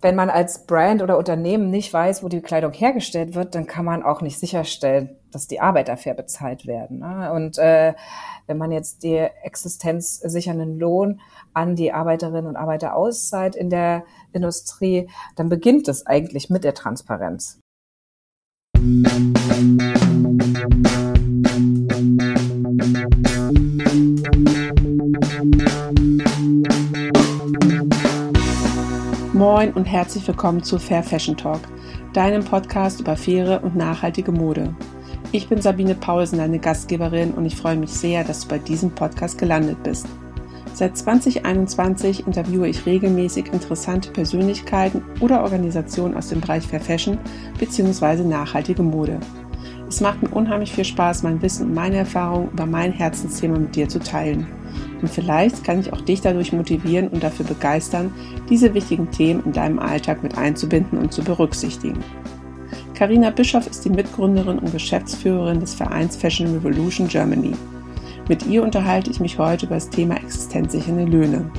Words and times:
wenn 0.00 0.14
man 0.14 0.30
als 0.30 0.64
Brand 0.66 1.02
oder 1.02 1.18
Unternehmen 1.18 1.70
nicht 1.70 1.92
weiß, 1.92 2.22
wo 2.22 2.28
die 2.28 2.40
Kleidung 2.40 2.72
hergestellt 2.72 3.34
wird, 3.34 3.54
dann 3.54 3.66
kann 3.66 3.84
man 3.84 4.04
auch 4.04 4.20
nicht 4.20 4.38
sicherstellen, 4.38 5.16
dass 5.32 5.48
die 5.48 5.60
Arbeiter 5.60 5.96
fair 5.96 6.14
bezahlt 6.14 6.66
werden. 6.66 7.00
Ne? 7.00 7.32
Und 7.32 7.58
äh, 7.58 7.94
wenn 8.46 8.58
man 8.58 8.70
jetzt 8.70 9.02
die 9.02 9.16
existenzsichernden 9.16 10.78
Lohn 10.78 11.20
an 11.52 11.74
die 11.74 11.92
Arbeiterinnen 11.92 12.46
und 12.46 12.56
Arbeiter 12.56 12.94
auszahlt 12.94 13.56
in 13.56 13.70
der 13.70 14.04
Industrie, 14.32 15.10
dann 15.36 15.48
beginnt 15.48 15.88
es 15.88 16.06
eigentlich 16.06 16.48
mit 16.48 16.62
der 16.62 16.74
Transparenz. 16.74 17.60
Moin 29.58 29.72
und 29.72 29.86
herzlich 29.86 30.24
willkommen 30.28 30.62
zu 30.62 30.78
Fair 30.78 31.02
Fashion 31.02 31.36
Talk, 31.36 31.62
deinem 32.12 32.44
Podcast 32.44 33.00
über 33.00 33.16
faire 33.16 33.64
und 33.64 33.74
nachhaltige 33.74 34.30
Mode. 34.30 34.72
Ich 35.32 35.48
bin 35.48 35.60
Sabine 35.60 35.96
Paulsen, 35.96 36.38
deine 36.38 36.60
Gastgeberin 36.60 37.32
und 37.32 37.44
ich 37.44 37.56
freue 37.56 37.74
mich 37.74 37.90
sehr, 37.90 38.22
dass 38.22 38.42
du 38.42 38.50
bei 38.50 38.58
diesem 38.58 38.92
Podcast 38.92 39.36
gelandet 39.36 39.82
bist. 39.82 40.06
Seit 40.74 40.96
2021 40.96 42.24
interviewe 42.24 42.68
ich 42.68 42.86
regelmäßig 42.86 43.52
interessante 43.52 44.12
Persönlichkeiten 44.12 45.02
oder 45.18 45.42
Organisationen 45.42 46.16
aus 46.16 46.28
dem 46.28 46.40
Bereich 46.40 46.64
Fair 46.64 46.80
Fashion 46.80 47.18
bzw. 47.58 48.22
nachhaltige 48.22 48.84
Mode. 48.84 49.18
Es 49.88 50.00
macht 50.00 50.22
mir 50.22 50.28
unheimlich 50.28 50.72
viel 50.72 50.84
Spaß, 50.84 51.24
mein 51.24 51.42
Wissen 51.42 51.66
und 51.66 51.74
meine 51.74 51.96
Erfahrungen 51.96 52.52
über 52.52 52.66
mein 52.66 52.92
Herzensthema 52.92 53.58
mit 53.58 53.74
dir 53.74 53.88
zu 53.88 53.98
teilen. 53.98 54.46
Und 55.00 55.08
vielleicht 55.08 55.64
kann 55.64 55.80
ich 55.80 55.92
auch 55.92 56.00
dich 56.00 56.20
dadurch 56.20 56.52
motivieren 56.52 57.08
und 57.08 57.22
dafür 57.22 57.46
begeistern, 57.46 58.12
diese 58.48 58.74
wichtigen 58.74 59.10
Themen 59.10 59.42
in 59.44 59.52
deinem 59.52 59.78
Alltag 59.78 60.22
mit 60.22 60.36
einzubinden 60.36 60.98
und 60.98 61.12
zu 61.12 61.22
berücksichtigen. 61.22 61.98
Karina 62.94 63.30
Bischoff 63.30 63.68
ist 63.68 63.84
die 63.84 63.90
Mitgründerin 63.90 64.58
und 64.58 64.72
Geschäftsführerin 64.72 65.60
des 65.60 65.74
Vereins 65.74 66.16
Fashion 66.16 66.52
Revolution 66.52 67.06
Germany. 67.06 67.52
Mit 68.28 68.46
ihr 68.46 68.62
unterhalte 68.62 69.10
ich 69.10 69.20
mich 69.20 69.38
heute 69.38 69.66
über 69.66 69.76
das 69.76 69.88
Thema 69.88 70.16
existenzsichernde 70.16 71.04
Löhne. 71.04 71.50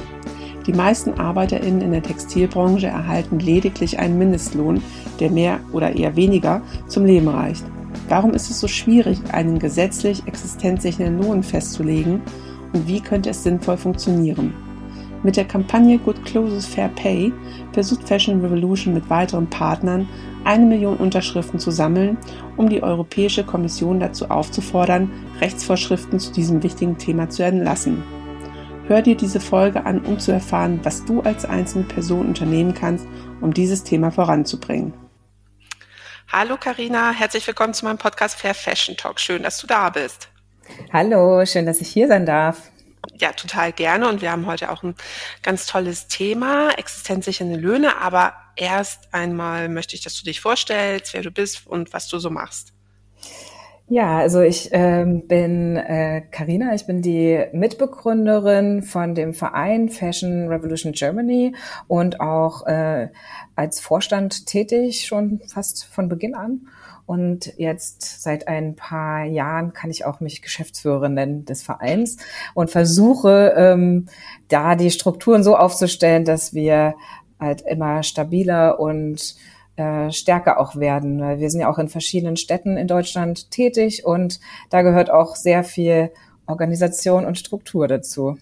Die 0.68 0.74
meisten 0.74 1.14
ArbeiterInnen 1.14 1.82
in 1.82 1.92
der 1.94 2.04
Textilbranche 2.04 2.88
erhalten 2.88 3.40
lediglich 3.40 3.98
einen 3.98 4.20
Mindestlohn, 4.20 4.84
der 5.20 5.32
mehr 5.32 5.60
oder 5.72 5.96
eher 5.96 6.16
weniger 6.16 6.62
zum 6.88 7.06
Leben 7.06 7.30
reicht. 7.30 7.64
Warum 8.10 8.34
ist 8.34 8.52
es 8.52 8.60
so 8.60 8.68
schwierig, 8.68 9.20
einen 9.32 9.60
gesetzlich 9.60 10.28
existenzsichernden 10.28 11.24
Lohn 11.24 11.42
festzulegen 11.42 12.22
und 12.74 12.88
wie 12.88 13.02
könnte 13.02 13.30
es 13.30 13.44
sinnvoll 13.44 13.78
funktionieren. 13.78 14.54
Mit 15.22 15.36
der 15.36 15.46
Kampagne 15.46 15.98
Good 15.98 16.24
Closes 16.24 16.66
Fair 16.66 16.88
Pay 16.90 17.34
versucht 17.74 18.08
Fashion 18.08 18.40
Revolution 18.40 18.94
mit 18.94 19.10
weiteren 19.10 19.50
Partnern, 19.50 20.08
eine 20.46 20.66
Million 20.66 20.96
Unterschriften 20.96 21.60
zu 21.60 21.72
sammeln, 21.72 22.18
um 22.56 22.70
die 22.70 22.82
Europäische 22.82 23.44
Kommission 23.44 24.00
dazu 24.00 24.30
aufzufordern, 24.30 25.12
Rechtsvorschriften 25.42 26.20
zu 26.20 26.32
diesem 26.32 26.64
wichtigen 26.64 26.98
Thema 26.98 27.30
zu 27.30 27.44
erlassen. 27.44 28.02
Hör 28.88 29.02
dir 29.02 29.16
diese 29.16 29.42
Folge 29.42 29.86
an, 29.86 30.00
um 30.06 30.18
zu 30.20 30.32
erfahren, 30.32 30.80
was 30.84 31.04
du 31.04 31.22
als 31.22 31.46
einzelne 31.46 31.84
Person 31.84 32.26
unternehmen 32.28 32.74
kannst, 32.74 33.06
um 33.42 33.54
dieses 33.54 33.84
Thema 33.84 34.12
voranzubringen. 34.12 34.94
Hallo 36.32 36.58
Karina, 36.58 37.12
herzlich 37.12 37.46
willkommen 37.46 37.74
zu 37.74 37.86
meinem 37.86 37.98
Podcast 37.98 38.40
Fair 38.40 38.54
Fashion 38.54 38.96
Talk. 38.96 39.20
Schön, 39.20 39.44
dass 39.44 39.60
du 39.60 39.68
da 39.68 39.90
bist. 39.90 40.30
Hallo, 40.92 41.46
schön, 41.46 41.66
dass 41.66 41.82
ich 41.82 41.90
hier 41.90 42.08
sein 42.08 42.26
darf. 42.26 42.72
Ja, 43.20 43.32
total 43.32 43.72
gerne. 43.72 44.08
Und 44.08 44.22
wir 44.22 44.32
haben 44.32 44.46
heute 44.46 44.72
auch 44.72 44.84
ein 44.84 44.96
ganz 45.44 45.66
tolles 45.66 46.08
Thema, 46.08 46.72
existenzsichernde 46.78 47.58
Löhne. 47.58 47.98
Aber 48.02 48.34
erst 48.56 49.14
einmal 49.14 49.70
möchte 49.70 49.96
ich, 49.96 50.02
dass 50.02 50.16
du 50.16 50.24
dich 50.24 50.42
vorstellst, 50.42 51.14
wer 51.14 51.22
du 51.22 51.32
bist 51.32 51.68
und 51.68 51.94
was 51.94 52.08
du 52.08 52.20
so 52.20 52.30
machst. 52.30 52.74
Ja, 53.92 54.20
also 54.20 54.42
ich 54.42 54.70
ähm, 54.72 55.26
bin 55.26 55.74
Karina, 56.30 56.72
äh, 56.72 56.76
ich 56.76 56.86
bin 56.86 57.02
die 57.02 57.44
Mitbegründerin 57.54 58.84
von 58.84 59.16
dem 59.16 59.34
Verein 59.34 59.90
Fashion 59.90 60.48
Revolution 60.48 60.92
Germany 60.92 61.56
und 61.88 62.22
auch 62.22 62.68
äh, 62.68 63.10
als 63.56 63.80
Vorstand 63.80 64.46
tätig 64.46 65.08
schon 65.08 65.42
fast 65.48 65.86
von 65.86 66.08
Beginn 66.08 66.36
an. 66.36 66.68
Und 67.10 67.54
jetzt 67.58 68.22
seit 68.22 68.48
ein 68.48 68.76
paar 68.76 69.24
Jahren 69.24 69.74
kann 69.74 69.90
ich 69.90 70.06
auch 70.06 70.20
mich 70.20 70.44
Geschäftsführerin 70.44 71.44
des 71.44 71.64
Vereins 71.64 72.18
und 72.54 72.70
versuche 72.70 73.56
ähm, 73.58 74.06
da 74.48 74.76
die 74.76 74.92
Strukturen 74.92 75.44
so 75.44 75.58
aufzustellen, 75.58 76.24
dass 76.24 76.54
wir 76.54 76.94
halt 77.40 77.62
immer 77.62 78.04
stabiler 78.04 78.80
und 78.80 79.36
äh, 79.76 80.12
stärker 80.12 80.60
auch 80.60 80.76
werden. 80.76 81.40
Wir 81.40 81.50
sind 81.50 81.62
ja 81.62 81.72
auch 81.72 81.80
in 81.80 81.90
verschiedenen 81.90 82.38
Städten 82.38 82.78
in 82.78 82.88
Deutschland 82.88 83.50
tätig 83.50 84.06
und 84.06 84.40
da 84.70 84.84
gehört 84.84 85.10
auch 85.10 85.36
sehr 85.36 85.64
viel 85.64 86.12
Organisation 86.46 87.26
und 87.26 87.40
Struktur 87.40 87.88
dazu. 87.88 88.38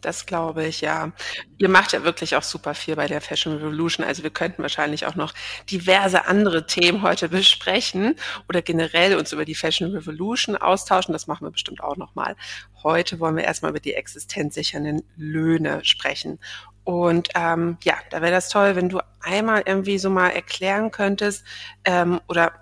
Das 0.00 0.26
glaube 0.26 0.66
ich, 0.66 0.80
ja. 0.80 1.12
Ihr 1.58 1.68
macht 1.68 1.92
ja 1.92 2.04
wirklich 2.04 2.36
auch 2.36 2.42
super 2.42 2.74
viel 2.74 2.96
bei 2.96 3.06
der 3.06 3.20
Fashion 3.20 3.56
Revolution. 3.56 4.06
Also 4.06 4.22
wir 4.22 4.30
könnten 4.30 4.62
wahrscheinlich 4.62 5.06
auch 5.06 5.14
noch 5.14 5.34
diverse 5.70 6.26
andere 6.26 6.66
Themen 6.66 7.02
heute 7.02 7.28
besprechen 7.28 8.16
oder 8.48 8.62
generell 8.62 9.16
uns 9.16 9.32
über 9.32 9.44
die 9.44 9.54
Fashion 9.54 9.90
Revolution 9.90 10.56
austauschen. 10.56 11.12
Das 11.12 11.26
machen 11.26 11.46
wir 11.46 11.50
bestimmt 11.50 11.82
auch 11.82 11.96
nochmal. 11.96 12.36
Heute 12.82 13.18
wollen 13.20 13.36
wir 13.36 13.44
erstmal 13.44 13.70
über 13.70 13.80
die 13.80 13.94
existenzsichernden 13.94 15.02
Löhne 15.16 15.84
sprechen. 15.84 16.38
Und 16.84 17.28
ähm, 17.34 17.76
ja, 17.82 17.96
da 18.08 18.22
wäre 18.22 18.32
das 18.32 18.48
toll, 18.48 18.74
wenn 18.74 18.88
du 18.88 19.00
einmal 19.20 19.62
irgendwie 19.66 19.98
so 19.98 20.08
mal 20.08 20.30
erklären 20.30 20.90
könntest 20.90 21.44
ähm, 21.84 22.18
oder 22.28 22.52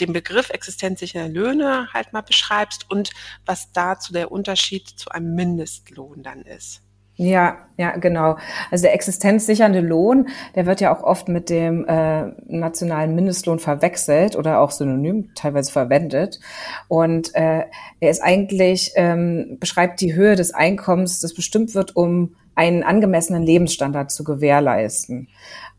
den 0.00 0.12
Begriff 0.12 0.50
existenzsichernde 0.50 1.32
Löhne 1.32 1.88
halt 1.92 2.12
mal 2.12 2.22
beschreibst 2.22 2.90
und 2.90 3.10
was 3.44 3.72
dazu 3.72 4.12
der 4.12 4.32
Unterschied 4.32 4.88
zu 4.88 5.10
einem 5.10 5.34
Mindestlohn 5.34 6.22
dann 6.22 6.42
ist. 6.42 6.82
Ja, 7.18 7.56
ja, 7.78 7.96
genau. 7.96 8.36
Also 8.70 8.82
der 8.82 8.94
existenzsichernde 8.94 9.80
Lohn, 9.80 10.28
der 10.54 10.66
wird 10.66 10.82
ja 10.82 10.94
auch 10.94 11.02
oft 11.02 11.28
mit 11.28 11.48
dem 11.48 11.86
äh, 11.86 12.26
nationalen 12.46 13.14
Mindestlohn 13.14 13.58
verwechselt 13.58 14.36
oder 14.36 14.60
auch 14.60 14.70
synonym 14.70 15.30
teilweise 15.34 15.72
verwendet. 15.72 16.40
Und 16.88 17.34
äh, 17.34 17.64
er 18.00 18.10
ist 18.10 18.22
eigentlich, 18.22 18.92
ähm, 18.96 19.56
beschreibt 19.58 20.02
die 20.02 20.14
Höhe 20.14 20.36
des 20.36 20.52
Einkommens, 20.52 21.20
das 21.20 21.32
bestimmt 21.32 21.74
wird, 21.74 21.96
um 21.96 22.36
einen 22.54 22.82
angemessenen 22.82 23.42
Lebensstandard 23.42 24.10
zu 24.10 24.22
gewährleisten. 24.22 25.28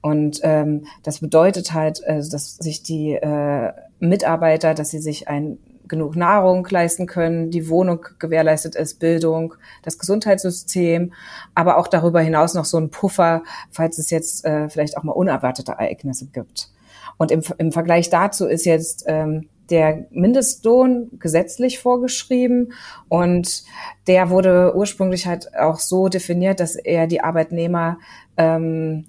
Und 0.02 0.40
ähm, 0.44 0.86
das 1.04 1.19
bedeutet 1.19 1.74
halt, 1.74 2.02
äh, 2.04 2.18
dass 2.18 2.56
sich 2.56 2.81
die 2.81 3.14
äh, 3.14 3.74
Mitarbeiter, 4.00 4.74
dass 4.74 4.90
sie 4.90 5.00
sich 5.00 5.28
ein 5.28 5.58
genug 5.88 6.16
Nahrung 6.16 6.68
leisten 6.70 7.06
können, 7.06 7.52
die 7.52 7.70
Wohnung 7.70 8.06
gewährleistet 8.20 8.75
ist, 8.75 9.00
Bildung, 9.00 9.56
das 9.84 9.98
Gesundheitssystem, 9.98 11.14
aber 11.56 11.78
auch 11.78 11.88
darüber 11.88 12.22
hinaus 12.22 12.53
noch 12.53 12.66
so 12.66 12.78
ein 12.78 12.90
Puffer, 12.90 13.44
falls 13.72 13.98
es 13.98 14.09
jetzt 14.09 14.46
äh, 14.46 14.70
vielleicht 14.70 14.98
auch 14.98 15.03
mal 15.03 15.14
unerwartete 15.14 15.74
Ereignisse 15.74 16.28
gibt. 16.28 16.70
Und 17.18 17.31
im, 17.31 17.42
im 17.58 17.72
Vergleich 17.72 18.09
dazu 18.09 18.46
ist 18.46 18.66
jetzt 18.66 19.06
ähm, 19.08 19.50
der 19.70 20.06
Mindestlohn 20.12 21.09
gesetzlich 21.20 21.80
vorgeschrieben 21.80 22.74
und 23.09 23.64
der 24.08 24.30
wurde 24.30 24.74
ursprünglich 24.75 25.28
halt 25.28 25.54
auch 25.56 25.80
so 25.80 26.08
definiert, 26.08 26.59
dass 26.59 26.75
er 26.75 27.08
die 27.08 27.22
Arbeitnehmer 27.22 27.98
ähm, 28.38 29.06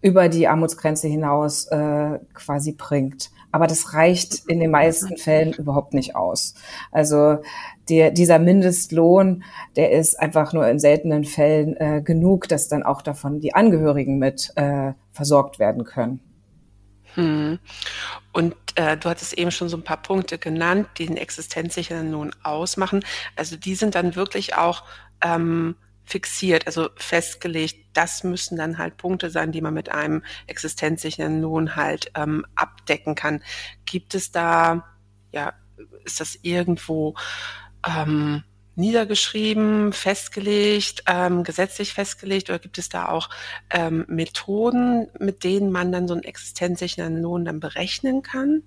über 0.00 0.28
die 0.28 0.46
Armutsgrenze 0.46 1.08
hinaus 1.08 1.66
äh, 1.66 2.18
quasi 2.32 2.72
bringt. 2.72 3.30
Aber 3.50 3.66
das 3.66 3.94
reicht 3.94 4.44
in 4.46 4.60
den 4.60 4.70
meisten 4.70 5.16
Fällen 5.16 5.52
überhaupt 5.54 5.94
nicht 5.94 6.14
aus. 6.14 6.54
Also 6.92 7.38
der, 7.88 8.10
dieser 8.10 8.38
Mindestlohn, 8.38 9.42
der 9.76 9.92
ist 9.92 10.20
einfach 10.20 10.52
nur 10.52 10.68
in 10.68 10.78
seltenen 10.78 11.24
Fällen 11.24 11.76
äh, 11.76 12.02
genug, 12.02 12.48
dass 12.48 12.68
dann 12.68 12.82
auch 12.82 13.00
davon 13.00 13.40
die 13.40 13.54
Angehörigen 13.54 14.18
mit 14.18 14.52
äh, 14.56 14.92
versorgt 15.12 15.58
werden 15.58 15.84
können. 15.84 16.20
Hm. 17.14 17.58
Und 18.32 18.54
äh, 18.74 18.96
du 18.96 19.08
hattest 19.08 19.32
eben 19.32 19.50
schon 19.50 19.68
so 19.68 19.76
ein 19.76 19.84
paar 19.84 20.02
Punkte 20.02 20.38
genannt, 20.38 20.88
die 20.98 21.06
den 21.06 21.16
existenzsichernden 21.16 22.12
Lohn 22.12 22.30
ausmachen. 22.42 23.04
Also 23.34 23.56
die 23.56 23.74
sind 23.74 23.94
dann 23.94 24.14
wirklich 24.14 24.56
auch 24.56 24.84
ähm, 25.24 25.74
fixiert, 26.08 26.66
also 26.66 26.88
festgelegt. 26.96 27.76
Das 27.92 28.24
müssen 28.24 28.56
dann 28.56 28.78
halt 28.78 28.96
Punkte 28.96 29.30
sein, 29.30 29.52
die 29.52 29.60
man 29.60 29.74
mit 29.74 29.90
einem 29.90 30.24
existenzsichernden 30.46 31.42
Lohn 31.42 31.76
halt 31.76 32.10
ähm, 32.14 32.46
abdecken 32.54 33.14
kann. 33.14 33.42
Gibt 33.84 34.14
es 34.14 34.32
da, 34.32 34.84
ja, 35.32 35.52
ist 36.04 36.20
das 36.20 36.38
irgendwo 36.42 37.14
ähm, 37.86 38.42
niedergeschrieben, 38.74 39.92
festgelegt, 39.92 41.02
ähm, 41.06 41.42
gesetzlich 41.42 41.92
festgelegt 41.92 42.48
oder 42.48 42.58
gibt 42.60 42.78
es 42.78 42.88
da 42.88 43.08
auch 43.08 43.28
ähm, 43.70 44.04
Methoden, 44.08 45.08
mit 45.18 45.44
denen 45.44 45.70
man 45.72 45.92
dann 45.92 46.08
so 46.08 46.14
einen 46.14 46.22
existenzsichernden 46.22 47.22
Lohn 47.22 47.44
dann 47.44 47.60
berechnen 47.60 48.22
kann? 48.22 48.62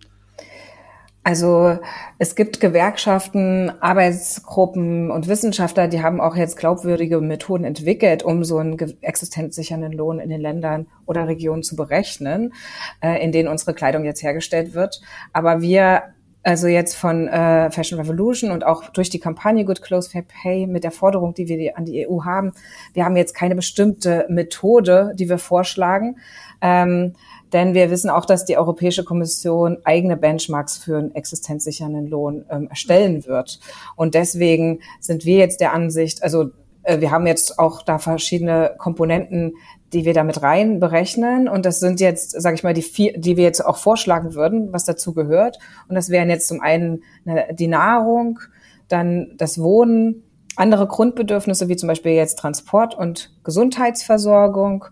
Also 1.24 1.78
es 2.18 2.36
gibt 2.36 2.60
Gewerkschaften, 2.60 3.72
Arbeitsgruppen 3.80 5.12
und 5.12 5.28
Wissenschaftler, 5.28 5.88
die 5.88 6.02
haben 6.02 6.20
auch 6.20 6.36
jetzt 6.36 6.58
glaubwürdige 6.58 7.22
Methoden 7.22 7.64
entwickelt, 7.64 8.24
um 8.24 8.44
so 8.44 8.58
einen 8.58 8.76
existenzsichernden 9.02 9.92
Lohn 9.92 10.20
in 10.20 10.30
den 10.30 10.42
Ländern 10.42 10.88
oder 11.06 11.28
Regionen 11.28 11.62
zu 11.62 11.76
berechnen, 11.76 12.54
äh, 13.02 13.24
in 13.24 13.32
denen 13.32 13.50
unsere 13.50 13.76
Kleidung 13.76 14.04
jetzt 14.04 14.24
hergestellt 14.24 14.74
wird. 14.74 15.00
Aber 15.32 15.62
wir 15.62 16.04
also 16.44 16.68
jetzt 16.68 16.96
von 16.96 17.28
äh, 17.28 17.70
Fashion 17.70 18.00
Revolution 18.00 18.50
und 18.50 18.66
auch 18.66 18.90
durch 18.90 19.12
die 19.12 19.20
Kampagne 19.20 19.64
Good 19.64 19.84
Clothes 19.84 20.08
Fair 20.08 20.24
Pay 20.24 20.66
mit 20.66 20.84
der 20.84 20.92
Forderung, 20.92 21.36
die 21.36 21.48
wir 21.48 21.78
an 21.78 21.86
die 21.86 22.08
EU 22.08 22.24
haben. 22.24 22.54
Wir 22.94 23.06
haben 23.06 23.16
jetzt 23.16 23.36
keine 23.36 23.56
bestimmte 23.56 24.26
Methode, 24.28 25.14
die 25.16 25.30
wir 25.30 25.38
vorschlagen. 25.38 26.18
Ähm, 26.62 27.14
denn 27.54 27.74
wir 27.74 27.92
wissen 27.92 28.10
auch, 28.10 28.26
dass 28.26 28.46
die 28.46 28.58
Europäische 28.58 29.04
Kommission 29.04 29.78
eigene 29.84 30.18
Benchmarks 30.18 30.78
für 30.78 30.98
einen 30.98 31.16
existenzsichernden 31.16 32.08
Lohn 32.08 32.46
ähm, 32.50 32.68
erstellen 32.70 33.26
wird. 33.26 33.60
Und 33.96 34.14
deswegen 34.16 34.80
sind 35.00 35.26
wir 35.26 35.38
jetzt 35.38 35.62
der 35.62 35.74
Ansicht, 35.74 36.24
also 36.24 36.52
äh, 36.84 37.00
wir 37.00 37.12
haben 37.12 37.28
jetzt 37.28 37.60
auch 37.60 37.82
da 37.82 38.00
verschiedene 38.00 38.76
Komponenten, 38.78 39.54
die 39.94 40.06
wir 40.06 40.14
damit 40.14 40.42
rein 40.42 40.80
berechnen. 40.80 41.48
Und 41.50 41.66
das 41.66 41.80
sind 41.80 42.00
jetzt, 42.00 42.32
sage 42.42 42.56
ich 42.56 42.64
mal, 42.64 42.74
die 42.74 42.82
vier, 42.82 43.18
die 43.18 43.38
wir 43.38 43.44
jetzt 43.44 43.66
auch 43.66 43.78
vorschlagen 43.78 44.34
würden, 44.34 44.72
was 44.72 44.86
dazu 44.86 45.14
gehört. 45.14 45.60
Und 45.88 45.96
das 45.96 46.10
wären 46.10 46.30
jetzt 46.30 46.48
zum 46.48 46.62
einen 46.62 47.04
die 47.52 47.68
Nahrung, 47.68 48.40
dann 48.88 49.34
das 49.38 49.60
Wohnen, 49.60 50.24
andere 50.56 50.88
Grundbedürfnisse 50.88 51.70
wie 51.70 51.76
zum 51.76 51.88
Beispiel 51.88 52.12
jetzt 52.12 52.40
Transport 52.40 52.96
und 52.96 53.32
Gesundheitsversorgung 53.44 54.86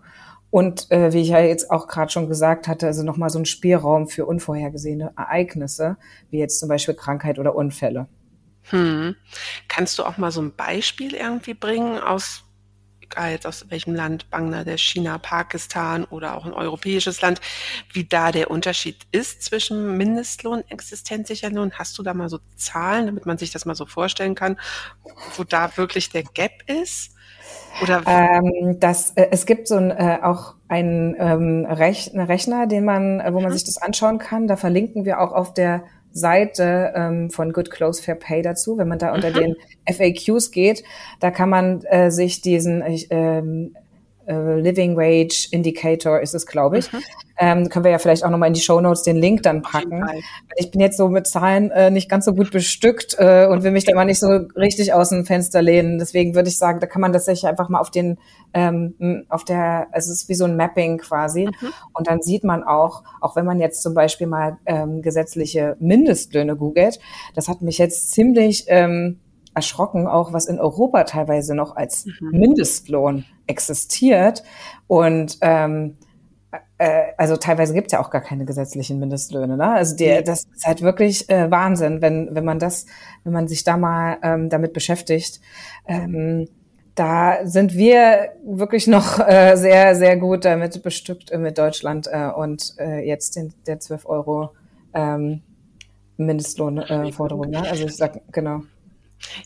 und 0.50 0.90
äh, 0.90 1.12
wie 1.12 1.20
ich 1.20 1.28
ja 1.28 1.40
jetzt 1.40 1.70
auch 1.70 1.86
gerade 1.86 2.10
schon 2.10 2.28
gesagt 2.28 2.66
hatte, 2.66 2.86
also 2.86 3.02
nochmal 3.02 3.30
so 3.30 3.38
ein 3.38 3.46
Spielraum 3.46 4.08
für 4.08 4.26
unvorhergesehene 4.26 5.12
Ereignisse, 5.16 5.96
wie 6.30 6.38
jetzt 6.38 6.58
zum 6.58 6.68
Beispiel 6.68 6.94
Krankheit 6.94 7.38
oder 7.38 7.54
Unfälle. 7.54 8.08
Hm. 8.70 9.16
Kannst 9.68 9.98
du 9.98 10.04
auch 10.04 10.16
mal 10.16 10.32
so 10.32 10.42
ein 10.42 10.54
Beispiel 10.54 11.14
irgendwie 11.14 11.54
bringen 11.54 11.98
aus, 11.98 12.44
egal 13.00 13.30
jetzt 13.30 13.46
aus 13.46 13.66
welchem 13.70 13.94
Land, 13.94 14.28
Bangladesch, 14.30 14.82
China, 14.82 15.18
Pakistan 15.18 16.04
oder 16.04 16.36
auch 16.36 16.44
ein 16.44 16.52
europäisches 16.52 17.20
Land, 17.20 17.40
wie 17.92 18.04
da 18.04 18.32
der 18.32 18.50
Unterschied 18.50 18.96
ist 19.12 19.42
zwischen 19.42 19.96
Mindestlohn, 19.96 20.64
Existenzsicherlohn? 20.68 21.72
Hast 21.72 21.96
du 21.96 22.02
da 22.02 22.12
mal 22.12 22.28
so 22.28 22.40
Zahlen, 22.56 23.06
damit 23.06 23.24
man 23.24 23.38
sich 23.38 23.52
das 23.52 23.66
mal 23.66 23.76
so 23.76 23.86
vorstellen 23.86 24.34
kann, 24.34 24.58
wo 25.36 25.44
da 25.44 25.76
wirklich 25.76 26.10
der 26.10 26.24
Gap 26.24 26.62
ist? 26.66 27.14
Oder 27.82 28.02
ähm, 28.06 28.78
das, 28.80 29.12
äh, 29.12 29.28
es 29.30 29.46
gibt 29.46 29.68
so 29.68 29.76
ein, 29.76 29.90
äh, 29.90 30.18
auch 30.22 30.54
einen 30.68 31.16
ähm, 31.18 31.66
Rech 31.68 32.10
Rechner, 32.14 32.66
den 32.66 32.84
man, 32.84 33.20
äh, 33.20 33.32
wo 33.32 33.40
man 33.40 33.50
mhm. 33.50 33.54
sich 33.54 33.64
das 33.64 33.78
anschauen 33.78 34.18
kann. 34.18 34.46
Da 34.46 34.56
verlinken 34.56 35.04
wir 35.04 35.20
auch 35.20 35.32
auf 35.32 35.54
der 35.54 35.84
Seite 36.12 36.92
ähm, 36.94 37.30
von 37.30 37.52
Good 37.52 37.70
Close 37.70 38.02
Fair 38.02 38.16
Pay 38.16 38.42
dazu. 38.42 38.78
Wenn 38.78 38.88
man 38.88 38.98
da 38.98 39.12
unter 39.12 39.30
mhm. 39.30 39.34
den 39.34 39.56
FAQs 39.88 40.50
geht, 40.50 40.82
da 41.20 41.30
kann 41.30 41.48
man 41.48 41.82
äh, 41.84 42.10
sich 42.10 42.40
diesen 42.40 42.82
ähm, 43.10 43.74
äh, 44.30 44.60
Living 44.60 44.96
Wage 44.96 45.48
Indicator 45.50 46.20
ist 46.20 46.34
es, 46.34 46.46
glaube 46.46 46.78
ich. 46.78 46.92
Mhm. 46.92 46.98
Ähm, 47.42 47.68
können 47.70 47.84
wir 47.84 47.90
ja 47.90 47.98
vielleicht 47.98 48.22
auch 48.22 48.30
nochmal 48.30 48.48
in 48.48 48.54
die 48.54 48.60
Show 48.60 48.80
Notes 48.80 49.02
den 49.02 49.16
Link 49.16 49.42
dann 49.42 49.62
packen. 49.62 50.04
Ich 50.56 50.70
bin 50.70 50.80
jetzt 50.80 50.98
so 50.98 51.08
mit 51.08 51.26
Zahlen 51.26 51.70
äh, 51.70 51.90
nicht 51.90 52.08
ganz 52.08 52.26
so 52.26 52.34
gut 52.34 52.50
bestückt 52.50 53.16
äh, 53.18 53.46
und 53.46 53.62
will 53.62 53.70
mich 53.70 53.84
da 53.84 53.94
mal 53.94 54.04
nicht 54.04 54.20
so 54.20 54.28
richtig 54.56 54.92
aus 54.92 55.08
dem 55.08 55.24
Fenster 55.24 55.62
lehnen. 55.62 55.98
Deswegen 55.98 56.34
würde 56.34 56.50
ich 56.50 56.58
sagen, 56.58 56.80
da 56.80 56.86
kann 56.86 57.00
man 57.00 57.14
das 57.14 57.24
sich 57.24 57.46
einfach 57.46 57.70
mal 57.70 57.80
auf 57.80 57.90
den, 57.90 58.18
ähm, 58.52 59.24
auf 59.30 59.44
der, 59.44 59.88
also 59.90 60.12
es 60.12 60.22
ist 60.22 60.28
wie 60.28 60.34
so 60.34 60.44
ein 60.44 60.56
Mapping 60.56 60.98
quasi. 60.98 61.46
Mhm. 61.46 61.72
Und 61.94 62.08
dann 62.08 62.20
sieht 62.20 62.44
man 62.44 62.62
auch, 62.62 63.04
auch 63.22 63.36
wenn 63.36 63.46
man 63.46 63.58
jetzt 63.58 63.82
zum 63.82 63.94
Beispiel 63.94 64.26
mal 64.26 64.58
ähm, 64.66 65.00
gesetzliche 65.00 65.76
Mindestlöhne 65.80 66.56
googelt, 66.56 67.00
das 67.34 67.48
hat 67.48 67.62
mich 67.62 67.78
jetzt 67.78 68.12
ziemlich 68.12 68.66
ähm, 68.68 69.18
erschrocken, 69.54 70.06
auch 70.06 70.32
was 70.32 70.46
in 70.46 70.60
Europa 70.60 71.04
teilweise 71.04 71.54
noch 71.54 71.74
als 71.74 72.06
mhm. 72.06 72.38
Mindestlohn 72.38 73.24
existiert. 73.50 74.42
Und 74.86 75.38
ähm, 75.42 75.96
äh, 76.78 77.12
also 77.18 77.36
teilweise 77.36 77.74
gibt 77.74 77.88
es 77.88 77.92
ja 77.92 78.00
auch 78.00 78.10
gar 78.10 78.22
keine 78.22 78.44
gesetzlichen 78.44 78.98
Mindestlöhne. 78.98 79.56
Ne? 79.56 79.72
Also 79.72 79.96
die, 79.96 80.22
das 80.24 80.44
ist 80.44 80.66
halt 80.66 80.82
wirklich 80.82 81.28
äh, 81.28 81.50
Wahnsinn, 81.50 82.00
wenn, 82.00 82.34
wenn 82.34 82.44
man 82.44 82.58
das, 82.58 82.86
wenn 83.24 83.32
man 83.32 83.48
sich 83.48 83.64
da 83.64 83.76
mal 83.76 84.18
ähm, 84.22 84.48
damit 84.48 84.72
beschäftigt. 84.72 85.40
Ähm, 85.86 86.48
da 86.94 87.46
sind 87.46 87.74
wir 87.74 88.30
wirklich 88.44 88.86
noch 88.86 89.20
äh, 89.26 89.56
sehr, 89.56 89.94
sehr 89.94 90.16
gut 90.16 90.44
damit 90.44 90.82
bestückt 90.82 91.30
äh, 91.30 91.38
mit 91.38 91.58
Deutschland 91.58 92.08
äh, 92.10 92.30
und 92.30 92.74
äh, 92.78 93.06
jetzt 93.06 93.36
den, 93.36 93.52
der 93.66 93.80
12 93.80 94.06
Euro 94.06 94.50
ähm, 94.94 95.42
Mindestlohnforderung. 96.16 97.52
Äh, 97.52 97.60
ne? 97.60 97.70
Also 97.70 97.86
ich 97.86 97.96
sag, 97.96 98.20
genau. 98.32 98.62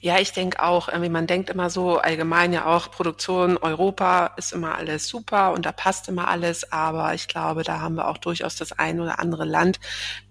Ja, 0.00 0.18
ich 0.18 0.32
denke 0.32 0.62
auch, 0.62 0.88
irgendwie 0.88 1.08
man 1.08 1.26
denkt 1.26 1.50
immer 1.50 1.68
so 1.68 1.98
allgemein 1.98 2.52
ja 2.52 2.66
auch, 2.66 2.90
Produktion 2.90 3.56
Europa 3.56 4.32
ist 4.36 4.52
immer 4.52 4.76
alles 4.76 5.08
super 5.08 5.52
und 5.52 5.66
da 5.66 5.72
passt 5.72 6.08
immer 6.08 6.28
alles, 6.28 6.72
aber 6.72 7.14
ich 7.14 7.28
glaube, 7.28 7.64
da 7.64 7.80
haben 7.80 7.96
wir 7.96 8.08
auch 8.08 8.18
durchaus 8.18 8.56
das 8.56 8.72
ein 8.72 9.00
oder 9.00 9.18
andere 9.18 9.44
Land, 9.44 9.80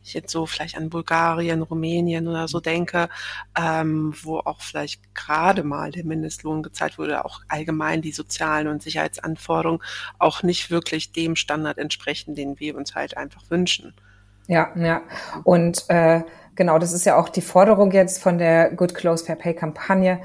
ich 0.04 0.14
jetzt 0.14 0.32
so 0.32 0.46
vielleicht 0.46 0.78
an 0.78 0.90
Bulgarien, 0.90 1.62
Rumänien 1.62 2.28
oder 2.28 2.48
so 2.48 2.60
denke, 2.60 3.10
ähm, 3.58 4.14
wo 4.22 4.40
auch 4.40 4.62
vielleicht 4.62 5.16
gerade 5.16 5.64
mal 5.64 5.92
der 5.92 6.06
Mindestlohn 6.06 6.64
gezahlt 6.64 6.98
wurde, 6.98 7.24
auch 7.26 7.42
allgemein 7.48 8.02
die 8.02 8.12
sozialen 8.12 8.68
und 8.68 8.84
Sicherheitsanforderungen 8.84 9.82
auch 10.20 10.44
nicht 10.44 10.72
wirklich 10.72 11.12
dem 11.12 11.36
Standard 11.36 11.78
entsprechen, 11.78 12.36
den 12.36 12.60
wir 12.60 12.76
uns 12.76 12.96
halt 12.96 13.16
einfach 13.18 13.44
wünschen. 13.50 13.94
Ja, 14.48 14.72
ja. 14.76 15.02
Und 15.44 15.90
äh, 15.90 16.22
Genau, 16.56 16.78
das 16.78 16.94
ist 16.94 17.06
ja 17.06 17.18
auch 17.18 17.30
die 17.30 17.42
Forderung 17.42 17.92
jetzt 17.92 18.22
von 18.22 18.38
der 18.38 18.72
Good 18.72 18.94
Close 18.94 19.26
Fair 19.26 19.36
Pay 19.36 19.56
Kampagne. 19.56 20.20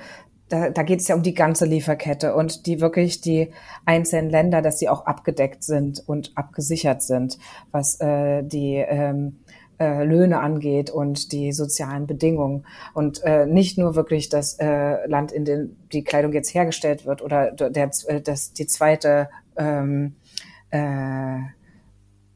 Da, 0.48 0.70
da 0.70 0.82
geht 0.82 1.00
es 1.00 1.08
ja 1.08 1.14
um 1.14 1.22
die 1.22 1.34
ganze 1.34 1.66
Lieferkette 1.66 2.34
und 2.34 2.66
die 2.66 2.80
wirklich 2.80 3.20
die 3.20 3.50
einzelnen 3.84 4.30
Länder, 4.30 4.62
dass 4.62 4.78
sie 4.78 4.88
auch 4.88 5.04
abgedeckt 5.06 5.62
sind 5.62 6.02
und 6.06 6.32
abgesichert 6.36 7.02
sind, 7.02 7.38
was 7.70 8.00
äh, 8.00 8.42
die 8.42 8.76
ähm, 8.76 9.40
äh, 9.78 10.04
Löhne 10.04 10.40
angeht 10.40 10.90
und 10.90 11.32
die 11.32 11.52
sozialen 11.52 12.06
Bedingungen 12.06 12.66
und 12.94 13.22
äh, 13.24 13.46
nicht 13.46 13.78
nur 13.78 13.94
wirklich 13.94 14.28
das 14.28 14.58
äh, 14.58 15.06
Land, 15.06 15.32
in 15.32 15.44
dem 15.44 15.76
die 15.92 16.02
Kleidung 16.02 16.32
jetzt 16.32 16.54
hergestellt 16.54 17.06
wird 17.06 17.22
oder 17.22 17.52
der, 17.52 17.90
äh, 18.06 18.20
das 18.20 18.52
die 18.52 18.66
zweite 18.66 19.28
ähm, 19.56 20.16
äh, 20.70 21.40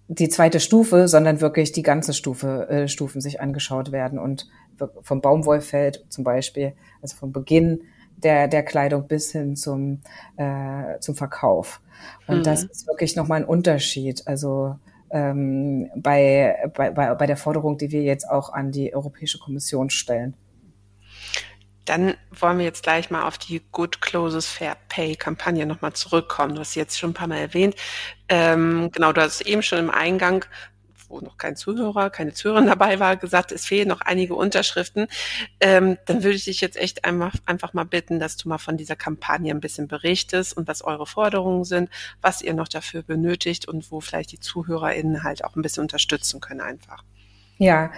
die 0.09 0.29
zweite 0.29 0.61
Stufe, 0.61 1.09
sondern 1.09 1.41
wirklich 1.41 1.73
die 1.73 1.83
ganze 1.83 2.13
Stufe, 2.13 2.69
äh, 2.69 2.89
Stufen 2.89 3.21
sich 3.21 3.41
angeschaut 3.41 3.93
werden 3.93 4.19
und 4.19 4.49
vom 5.03 5.21
Baumwollfeld 5.21 6.05
zum 6.09 6.25
Beispiel, 6.25 6.73
also 7.01 7.17
vom 7.17 7.33
Beginn 7.33 7.83
der, 8.17 8.49
der 8.49 8.63
Kleidung 8.63 9.07
bis 9.07 9.33
hin 9.33 9.57
zum, 9.57 10.01
äh, 10.37 10.99
zum 11.01 11.15
Verkauf. 11.15 11.81
Und 12.27 12.39
mhm. 12.39 12.43
das 12.43 12.65
ist 12.65 12.87
wirklich 12.87 13.17
nochmal 13.17 13.41
ein 13.41 13.49
Unterschied. 13.49 14.27
Also 14.27 14.77
ähm, 15.11 15.91
bei, 15.97 16.71
bei, 16.75 16.91
bei 16.91 17.27
der 17.27 17.37
Forderung, 17.37 17.79
die 17.79 17.91
wir 17.91 18.03
jetzt 18.03 18.29
auch 18.29 18.53
an 18.53 18.73
die 18.73 18.95
Europäische 18.95 19.39
Kommission 19.39 19.91
stellen. 19.91 20.35
Dann 21.85 22.15
wollen 22.31 22.59
wir 22.59 22.65
jetzt 22.65 22.83
gleich 22.83 23.11
mal 23.11 23.25
auf 23.25 23.39
die 23.39 23.61
Good 23.73 24.01
Closes 24.01 24.47
Fair 24.47 24.77
Pay 24.89 25.17
Kampagne 25.17 25.67
nochmal 25.67 25.93
zurückkommen. 25.93 26.55
Du 26.55 26.61
hast 26.61 26.75
jetzt 26.75 26.99
schon 26.99 27.11
ein 27.11 27.15
paar 27.15 27.29
Mal 27.29 27.39
erwähnt. 27.39 27.75
Ähm, 28.29 28.91
genau, 28.93 29.13
du 29.13 29.21
hast 29.21 29.41
eben 29.43 29.63
schon 29.63 29.79
im 29.79 29.91
Eingang, 29.91 30.45
wo 31.13 31.21
noch 31.21 31.37
kein 31.37 31.57
Zuhörer, 31.57 32.11
keine 32.11 32.33
Zuhörerin 32.33 32.67
dabei 32.67 32.99
war, 32.99 33.17
gesagt, 33.17 33.53
es 33.53 33.67
fehlen 33.67 33.89
noch 33.89 34.01
einige 34.01 34.35
Unterschriften. 34.35 35.07
Ähm, 35.61 35.99
dann 36.07 36.25
würde 36.25 36.37
ich 36.37 36.45
dich 36.45 36.61
jetzt 36.61 36.77
echt 36.77 37.05
einfach, 37.05 37.35
einfach 37.47 37.75
mal 37.75 37.85
bitten, 37.85 38.19
dass 38.19 38.37
du 38.37 38.49
mal 38.49 38.59
von 38.59 38.77
dieser 38.77 38.97
Kampagne 38.97 39.53
ein 39.53 39.61
bisschen 39.61 39.89
berichtest 39.89 40.57
und 40.57 40.67
was 40.67 40.83
eure 40.83 41.07
Forderungen 41.07 41.65
sind, 41.65 41.91
was 42.21 42.43
ihr 42.43 42.55
noch 42.55 42.69
dafür 42.69 43.03
benötigt 43.03 43.69
und 43.69 43.93
wo 43.93 44.01
vielleicht 44.01 44.33
die 44.33 44.41
ZuhörerInnen 44.41 45.23
halt 45.23 45.45
auch 45.45 45.55
ein 45.55 45.63
bisschen 45.63 45.83
unterstützen 45.83 46.41
können 46.41 46.61
einfach. 46.61 47.05
Ja, 47.59 47.93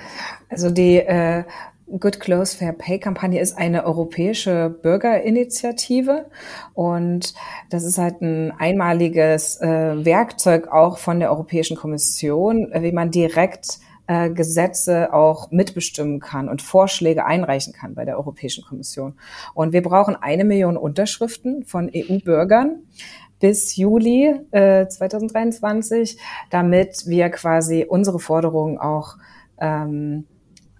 also 0.51 0.71
die 0.71 0.99
äh, 0.99 1.45
Good 1.87 2.19
Clothes 2.19 2.55
Fair 2.55 2.73
Pay 2.73 2.99
Kampagne 2.99 3.41
ist 3.41 3.59
eine 3.59 3.85
europäische 3.85 4.71
Bürgerinitiative 4.71 6.27
und 6.73 7.35
das 7.69 7.85
ist 7.85 7.99
halt 7.99 8.23
ein 8.23 8.53
einmaliges 8.53 9.61
äh, 9.61 10.05
Werkzeug 10.05 10.69
auch 10.69 10.97
von 10.97 11.21
der 11.21 11.31
Europäischen 11.31 11.77
Kommission, 11.77 12.71
wie 12.75 12.93
man 12.93 13.11
direkt 13.11 13.81
äh, 14.07 14.31
Gesetze 14.31 15.13
auch 15.13 15.51
mitbestimmen 15.51 16.21
kann 16.21 16.49
und 16.49 16.63
Vorschläge 16.63 17.27
einreichen 17.27 17.75
kann 17.75 17.95
bei 17.95 18.07
der 18.07 18.17
Europäischen 18.17 18.65
Kommission. 18.65 19.15
Und 19.53 19.75
wir 19.75 19.83
brauchen 19.83 20.17
eine 20.17 20.45
Million 20.45 20.79
Unterschriften 20.79 21.65
von 21.65 21.91
EU-Bürgern 21.95 22.83
bis 23.41 23.77
Juli 23.77 24.35
äh, 24.53 24.89
2023, 24.89 26.19
damit 26.49 27.07
wir 27.07 27.29
quasi 27.29 27.85
unsere 27.87 28.21
Forderungen 28.21 28.79
auch 28.79 29.17
ähm, 29.59 30.25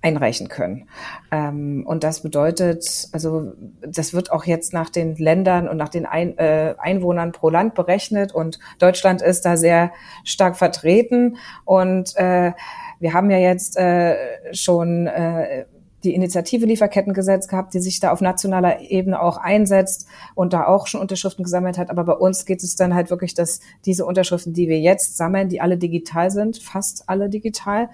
einreichen 0.05 0.49
können. 0.49 0.87
Ähm, 1.33 1.85
und 1.87 2.05
das 2.05 2.21
bedeutet, 2.21 3.09
also 3.13 3.53
das 3.81 4.13
wird 4.13 4.31
auch 4.31 4.45
jetzt 4.45 4.73
nach 4.73 4.91
den 4.91 5.17
Ländern 5.17 5.67
und 5.67 5.79
nach 5.79 5.89
den 5.89 6.05
Ein, 6.07 6.37
äh, 6.39 6.75
Einwohnern 6.79 7.33
pro 7.33 7.49
Land 7.49 7.75
berechnet 7.75 8.33
und 8.33 8.59
Deutschland 8.79 9.23
ist 9.23 9.47
da 9.47 9.57
sehr 9.57 9.93
stark 10.23 10.57
vertreten 10.57 11.39
und 11.65 12.15
äh, 12.17 12.53
wir 13.01 13.13
haben 13.13 13.31
ja 13.31 13.39
jetzt 13.39 13.77
äh, 13.77 14.17
schon 14.53 15.07
äh, 15.07 15.65
die 16.05 16.15
Initiative 16.15 16.67
Lieferkettengesetz 16.67 17.49
gehabt, 17.49 17.73
die 17.73 17.81
sich 17.81 17.99
da 17.99 18.13
auf 18.13 18.21
nationaler 18.21 18.81
Ebene 18.81 19.21
auch 19.21 19.39
einsetzt 19.39 20.07
und 20.35 20.53
da 20.53 20.67
auch 20.67 20.87
schon 20.87 21.01
Unterschriften 21.01 21.45
gesammelt 21.45 21.79
hat. 21.79 21.91
Aber 21.91 22.05
bei 22.05 22.13
uns 22.13 22.45
geht 22.45 22.63
es 22.63 22.77
dann 22.77 22.95
halt 22.95 23.09
wirklich, 23.09 23.35
dass 23.35 23.61
diese 23.87 24.05
Unterschriften, 24.05 24.53
die 24.53 24.69
wir 24.69 24.79
jetzt 24.79 25.17
sammeln, 25.17 25.49
die 25.49 25.63
alle 25.63 25.79
digital 25.79 26.31
sind, 26.31 26.59
fast 26.59 27.09
alle 27.09 27.31
digital, 27.31 27.89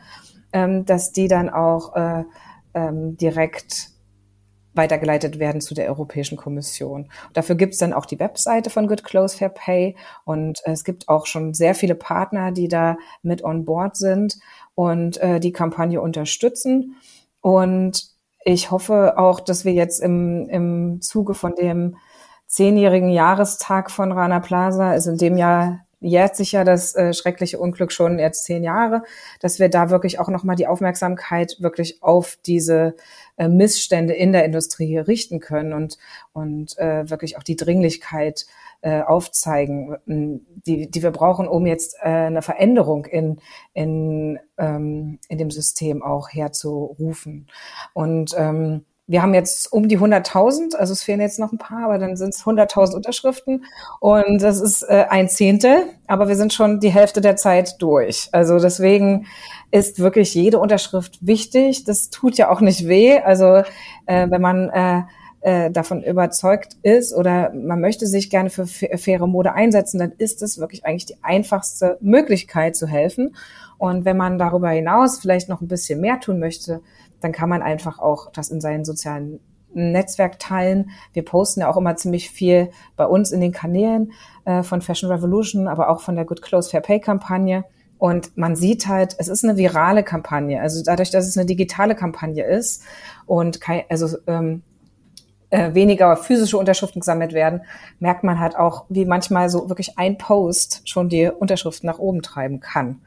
ähm, 0.52 0.84
dass 0.84 1.12
die 1.12 1.28
dann 1.28 1.50
auch 1.50 1.94
äh, 1.96 2.24
ähm, 2.74 3.16
direkt 3.16 3.90
weitergeleitet 4.72 5.38
werden 5.38 5.60
zu 5.60 5.74
der 5.74 5.88
Europäischen 5.88 6.36
Kommission. 6.36 7.10
dafür 7.32 7.56
gibt 7.56 7.72
es 7.72 7.80
dann 7.80 7.92
auch 7.92 8.06
die 8.06 8.20
Webseite 8.20 8.70
von 8.70 8.86
Good 8.86 9.02
Close 9.02 9.36
Fair 9.36 9.48
Pay 9.48 9.96
und 10.24 10.60
es 10.64 10.84
gibt 10.84 11.08
auch 11.08 11.26
schon 11.26 11.54
sehr 11.54 11.74
viele 11.74 11.96
Partner, 11.96 12.52
die 12.52 12.68
da 12.68 12.96
mit 13.22 13.42
on 13.42 13.64
board 13.64 13.96
sind 13.96 14.38
und 14.74 15.18
äh, 15.18 15.40
die 15.40 15.52
Kampagne 15.52 16.00
unterstützen. 16.00 16.96
Und 17.40 18.10
ich 18.44 18.70
hoffe 18.70 19.18
auch, 19.18 19.40
dass 19.40 19.64
wir 19.64 19.72
jetzt 19.72 20.00
im, 20.00 20.48
im 20.48 21.00
Zuge 21.00 21.34
von 21.34 21.54
dem 21.56 21.96
zehnjährigen 22.46 23.10
Jahrestag 23.10 23.90
von 23.90 24.12
Rana 24.12 24.40
Plaza, 24.40 24.90
also 24.90 25.10
in 25.10 25.18
dem 25.18 25.36
Jahr 25.36 25.80
jährt 26.00 26.34
sich 26.34 26.52
ja 26.52 26.64
das 26.64 26.94
äh, 26.94 27.12
schreckliche 27.12 27.58
Unglück 27.58 27.92
schon 27.92 28.18
jetzt 28.18 28.44
zehn 28.44 28.64
Jahre, 28.64 29.02
dass 29.40 29.58
wir 29.58 29.68
da 29.68 29.90
wirklich 29.90 30.18
auch 30.18 30.28
nochmal 30.28 30.56
die 30.56 30.66
Aufmerksamkeit 30.66 31.56
wirklich 31.60 32.02
auf 32.02 32.38
diese 32.46 32.96
äh, 33.36 33.48
Missstände 33.48 34.14
in 34.14 34.32
der 34.32 34.44
Industrie 34.44 34.98
richten 34.98 35.40
können 35.40 35.72
und, 35.72 35.98
und 36.32 36.76
äh, 36.78 37.08
wirklich 37.10 37.36
auch 37.36 37.42
die 37.42 37.56
Dringlichkeit 37.56 38.46
äh, 38.82 39.02
aufzeigen, 39.02 39.96
die, 40.06 40.90
die 40.90 41.02
wir 41.02 41.10
brauchen, 41.10 41.46
um 41.46 41.66
jetzt 41.66 41.96
äh, 42.00 42.08
eine 42.08 42.42
Veränderung 42.42 43.04
in, 43.04 43.40
in, 43.74 44.38
ähm, 44.56 45.18
in 45.28 45.38
dem 45.38 45.50
System 45.50 46.02
auch 46.02 46.30
herzurufen. 46.30 47.48
Und 47.92 48.34
ähm, 48.38 48.86
wir 49.10 49.22
haben 49.22 49.34
jetzt 49.34 49.72
um 49.72 49.88
die 49.88 49.98
100.000, 49.98 50.76
also 50.76 50.92
es 50.92 51.02
fehlen 51.02 51.20
jetzt 51.20 51.40
noch 51.40 51.50
ein 51.50 51.58
paar, 51.58 51.86
aber 51.86 51.98
dann 51.98 52.16
sind 52.16 52.32
es 52.32 52.44
100.000 52.44 52.94
Unterschriften 52.94 53.64
und 53.98 54.40
das 54.40 54.60
ist 54.60 54.84
äh, 54.84 55.06
ein 55.10 55.28
Zehntel, 55.28 55.82
aber 56.06 56.28
wir 56.28 56.36
sind 56.36 56.52
schon 56.52 56.78
die 56.78 56.90
Hälfte 56.90 57.20
der 57.20 57.34
Zeit 57.34 57.82
durch. 57.82 58.28
Also 58.30 58.60
deswegen 58.60 59.26
ist 59.72 59.98
wirklich 59.98 60.32
jede 60.34 60.60
Unterschrift 60.60 61.18
wichtig. 61.26 61.82
Das 61.82 62.10
tut 62.10 62.38
ja 62.38 62.50
auch 62.50 62.60
nicht 62.60 62.86
weh. 62.86 63.18
Also 63.18 63.64
äh, 64.06 64.30
wenn 64.30 64.40
man 64.40 64.68
äh, 64.68 65.02
äh, 65.40 65.72
davon 65.72 66.04
überzeugt 66.04 66.76
ist 66.82 67.12
oder 67.12 67.52
man 67.52 67.80
möchte 67.80 68.06
sich 68.06 68.30
gerne 68.30 68.50
für 68.50 68.66
faire 68.66 69.26
Mode 69.26 69.54
einsetzen, 69.54 69.98
dann 69.98 70.12
ist 70.18 70.40
es 70.40 70.58
wirklich 70.58 70.84
eigentlich 70.86 71.06
die 71.06 71.22
einfachste 71.22 71.98
Möglichkeit 72.00 72.76
zu 72.76 72.86
helfen. 72.86 73.34
Und 73.76 74.04
wenn 74.04 74.16
man 74.16 74.38
darüber 74.38 74.68
hinaus 74.68 75.18
vielleicht 75.18 75.48
noch 75.48 75.62
ein 75.62 75.68
bisschen 75.68 76.00
mehr 76.00 76.20
tun 76.20 76.38
möchte, 76.38 76.80
dann 77.20 77.32
kann 77.32 77.48
man 77.48 77.62
einfach 77.62 77.98
auch 77.98 78.30
das 78.32 78.50
in 78.50 78.60
seinen 78.60 78.84
sozialen 78.84 79.40
Netzwerk 79.72 80.38
teilen. 80.38 80.90
Wir 81.12 81.24
posten 81.24 81.60
ja 81.60 81.70
auch 81.70 81.76
immer 81.76 81.96
ziemlich 81.96 82.30
viel 82.30 82.70
bei 82.96 83.06
uns 83.06 83.30
in 83.30 83.40
den 83.40 83.52
Kanälen 83.52 84.12
äh, 84.44 84.62
von 84.62 84.82
Fashion 84.82 85.10
Revolution, 85.10 85.68
aber 85.68 85.88
auch 85.88 86.00
von 86.00 86.16
der 86.16 86.24
Good 86.24 86.42
Clothes 86.42 86.70
Fair 86.70 86.80
Pay 86.80 87.00
Kampagne. 87.00 87.64
Und 87.98 88.36
man 88.36 88.56
sieht 88.56 88.86
halt, 88.86 89.14
es 89.18 89.28
ist 89.28 89.44
eine 89.44 89.56
virale 89.56 90.02
Kampagne. 90.02 90.60
Also 90.60 90.82
dadurch, 90.82 91.10
dass 91.10 91.26
es 91.26 91.36
eine 91.36 91.46
digitale 91.46 91.94
Kampagne 91.94 92.44
ist 92.44 92.82
und 93.26 93.60
kein, 93.60 93.82
also 93.90 94.16
ähm, 94.26 94.62
äh, 95.50 95.74
weniger 95.74 96.16
physische 96.16 96.56
Unterschriften 96.56 97.00
gesammelt 97.00 97.32
werden, 97.34 97.62
merkt 97.98 98.24
man 98.24 98.38
halt 98.40 98.56
auch, 98.56 98.86
wie 98.88 99.04
manchmal 99.04 99.50
so 99.50 99.68
wirklich 99.68 99.98
ein 99.98 100.16
Post 100.16 100.88
schon 100.88 101.08
die 101.08 101.28
Unterschriften 101.28 101.86
nach 101.86 101.98
oben 101.98 102.22
treiben 102.22 102.60
kann. 102.60 103.02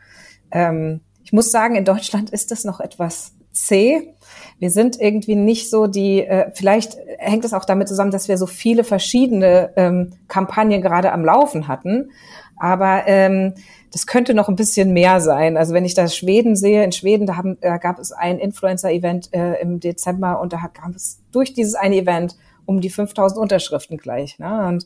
Ähm, 0.51 1.01
ich 1.23 1.33
muss 1.33 1.51
sagen, 1.51 1.75
in 1.75 1.85
Deutschland 1.85 2.29
ist 2.29 2.51
das 2.51 2.63
noch 2.63 2.79
etwas 2.79 3.33
C. 3.53 4.15
Wir 4.59 4.69
sind 4.69 4.99
irgendwie 4.99 5.35
nicht 5.35 5.69
so 5.69 5.87
die, 5.87 6.21
äh, 6.21 6.51
vielleicht 6.53 6.97
hängt 7.17 7.45
es 7.45 7.53
auch 7.53 7.65
damit 7.65 7.87
zusammen, 7.87 8.11
dass 8.11 8.27
wir 8.27 8.37
so 8.37 8.47
viele 8.47 8.83
verschiedene 8.83 9.71
ähm, 9.75 10.13
Kampagnen 10.27 10.81
gerade 10.81 11.11
am 11.11 11.23
Laufen 11.23 11.67
hatten. 11.67 12.11
Aber 12.57 13.03
ähm, 13.07 13.53
das 13.91 14.07
könnte 14.07 14.33
noch 14.33 14.49
ein 14.49 14.55
bisschen 14.55 14.91
mehr 14.91 15.21
sein. 15.21 15.55
Also 15.55 15.73
wenn 15.73 15.85
ich 15.85 15.93
da 15.93 16.07
Schweden 16.07 16.55
sehe, 16.55 16.83
in 16.83 16.91
Schweden, 16.91 17.27
da, 17.27 17.35
haben, 17.37 17.57
da 17.61 17.77
gab 17.77 17.99
es 17.99 18.11
ein 18.11 18.39
Influencer-Event 18.39 19.33
äh, 19.33 19.61
im 19.61 19.79
Dezember 19.79 20.39
und 20.39 20.51
da 20.51 20.57
gab 20.73 20.95
es 20.95 21.21
durch 21.31 21.53
dieses 21.53 21.75
eine 21.75 21.95
Event 21.95 22.35
um 22.65 22.81
die 22.81 22.89
5000 22.89 23.39
Unterschriften 23.39 23.97
gleich. 23.97 24.39
Ne? 24.39 24.67
Und 24.67 24.85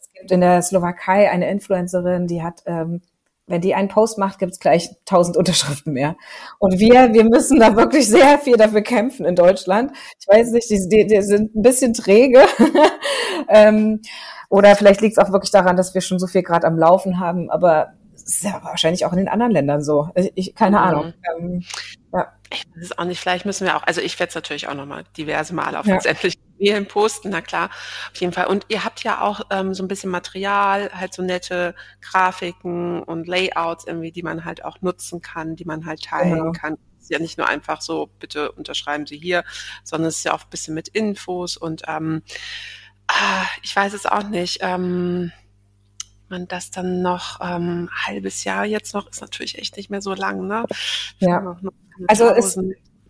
es 0.00 0.12
gibt 0.12 0.30
in 0.30 0.40
der 0.40 0.62
Slowakei 0.62 1.30
eine 1.30 1.50
Influencerin, 1.50 2.26
die 2.26 2.42
hat 2.42 2.62
ähm, 2.66 3.02
wenn 3.48 3.60
die 3.60 3.74
einen 3.74 3.88
Post 3.88 4.18
macht, 4.18 4.38
gibt 4.38 4.52
es 4.52 4.60
gleich 4.60 4.90
tausend 5.04 5.36
Unterschriften 5.36 5.92
mehr. 5.92 6.16
Und 6.58 6.78
wir, 6.78 7.12
wir 7.12 7.24
müssen 7.24 7.58
da 7.58 7.74
wirklich 7.76 8.08
sehr 8.08 8.38
viel 8.38 8.56
dafür 8.56 8.82
kämpfen 8.82 9.26
in 9.26 9.34
Deutschland. 9.34 9.92
Ich 10.20 10.28
weiß 10.28 10.52
nicht, 10.52 10.70
die, 10.70 10.88
die, 10.88 11.06
die 11.06 11.22
sind 11.22 11.54
ein 11.54 11.62
bisschen 11.62 11.94
träge. 11.94 12.44
ähm, 13.48 14.00
oder 14.50 14.76
vielleicht 14.76 15.00
liegt 15.00 15.18
es 15.18 15.24
auch 15.24 15.32
wirklich 15.32 15.50
daran, 15.50 15.76
dass 15.76 15.94
wir 15.94 16.00
schon 16.00 16.18
so 16.18 16.26
viel 16.26 16.42
gerade 16.42 16.66
am 16.66 16.78
Laufen 16.78 17.20
haben, 17.20 17.50
aber 17.50 17.92
es 18.14 18.36
ist 18.36 18.44
ja 18.44 18.60
wahrscheinlich 18.62 19.04
auch 19.04 19.12
in 19.12 19.18
den 19.18 19.28
anderen 19.28 19.52
Ländern 19.52 19.82
so. 19.82 20.10
Ich, 20.34 20.54
keine 20.54 20.78
mhm. 20.78 20.82
Ahnung. 20.82 21.14
Ähm, 21.38 21.64
ja. 22.12 22.32
Ich 22.50 22.64
weiß 22.74 22.84
es 22.84 22.98
auch 22.98 23.04
nicht. 23.04 23.20
Vielleicht 23.20 23.44
müssen 23.44 23.66
wir 23.66 23.76
auch, 23.76 23.82
also 23.82 24.00
ich 24.00 24.18
werde 24.18 24.28
es 24.30 24.34
natürlich 24.34 24.68
auch 24.68 24.74
nochmal 24.74 25.04
diverse 25.16 25.54
Male 25.54 25.78
auf 25.78 25.86
ja. 25.86 26.00
sämtlichen 26.00 26.40
Kanälen 26.58 26.86
posten, 26.86 27.30
na 27.30 27.40
klar, 27.40 27.70
auf 28.12 28.20
jeden 28.20 28.32
Fall. 28.32 28.46
Und 28.46 28.66
ihr 28.68 28.84
habt 28.84 29.02
ja 29.04 29.20
auch 29.20 29.40
ähm, 29.50 29.74
so 29.74 29.82
ein 29.82 29.88
bisschen 29.88 30.10
Material, 30.10 30.90
halt 30.92 31.14
so 31.14 31.22
nette 31.22 31.74
Grafiken 32.00 33.02
und 33.02 33.26
Layouts 33.26 33.86
irgendwie, 33.86 34.12
die 34.12 34.22
man 34.22 34.44
halt 34.44 34.64
auch 34.64 34.80
nutzen 34.80 35.22
kann, 35.22 35.56
die 35.56 35.64
man 35.64 35.86
halt 35.86 36.02
teilen 36.04 36.38
genau. 36.38 36.52
kann. 36.52 36.76
Es 36.98 37.04
ist 37.04 37.10
ja 37.10 37.18
nicht 37.18 37.38
nur 37.38 37.48
einfach 37.48 37.80
so, 37.80 38.10
bitte 38.18 38.52
unterschreiben 38.52 39.06
Sie 39.06 39.18
hier, 39.18 39.44
sondern 39.84 40.08
es 40.08 40.18
ist 40.18 40.24
ja 40.24 40.34
auch 40.34 40.42
ein 40.42 40.50
bisschen 40.50 40.74
mit 40.74 40.88
Infos 40.88 41.56
und 41.56 41.82
ähm, 41.86 42.22
ah, 43.06 43.44
ich 43.62 43.74
weiß 43.74 43.92
es 43.94 44.06
auch 44.06 44.24
nicht. 44.24 44.58
Ähm, 44.60 45.32
man 46.30 46.46
das 46.46 46.70
dann 46.70 47.00
noch 47.00 47.40
ähm, 47.40 47.88
halbes 48.06 48.44
Jahr 48.44 48.66
jetzt 48.66 48.92
noch 48.92 49.08
ist 49.08 49.22
natürlich 49.22 49.56
echt 49.56 49.78
nicht 49.78 49.88
mehr 49.88 50.02
so 50.02 50.12
lang, 50.12 50.46
ne? 50.46 50.66
Ja. 51.20 51.58
Also 52.06 52.28
es, 52.28 52.58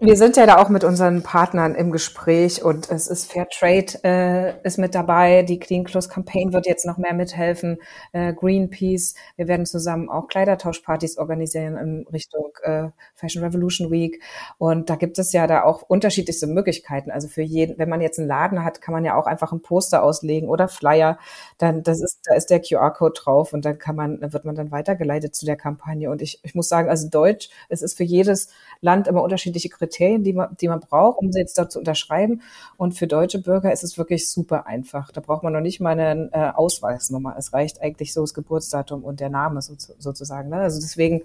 wir 0.00 0.16
sind 0.16 0.36
ja 0.36 0.46
da 0.46 0.58
auch 0.58 0.68
mit 0.68 0.84
unseren 0.84 1.22
Partnern 1.24 1.74
im 1.74 1.90
Gespräch 1.90 2.62
und 2.62 2.88
es 2.88 3.08
ist 3.08 3.32
Fair 3.32 3.48
Trade 3.48 3.98
äh, 4.04 4.62
ist 4.62 4.78
mit 4.78 4.94
dabei, 4.94 5.42
die 5.42 5.58
Clean 5.58 5.82
Clothes 5.82 6.08
Campaign 6.08 6.52
wird 6.52 6.66
jetzt 6.66 6.86
noch 6.86 6.98
mehr 6.98 7.14
mithelfen, 7.14 7.78
äh, 8.12 8.32
Greenpeace, 8.32 9.14
wir 9.34 9.48
werden 9.48 9.66
zusammen 9.66 10.08
auch 10.08 10.28
Kleidertauschpartys 10.28 11.18
organisieren 11.18 11.76
in 11.76 12.06
Richtung 12.12 12.52
äh, 12.62 12.90
Fashion 13.16 13.42
Revolution 13.42 13.90
Week. 13.90 14.22
Und 14.58 14.88
da 14.88 14.94
gibt 14.94 15.18
es 15.18 15.32
ja 15.32 15.48
da 15.48 15.64
auch 15.64 15.82
unterschiedlichste 15.82 16.46
Möglichkeiten. 16.46 17.10
Also 17.10 17.26
für 17.26 17.42
jeden, 17.42 17.76
wenn 17.78 17.88
man 17.88 18.00
jetzt 18.00 18.20
einen 18.20 18.28
Laden 18.28 18.64
hat, 18.64 18.80
kann 18.80 18.92
man 18.92 19.04
ja 19.04 19.16
auch 19.16 19.26
einfach 19.26 19.50
ein 19.52 19.62
Poster 19.62 20.04
auslegen 20.04 20.48
oder 20.48 20.68
Flyer, 20.68 21.18
dann 21.58 21.82
das 21.82 22.00
ist 22.00 22.20
da 22.24 22.36
ist 22.36 22.50
der 22.50 22.60
QR-Code 22.60 23.14
drauf 23.20 23.52
und 23.52 23.64
dann 23.64 23.78
kann 23.78 23.96
man 23.96 24.20
wird 24.32 24.44
man 24.44 24.54
dann 24.54 24.70
weitergeleitet 24.70 25.34
zu 25.34 25.44
der 25.44 25.56
Kampagne. 25.56 26.08
Und 26.08 26.22
ich, 26.22 26.38
ich 26.44 26.54
muss 26.54 26.68
sagen, 26.68 26.88
also 26.88 27.08
Deutsch, 27.08 27.50
es 27.68 27.82
ist 27.82 27.96
für 27.96 28.04
jedes 28.04 28.48
Land 28.80 29.08
immer 29.08 29.24
unterschiedliche 29.24 29.68
Kriterien 29.68 29.87
Kriterien, 29.88 30.22
die 30.22 30.32
man, 30.32 30.56
die 30.60 30.68
man 30.68 30.80
braucht, 30.80 31.18
um 31.18 31.32
sie 31.32 31.40
jetzt 31.40 31.58
dort 31.58 31.72
zu 31.72 31.78
unterschreiben. 31.78 32.42
Und 32.76 32.92
für 32.92 33.06
deutsche 33.06 33.40
Bürger 33.40 33.72
ist 33.72 33.84
es 33.84 33.98
wirklich 33.98 34.30
super 34.30 34.66
einfach. 34.66 35.10
Da 35.10 35.20
braucht 35.20 35.42
man 35.42 35.52
noch 35.52 35.60
nicht 35.60 35.80
mal 35.80 35.98
eine 35.98 36.30
äh, 36.32 36.50
Ausweisnummer. 36.50 37.34
Es 37.38 37.52
reicht 37.52 37.80
eigentlich 37.82 38.12
so 38.12 38.20
das 38.20 38.34
Geburtsdatum 38.34 39.02
und 39.02 39.20
der 39.20 39.30
Name 39.30 39.62
so, 39.62 39.74
sozusagen. 39.98 40.50
Ne? 40.50 40.56
Also 40.56 40.80
deswegen 40.80 41.22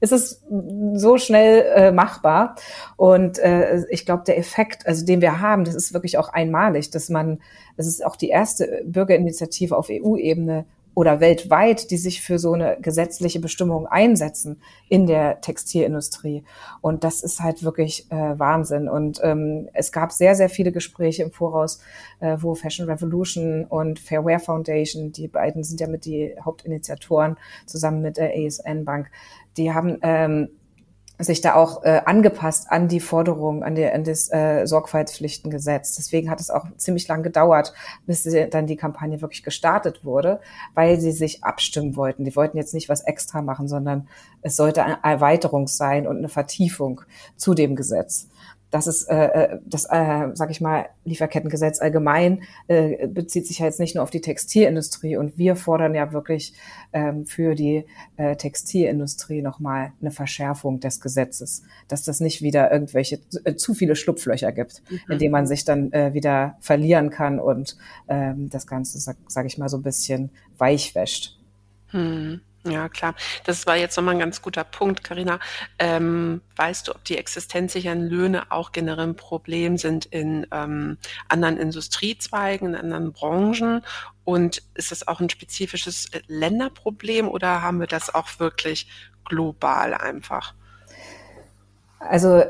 ist 0.00 0.12
es 0.12 0.42
so 0.94 1.18
schnell 1.18 1.64
äh, 1.74 1.92
machbar. 1.92 2.56
Und 2.96 3.38
äh, 3.38 3.84
ich 3.90 4.04
glaube, 4.04 4.24
der 4.26 4.38
Effekt, 4.38 4.86
also 4.86 5.04
den 5.04 5.20
wir 5.20 5.40
haben, 5.40 5.64
das 5.64 5.74
ist 5.74 5.94
wirklich 5.94 6.18
auch 6.18 6.28
einmalig, 6.28 6.90
dass 6.90 7.08
man, 7.08 7.40
das 7.76 7.86
ist 7.86 8.04
auch 8.04 8.16
die 8.16 8.28
erste 8.28 8.82
Bürgerinitiative 8.84 9.76
auf 9.76 9.88
EU-Ebene, 9.90 10.66
oder 10.96 11.20
weltweit, 11.20 11.90
die 11.90 11.98
sich 11.98 12.22
für 12.22 12.38
so 12.38 12.54
eine 12.54 12.78
gesetzliche 12.80 13.38
Bestimmung 13.38 13.86
einsetzen 13.86 14.62
in 14.88 15.06
der 15.06 15.42
Textilindustrie. 15.42 16.42
Und 16.80 17.04
das 17.04 17.22
ist 17.22 17.40
halt 17.40 17.62
wirklich 17.62 18.10
äh, 18.10 18.38
Wahnsinn. 18.38 18.88
Und 18.88 19.20
ähm, 19.22 19.68
es 19.74 19.92
gab 19.92 20.10
sehr, 20.10 20.34
sehr 20.34 20.48
viele 20.48 20.72
Gespräche 20.72 21.22
im 21.22 21.32
Voraus, 21.32 21.80
äh, 22.20 22.38
wo 22.40 22.54
Fashion 22.54 22.88
Revolution 22.88 23.66
und 23.66 23.98
Fairware 23.98 24.38
Foundation, 24.38 25.12
die 25.12 25.28
beiden 25.28 25.64
sind 25.64 25.82
ja 25.82 25.86
mit 25.86 26.06
die 26.06 26.34
Hauptinitiatoren 26.42 27.36
zusammen 27.66 28.00
mit 28.00 28.16
der 28.16 28.32
ASN 28.34 28.86
Bank, 28.86 29.10
die 29.58 29.74
haben 29.74 29.98
ähm, 30.00 30.48
sich 31.18 31.40
da 31.40 31.54
auch 31.54 31.82
äh, 31.82 32.02
angepasst 32.04 32.66
an 32.70 32.88
die 32.88 33.00
Forderungen, 33.00 33.62
an, 33.62 33.74
die, 33.74 33.86
an 33.86 34.04
das 34.04 34.30
äh, 34.30 34.66
Sorgfaltspflichtengesetz. 34.66 35.96
Deswegen 35.96 36.30
hat 36.30 36.40
es 36.40 36.50
auch 36.50 36.66
ziemlich 36.76 37.08
lang 37.08 37.22
gedauert, 37.22 37.72
bis 38.06 38.22
sie, 38.22 38.48
dann 38.50 38.66
die 38.66 38.76
Kampagne 38.76 39.22
wirklich 39.22 39.42
gestartet 39.42 40.04
wurde, 40.04 40.40
weil 40.74 41.00
sie 41.00 41.12
sich 41.12 41.42
abstimmen 41.42 41.96
wollten. 41.96 42.24
Die 42.24 42.36
wollten 42.36 42.58
jetzt 42.58 42.74
nicht 42.74 42.88
was 42.88 43.00
extra 43.00 43.40
machen, 43.40 43.66
sondern 43.66 44.08
es 44.42 44.56
sollte 44.56 44.84
eine 44.84 44.98
Erweiterung 45.02 45.68
sein 45.68 46.06
und 46.06 46.18
eine 46.18 46.28
Vertiefung 46.28 47.00
zu 47.36 47.54
dem 47.54 47.76
Gesetz. 47.76 48.28
Das 48.70 48.86
ist 48.86 49.04
äh, 49.04 49.26
äh, 49.26 49.58
das, 49.64 49.84
äh, 49.84 50.28
sag 50.34 50.50
ich 50.50 50.60
mal, 50.60 50.86
Lieferkettengesetz 51.04 51.80
allgemein 51.80 52.42
äh, 52.66 53.06
bezieht 53.06 53.46
sich 53.46 53.60
ja 53.60 53.66
jetzt 53.66 53.80
nicht 53.80 53.94
nur 53.94 54.02
auf 54.02 54.10
die 54.10 54.20
Textilindustrie 54.20 55.16
und 55.16 55.38
wir 55.38 55.56
fordern 55.56 55.94
ja 55.94 56.12
wirklich 56.12 56.52
ähm, 56.92 57.26
für 57.26 57.54
die 57.54 57.84
äh, 58.16 58.36
Textilindustrie 58.36 59.42
nochmal 59.42 59.92
eine 60.00 60.10
Verschärfung 60.10 60.80
des 60.80 61.00
Gesetzes, 61.00 61.62
dass 61.88 62.02
das 62.04 62.20
nicht 62.20 62.42
wieder 62.42 62.72
irgendwelche 62.72 63.20
äh, 63.44 63.54
zu 63.54 63.74
viele 63.74 63.94
Schlupflöcher 63.94 64.52
gibt, 64.52 64.82
mhm. 64.90 65.00
in 65.10 65.18
denen 65.18 65.32
man 65.32 65.46
sich 65.46 65.64
dann 65.64 65.92
äh, 65.92 66.12
wieder 66.12 66.56
verlieren 66.60 67.10
kann 67.10 67.38
und 67.38 67.76
ähm, 68.08 68.50
das 68.50 68.66
Ganze, 68.66 68.98
sag, 68.98 69.16
sag 69.28 69.46
ich 69.46 69.58
mal, 69.58 69.68
so 69.68 69.76
ein 69.76 69.82
bisschen 69.82 70.30
weich 70.58 70.94
wäscht. 70.94 71.38
Hm. 71.88 72.40
Ja, 72.70 72.88
klar. 72.88 73.14
Das 73.44 73.66
war 73.66 73.76
jetzt 73.76 73.96
nochmal 73.96 74.14
ein 74.14 74.20
ganz 74.20 74.42
guter 74.42 74.64
Punkt, 74.64 75.04
Karina. 75.04 75.38
Ähm, 75.78 76.40
weißt 76.56 76.88
du, 76.88 76.94
ob 76.94 77.04
die 77.04 77.16
existenzsichernden 77.18 78.08
Löhne 78.08 78.50
auch 78.50 78.72
generell 78.72 79.06
ein 79.06 79.16
Problem 79.16 79.76
sind 79.76 80.06
in 80.06 80.46
ähm, 80.52 80.98
anderen 81.28 81.58
Industriezweigen, 81.58 82.68
in 82.68 82.74
anderen 82.74 83.12
Branchen? 83.12 83.82
Und 84.24 84.62
ist 84.74 84.90
das 84.90 85.06
auch 85.06 85.20
ein 85.20 85.30
spezifisches 85.30 86.12
äh, 86.12 86.20
Länderproblem 86.26 87.28
oder 87.28 87.62
haben 87.62 87.80
wir 87.80 87.86
das 87.86 88.14
auch 88.14 88.38
wirklich 88.38 88.88
global 89.24 89.94
einfach? 89.94 90.54
Also 92.00 92.42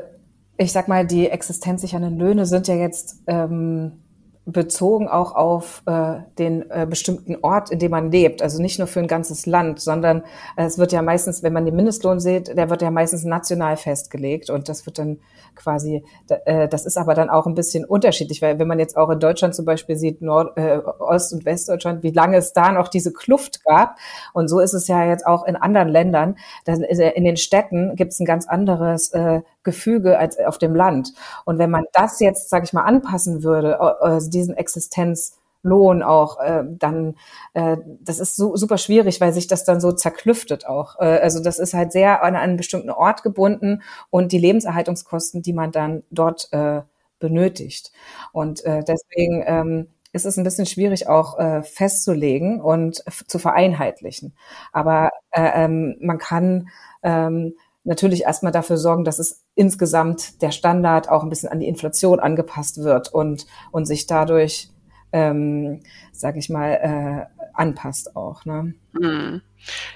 ich 0.57 0.71
sag 0.71 0.87
mal, 0.87 1.05
die 1.05 1.29
existenzsichernden 1.29 2.17
Löhne 2.17 2.45
sind 2.45 2.67
ja 2.67 2.75
jetzt 2.75 3.21
ähm, 3.27 4.03
bezogen 4.49 5.09
auch 5.09 5.35
auf 5.35 5.83
äh, 5.87 6.19
den 6.39 6.71
äh, 6.71 6.87
bestimmten 6.89 7.35
Ort, 7.41 7.69
in 7.69 7.79
dem 7.79 7.91
man 7.91 8.11
lebt. 8.11 8.41
Also 8.41 8.61
nicht 8.61 8.79
nur 8.79 8.87
für 8.87 9.01
ein 9.01 9.07
ganzes 9.07 9.45
Land, 9.45 9.81
sondern 9.81 10.23
äh, 10.55 10.63
es 10.63 10.77
wird 10.77 10.93
ja 10.93 11.01
meistens, 11.01 11.43
wenn 11.43 11.51
man 11.51 11.65
den 11.65 11.75
Mindestlohn 11.75 12.21
sieht, 12.21 12.57
der 12.57 12.69
wird 12.69 12.81
ja 12.81 12.89
meistens 12.89 13.25
national 13.25 13.75
festgelegt 13.75 14.49
und 14.49 14.69
das 14.69 14.85
wird 14.85 14.99
dann 14.99 15.19
quasi, 15.53 16.05
äh, 16.45 16.69
das 16.69 16.85
ist 16.85 16.97
aber 16.97 17.13
dann 17.13 17.29
auch 17.29 17.45
ein 17.45 17.55
bisschen 17.55 17.83
unterschiedlich, 17.83 18.41
weil 18.41 18.57
wenn 18.57 18.69
man 18.69 18.79
jetzt 18.79 18.95
auch 18.95 19.09
in 19.09 19.19
Deutschland 19.19 19.53
zum 19.53 19.65
Beispiel 19.65 19.97
sieht, 19.97 20.21
Nord, 20.21 20.57
äh, 20.57 20.77
Ost- 20.77 21.33
und 21.33 21.43
Westdeutschland, 21.43 22.01
wie 22.03 22.11
lange 22.11 22.37
es 22.37 22.53
da 22.53 22.71
noch 22.71 22.87
diese 22.87 23.11
Kluft 23.11 23.65
gab 23.65 23.97
und 24.33 24.47
so 24.47 24.61
ist 24.61 24.73
es 24.73 24.87
ja 24.87 25.05
jetzt 25.05 25.27
auch 25.27 25.45
in 25.45 25.57
anderen 25.57 25.89
Ländern. 25.89 26.37
In 26.65 27.25
den 27.25 27.37
Städten 27.37 27.95
gibt 27.97 28.13
es 28.13 28.19
ein 28.21 28.25
ganz 28.25 28.47
anderes 28.47 29.11
äh, 29.11 29.41
Gefüge 29.67 30.17
als 30.17 30.39
auf 30.39 30.57
dem 30.57 30.73
Land. 30.73 31.13
Und 31.45 31.59
wenn 31.59 31.69
man 31.69 31.83
das 31.91 32.21
jetzt, 32.21 32.49
sage 32.49 32.63
ich 32.63 32.73
mal, 32.73 32.83
anpassen 32.83 33.43
würde, 33.43 33.81
also 33.81 34.29
diesen 34.29 34.55
Existenzlohn 34.55 36.01
auch, 36.03 36.39
äh, 36.39 36.63
dann 36.65 37.15
äh, 37.53 37.75
das 37.99 38.19
ist 38.19 38.37
so, 38.37 38.55
super 38.55 38.77
schwierig, 38.77 39.19
weil 39.19 39.33
sich 39.33 39.47
das 39.47 39.65
dann 39.65 39.81
so 39.81 39.91
zerklüftet 39.91 40.65
auch. 40.65 40.97
Äh, 40.99 41.19
also 41.19 41.43
das 41.43 41.59
ist 41.59 41.73
halt 41.73 41.91
sehr 41.91 42.23
an 42.23 42.37
einen 42.37 42.55
bestimmten 42.55 42.89
Ort 42.89 43.23
gebunden 43.23 43.81
und 44.09 44.31
die 44.31 44.39
Lebenserhaltungskosten, 44.39 45.41
die 45.41 45.53
man 45.53 45.73
dann 45.73 46.03
dort 46.09 46.47
äh, 46.53 46.83
benötigt. 47.19 47.91
Und 48.31 48.63
äh, 48.63 48.83
deswegen 48.87 49.43
ähm, 49.45 49.87
ist 50.13 50.25
es 50.25 50.37
ein 50.37 50.43
bisschen 50.43 50.65
schwierig 50.65 51.07
auch 51.07 51.37
äh, 51.37 51.63
festzulegen 51.63 52.61
und 52.61 53.03
zu 53.27 53.39
vereinheitlichen. 53.39 54.33
Aber 54.71 55.09
äh, 55.31 55.65
ähm, 55.65 55.97
man 55.99 56.17
kann 56.17 56.69
ähm, 57.03 57.53
natürlich 57.87 58.23
erstmal 58.23 58.51
dafür 58.51 58.77
sorgen, 58.77 59.05
dass 59.05 59.17
es 59.17 59.45
insgesamt 59.55 60.41
der 60.41 60.51
Standard 60.51 61.09
auch 61.09 61.23
ein 61.23 61.29
bisschen 61.29 61.49
an 61.49 61.59
die 61.59 61.67
Inflation 61.67 62.19
angepasst 62.19 62.83
wird 62.83 63.13
und, 63.13 63.47
und 63.71 63.85
sich 63.85 64.07
dadurch, 64.07 64.69
ähm, 65.11 65.81
sage 66.11 66.39
ich 66.39 66.49
mal, 66.49 66.73
äh, 66.73 67.43
anpasst 67.53 68.15
auch. 68.15 68.45
Ne? 68.45 68.73
Mhm. 68.99 69.41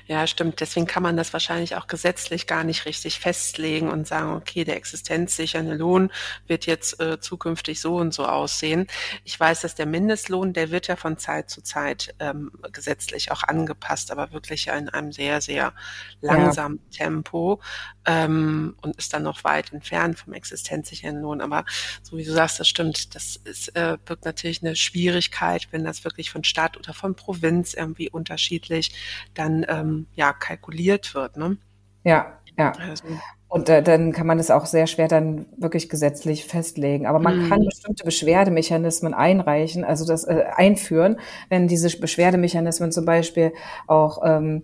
Ja, 0.08 0.28
stimmt. 0.28 0.60
Deswegen 0.60 0.88
kann 0.88 1.04
man 1.04 1.18
das 1.18 1.34
wahrscheinlich 1.34 1.76
auch 1.76 1.88
gesetzlich 1.88 2.48
gar 2.48 2.64
nicht 2.64 2.86
richtig 2.86 3.20
festlegen 3.20 3.90
und 3.90 4.08
sagen, 4.08 4.34
okay, 4.34 4.64
der 4.64 4.76
existenzsichernde 4.76 5.76
Lohn 5.76 6.12
wird 6.48 6.66
jetzt 6.66 7.00
äh, 7.00 7.20
zukünftig 7.20 7.80
so 7.80 7.96
und 7.96 8.14
so 8.14 8.26
aussehen. 8.26 8.88
Ich 9.24 9.40
weiß, 9.40 9.62
dass 9.62 9.76
der 9.76 9.86
Mindestlohn, 9.86 10.54
der 10.54 10.72
wird 10.72 10.88
ja 10.88 10.96
von 10.96 11.18
Zeit 11.18 11.50
zu 11.50 11.62
Zeit 11.62 12.14
ähm, 12.20 12.52
gesetzlich 12.72 13.32
auch 13.32 13.44
angepasst, 13.44 14.12
aber 14.12 14.32
wirklich 14.32 14.68
in 14.68 14.90
einem 14.90 15.12
sehr, 15.12 15.42
sehr 15.42 15.74
langsamen 16.22 16.80
ja. 16.90 17.06
Tempo 17.06 17.62
ähm, 18.06 18.76
und 18.82 18.96
ist 18.98 19.14
dann 19.14 19.24
noch 19.24 19.44
weit 19.44 19.72
entfernt 19.72 20.20
vom 20.20 20.34
existenzsichernden 20.34 21.22
Lohn. 21.22 21.42
Aber 21.42 21.66
so 22.02 22.18
wie 22.18 22.26
du 22.26 22.32
sagst, 22.32 22.60
das 22.60 22.68
stimmt. 22.68 23.16
Das 23.16 23.36
ist, 23.36 23.70
äh, 23.76 23.98
birgt 24.04 24.26
natürlich 24.26 24.62
eine 24.64 24.76
Schwierigkeit, 24.76 25.68
wenn 25.72 25.84
das 25.84 26.04
wirklich 26.04 26.32
von 26.32 26.44
Stadt 26.44 26.78
oder 26.78 26.94
von 26.94 27.16
Provinz 27.16 27.74
irgendwie 27.74 28.10
unterschiedlich 28.10 28.91
dann 29.34 29.66
ähm, 29.70 30.08
ja 30.14 30.34
kalkuliert 30.34 31.14
wird. 31.16 31.38
Ne? 31.38 31.58
Ja, 32.04 32.40
ja. 32.58 32.72
Also. 32.72 33.06
Und 33.48 33.68
äh, 33.68 33.84
dann 33.84 34.14
kann 34.14 34.28
man 34.28 34.38
das 34.38 34.50
auch 34.50 34.66
sehr 34.66 34.88
schwer 34.88 35.10
dann 35.10 35.46
wirklich 35.58 35.90
gesetzlich 35.90 36.46
festlegen. 36.46 37.06
Aber 37.06 37.20
man 37.20 37.48
mm. 37.48 37.50
kann 37.50 37.66
bestimmte 37.66 38.06
Beschwerdemechanismen 38.06 39.14
einreichen, 39.14 39.84
also 39.84 40.06
das 40.06 40.24
äh, 40.24 40.46
einführen, 40.56 41.18
wenn 41.50 41.68
diese 41.68 41.90
Beschwerdemechanismen 42.00 42.94
zum 42.94 43.04
Beispiel 43.04 43.52
auch 43.88 44.22
ähm, 44.24 44.64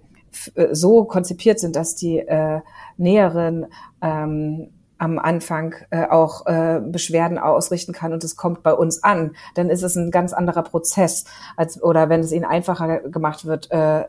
äh, 0.56 0.68
so 0.72 1.04
konzipiert 1.04 1.60
sind, 1.60 1.76
dass 1.76 1.96
die 1.96 2.20
äh, 2.20 2.62
Näheren 2.96 3.66
ähm, 4.02 4.70
am 4.98 5.20
Anfang 5.20 5.76
äh, 5.90 6.08
auch 6.08 6.46
äh, 6.48 6.82
Beschwerden 6.84 7.38
ausrichten 7.38 7.94
kann 7.94 8.14
und 8.14 8.24
es 8.24 8.36
kommt 8.36 8.64
bei 8.64 8.74
uns 8.74 9.04
an, 9.04 9.36
dann 9.56 9.70
ist 9.70 9.84
es 9.84 9.96
ein 9.96 10.12
ganz 10.12 10.34
anderer 10.34 10.64
Prozess, 10.64 11.26
als 11.56 11.82
oder 11.84 12.10
wenn 12.10 12.22
es 12.22 12.32
ihnen 12.32 12.46
einfacher 12.46 13.02
gemacht 13.02 13.46
wird, 13.46 13.70
äh, 13.70 14.06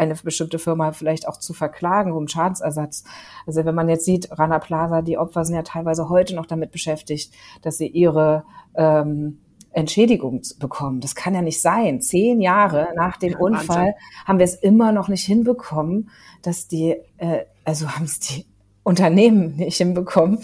eine 0.00 0.14
bestimmte 0.14 0.58
Firma 0.58 0.92
vielleicht 0.92 1.28
auch 1.28 1.38
zu 1.38 1.52
verklagen 1.52 2.12
um 2.12 2.26
Schadensersatz. 2.26 3.04
Also 3.46 3.64
wenn 3.64 3.74
man 3.74 3.88
jetzt 3.88 4.04
sieht, 4.04 4.28
Rana 4.38 4.58
Plaza, 4.58 5.02
die 5.02 5.18
Opfer 5.18 5.44
sind 5.44 5.56
ja 5.56 5.62
teilweise 5.62 6.08
heute 6.08 6.34
noch 6.34 6.46
damit 6.46 6.72
beschäftigt, 6.72 7.32
dass 7.62 7.78
sie 7.78 7.86
ihre 7.86 8.44
ähm, 8.74 9.38
Entschädigung 9.72 10.42
bekommen. 10.58 11.00
Das 11.00 11.14
kann 11.14 11.34
ja 11.34 11.42
nicht 11.42 11.60
sein. 11.60 12.00
Zehn 12.00 12.40
Jahre 12.40 12.88
nach 12.96 13.18
dem 13.18 13.32
ja, 13.32 13.38
Unfall 13.38 13.76
Wahnsinn. 13.76 13.94
haben 14.24 14.38
wir 14.38 14.44
es 14.44 14.54
immer 14.54 14.90
noch 14.90 15.08
nicht 15.08 15.24
hinbekommen, 15.24 16.10
dass 16.42 16.66
die, 16.66 16.96
äh, 17.18 17.44
also 17.64 17.88
haben 17.90 18.06
es 18.06 18.18
die 18.20 18.46
Unternehmen 18.82 19.56
nicht 19.56 19.76
hinbekommen, 19.76 20.40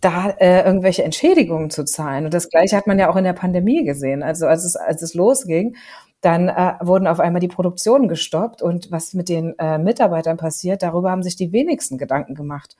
da 0.00 0.30
äh, 0.30 0.64
irgendwelche 0.64 1.04
Entschädigungen 1.04 1.70
zu 1.70 1.84
zahlen. 1.84 2.24
Und 2.24 2.34
das 2.34 2.48
Gleiche 2.48 2.76
hat 2.76 2.86
man 2.86 2.98
ja 2.98 3.10
auch 3.10 3.16
in 3.16 3.24
der 3.24 3.34
Pandemie 3.34 3.84
gesehen. 3.84 4.22
Also 4.22 4.46
als 4.46 4.64
es, 4.64 4.74
als 4.74 5.02
es 5.02 5.14
losging 5.14 5.76
dann 6.26 6.48
äh, 6.48 6.74
wurden 6.80 7.06
auf 7.06 7.20
einmal 7.20 7.38
die 7.38 7.46
Produktionen 7.46 8.08
gestoppt 8.08 8.60
und 8.60 8.90
was 8.90 9.14
mit 9.14 9.28
den 9.28 9.56
äh, 9.60 9.78
Mitarbeitern 9.78 10.36
passiert, 10.36 10.82
darüber 10.82 11.12
haben 11.12 11.22
sich 11.22 11.36
die 11.36 11.52
wenigsten 11.52 11.98
Gedanken 11.98 12.34
gemacht. 12.34 12.76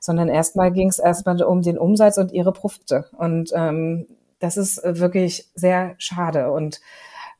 Sondern 0.00 0.28
erstmal 0.28 0.72
ging 0.72 0.88
es 0.88 0.98
erstmal 0.98 1.42
um 1.42 1.60
den 1.60 1.76
Umsatz 1.76 2.16
und 2.16 2.32
ihre 2.32 2.52
Profite. 2.52 3.04
Und 3.18 3.52
ähm, 3.54 4.06
das 4.38 4.56
ist 4.56 4.80
wirklich 4.82 5.50
sehr 5.54 5.96
schade. 5.98 6.50
Und 6.50 6.80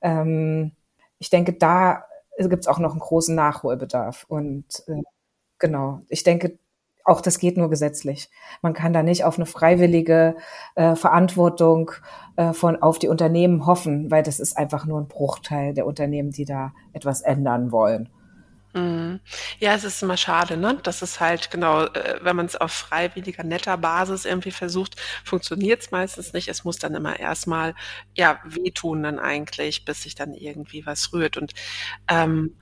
ähm, 0.02 0.72
ich 1.18 1.30
denke, 1.30 1.54
da 1.54 2.04
gibt 2.38 2.64
es 2.64 2.68
auch 2.68 2.78
noch 2.78 2.90
einen 2.90 3.00
großen 3.00 3.34
Nachholbedarf. 3.34 4.26
Und 4.28 4.66
äh, 4.86 5.02
genau, 5.58 6.02
ich 6.08 6.24
denke, 6.24 6.58
auch 7.08 7.20
das 7.20 7.38
geht 7.38 7.56
nur 7.56 7.70
gesetzlich. 7.70 8.28
Man 8.62 8.74
kann 8.74 8.92
da 8.92 9.02
nicht 9.02 9.24
auf 9.24 9.36
eine 9.36 9.46
freiwillige 9.46 10.36
äh, 10.74 10.94
Verantwortung 10.94 11.90
äh, 12.36 12.52
von 12.52 12.80
auf 12.82 12.98
die 12.98 13.08
Unternehmen 13.08 13.66
hoffen, 13.66 14.10
weil 14.10 14.22
das 14.22 14.40
ist 14.40 14.56
einfach 14.56 14.84
nur 14.84 15.00
ein 15.00 15.08
Bruchteil 15.08 15.74
der 15.74 15.86
Unternehmen, 15.86 16.30
die 16.30 16.44
da 16.44 16.72
etwas 16.92 17.22
ändern 17.22 17.72
wollen. 17.72 18.10
Mhm. 18.74 19.20
Ja, 19.58 19.74
es 19.74 19.84
ist 19.84 20.02
immer 20.02 20.18
schade, 20.18 20.56
ne? 20.56 20.78
Das 20.82 21.00
ist 21.00 21.20
halt 21.20 21.50
genau, 21.50 21.84
äh, 21.84 22.18
wenn 22.20 22.36
man 22.36 22.46
es 22.46 22.56
auf 22.56 22.70
freiwilliger, 22.70 23.42
netter 23.42 23.78
Basis 23.78 24.26
irgendwie 24.26 24.50
versucht, 24.50 25.00
funktioniert 25.24 25.80
es 25.80 25.90
meistens 25.90 26.32
nicht. 26.34 26.48
Es 26.48 26.64
muss 26.64 26.78
dann 26.78 26.94
immer 26.94 27.18
erstmal 27.18 27.74
ja 28.14 28.38
wehtun 28.44 29.02
dann 29.02 29.18
eigentlich, 29.18 29.84
bis 29.86 30.02
sich 30.02 30.14
dann 30.14 30.34
irgendwie 30.34 30.84
was 30.84 31.12
rührt. 31.14 31.38
Und 31.38 31.54
ähm, 32.08 32.56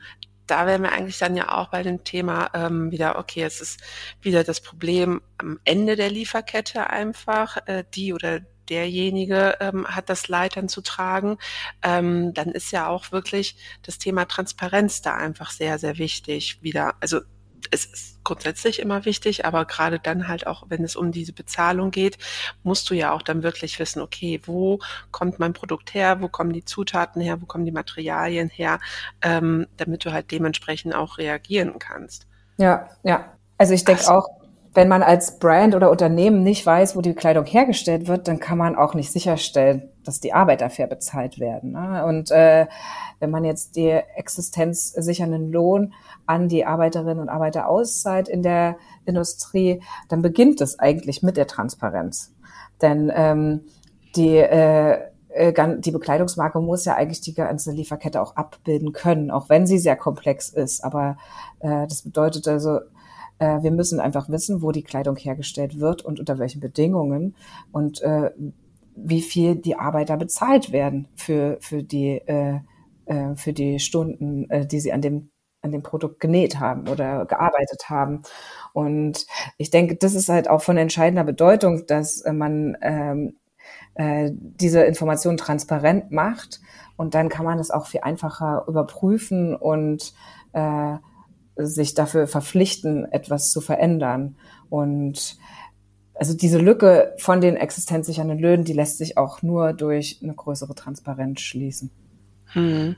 da 0.47 0.67
wären 0.67 0.83
wir 0.83 0.93
eigentlich 0.93 1.19
dann 1.19 1.37
ja 1.37 1.57
auch 1.57 1.69
bei 1.69 1.83
dem 1.83 2.05
Thema 2.05 2.51
ähm, 2.55 2.91
wieder, 2.91 3.19
okay, 3.19 3.43
es 3.43 3.61
ist 3.61 3.81
wieder 4.23 4.45
das 4.45 4.61
Problem 4.61 5.21
am 5.39 5.61
Ende 5.65 5.97
der 5.97 6.11
Lieferkette 6.11 6.89
einfach, 6.91 7.59
äh, 7.67 7.85
die 7.95 8.13
oder 8.13 8.41
derjenige 8.69 9.57
ähm, 9.61 9.87
hat 9.87 10.09
das 10.09 10.29
Leid 10.29 10.57
dann 10.57 10.69
zu 10.69 10.81
tragen, 10.81 11.39
ähm, 11.83 12.35
dann 12.35 12.51
ist 12.51 12.73
ja 12.73 12.89
auch 12.89 13.13
wirklich 13.13 13.57
das 13.83 13.99
Thema 13.99 14.25
Transparenz 14.25 15.03
da 15.03 15.15
einfach 15.17 15.51
sehr, 15.51 15.79
sehr 15.79 15.99
wichtig 15.99 16.63
wieder. 16.63 16.95
Also 17.01 17.21
es 17.77 17.85
ist 17.85 18.25
grundsätzlich 18.25 18.81
immer 18.81 19.05
wichtig, 19.05 19.45
aber 19.45 19.67
gerade 19.67 19.99
dann 19.99 20.29
halt 20.29 20.47
auch, 20.47 20.65
wenn 20.69 20.83
es 20.83 20.97
um 20.97 21.12
diese 21.12 21.33
Bezahlung 21.33 21.91
geht, 21.91 22.19
musst 22.62 22.89
du 22.91 22.95
ja 22.95 23.12
auch 23.12 23.23
dann 23.23 23.43
wirklich 23.43 23.79
wissen, 23.79 24.01
okay, 24.01 24.41
wo 24.45 24.81
kommt 25.11 25.39
mein 25.39 25.53
Produkt 25.53 25.95
her, 25.95 26.21
wo 26.21 26.29
kommen 26.29 26.53
die 26.53 26.65
Zutaten 26.65 27.21
her, 27.21 27.41
wo 27.41 27.47
kommen 27.47 27.65
die 27.65 27.73
Materialien 27.73 28.49
her, 28.49 28.81
ähm, 29.23 29.67
damit 29.77 30.05
du 30.05 30.12
halt 30.12 30.31
dementsprechend 30.33 30.95
auch 30.95 31.19
reagieren 31.19 31.79
kannst. 31.79 32.27
Ja, 32.57 32.89
ja. 33.03 33.33
Also 33.59 33.75
ich 33.75 33.85
denke 33.85 34.11
auch, 34.11 34.29
wenn 34.75 34.89
man 34.89 35.03
als 35.03 35.39
Brand 35.39 35.75
oder 35.75 35.91
Unternehmen 35.91 36.43
nicht 36.43 36.65
weiß, 36.67 36.97
wo 36.97 37.01
die 37.01 37.15
Kleidung 37.15 37.45
hergestellt 37.47 38.09
wird, 38.09 38.29
dann 38.29 38.41
kann 38.41 38.59
man 38.59 38.77
auch 38.77 38.95
nicht 38.95 39.11
sicherstellen, 39.12 39.91
dass 40.07 40.21
die 40.21 40.33
Arbeiter 40.33 40.71
fair 40.71 40.87
bezahlt 40.87 41.38
werden. 41.38 41.73
Ne? 41.73 42.05
Und 42.07 42.31
äh, 42.31 42.66
wenn 43.19 43.31
man 43.31 43.45
jetzt 43.45 43.77
die 43.77 43.88
existenzsichernden 43.90 45.51
Lohn 45.53 45.92
an 46.27 46.49
die 46.49 46.64
Arbeiterinnen 46.64 47.19
und 47.19 47.29
Arbeiter 47.29 47.69
auszahlt 47.69 48.29
in 48.29 48.42
der 48.42 48.77
Industrie, 49.05 49.83
dann 50.09 50.23
beginnt 50.23 50.61
es 50.61 50.79
eigentlich 50.79 51.23
mit 51.23 51.37
der 51.37 51.47
Transparenz. 51.47 52.35
Denn 52.81 53.11
ähm, 53.14 53.62
die 54.16 54.37
äh, 54.37 54.99
äh, 55.37 55.81
die 55.81 55.90
Bekleidungsmarke 55.90 56.61
muss 56.61 56.85
ja 56.85 56.95
eigentlich 56.95 57.21
die 57.21 57.35
ganze 57.35 57.71
Lieferkette 57.71 58.21
auch 58.21 58.37
abbilden 58.37 58.92
können, 58.92 59.31
auch 59.31 59.49
wenn 59.49 59.66
sie 59.66 59.79
sehr 59.79 59.97
komplex 59.97 60.49
ist. 60.49 60.83
Aber 60.83 61.19
äh, 61.61 61.87
das 61.87 62.03
bedeutet 62.03 62.49
also, 62.49 62.81
äh, 63.38 63.62
wir 63.62 63.71
müssen 63.71 64.01
einfach 64.01 64.29
wissen, 64.29 64.62
wo 64.62 64.73
die 64.73 64.83
Kleidung 64.83 65.16
hergestellt 65.16 65.79
wird 65.79 66.03
und 66.03 66.21
unter 66.21 66.38
welchen 66.38 66.61
Bedingungen 66.61 67.35
und 67.71 68.01
äh, 68.01 68.31
wie 68.97 69.23
viel 69.23 69.57
die 69.57 69.77
Arbeiter 69.79 70.17
bezahlt 70.17 70.73
werden 70.73 71.09
für, 71.17 71.59
für, 71.61 71.83
die, 71.83 72.19
äh, 72.27 72.61
äh, 73.07 73.35
für 73.37 73.53
die 73.53 73.79
Stunden, 73.79 74.51
äh, 74.51 74.67
die 74.67 74.81
sie 74.81 74.93
an 74.93 75.03
dem, 75.03 75.31
an 75.63 75.73
dem 75.73 75.83
Produkt 75.83 76.21
genäht 76.21 76.59
haben 76.59 76.89
oder 76.89 77.27
gearbeitet 77.27 77.91
haben. 77.91 78.23
Und 78.73 79.27
ich 79.59 79.71
denke, 79.71 79.97
das 79.97 80.15
ist 80.15 80.29
halt 80.29 80.49
auch 80.49 80.63
von 80.63 80.77
entscheidender 80.77 81.25
Bedeutung, 81.25 81.87
dass 81.87 82.23
äh, 82.23 82.33
man 82.33 82.77
ähm, 82.81 83.37
äh, 83.95 84.31
diese 84.33 84.83
Information 84.85 85.37
transparent 85.37 86.11
macht. 86.11 86.61
Und 86.97 87.15
dann 87.15 87.29
kann 87.29 87.45
man 87.45 87.59
es 87.59 87.71
auch 87.71 87.87
viel 87.87 88.01
einfacher 88.01 88.65
überprüfen 88.69 89.55
und 89.55 90.15
äh, 90.53 90.97
sich 91.57 91.95
dafür 91.95 92.27
verpflichten, 92.27 93.11
etwas 93.13 93.51
zu 93.51 93.61
verändern. 93.61 94.37
Und 94.69 95.39
also 96.18 96.35
diese 96.35 96.59
Lücke 96.59 97.14
von 97.18 97.40
den 97.40 97.57
existenzsichernden 97.57 98.38
Löhnen, 98.38 98.64
die 98.64 98.72
lässt 98.72 98.98
sich 98.98 99.18
auch 99.18 99.42
nur 99.42 99.72
durch 99.72 100.18
eine 100.22 100.35
größere 100.35 100.74
Transparenz 100.74 101.40
schließen. 101.42 101.90
Hm. 102.52 102.96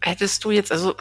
Hättest 0.00 0.44
du 0.44 0.50
jetzt, 0.50 0.72
also 0.72 0.94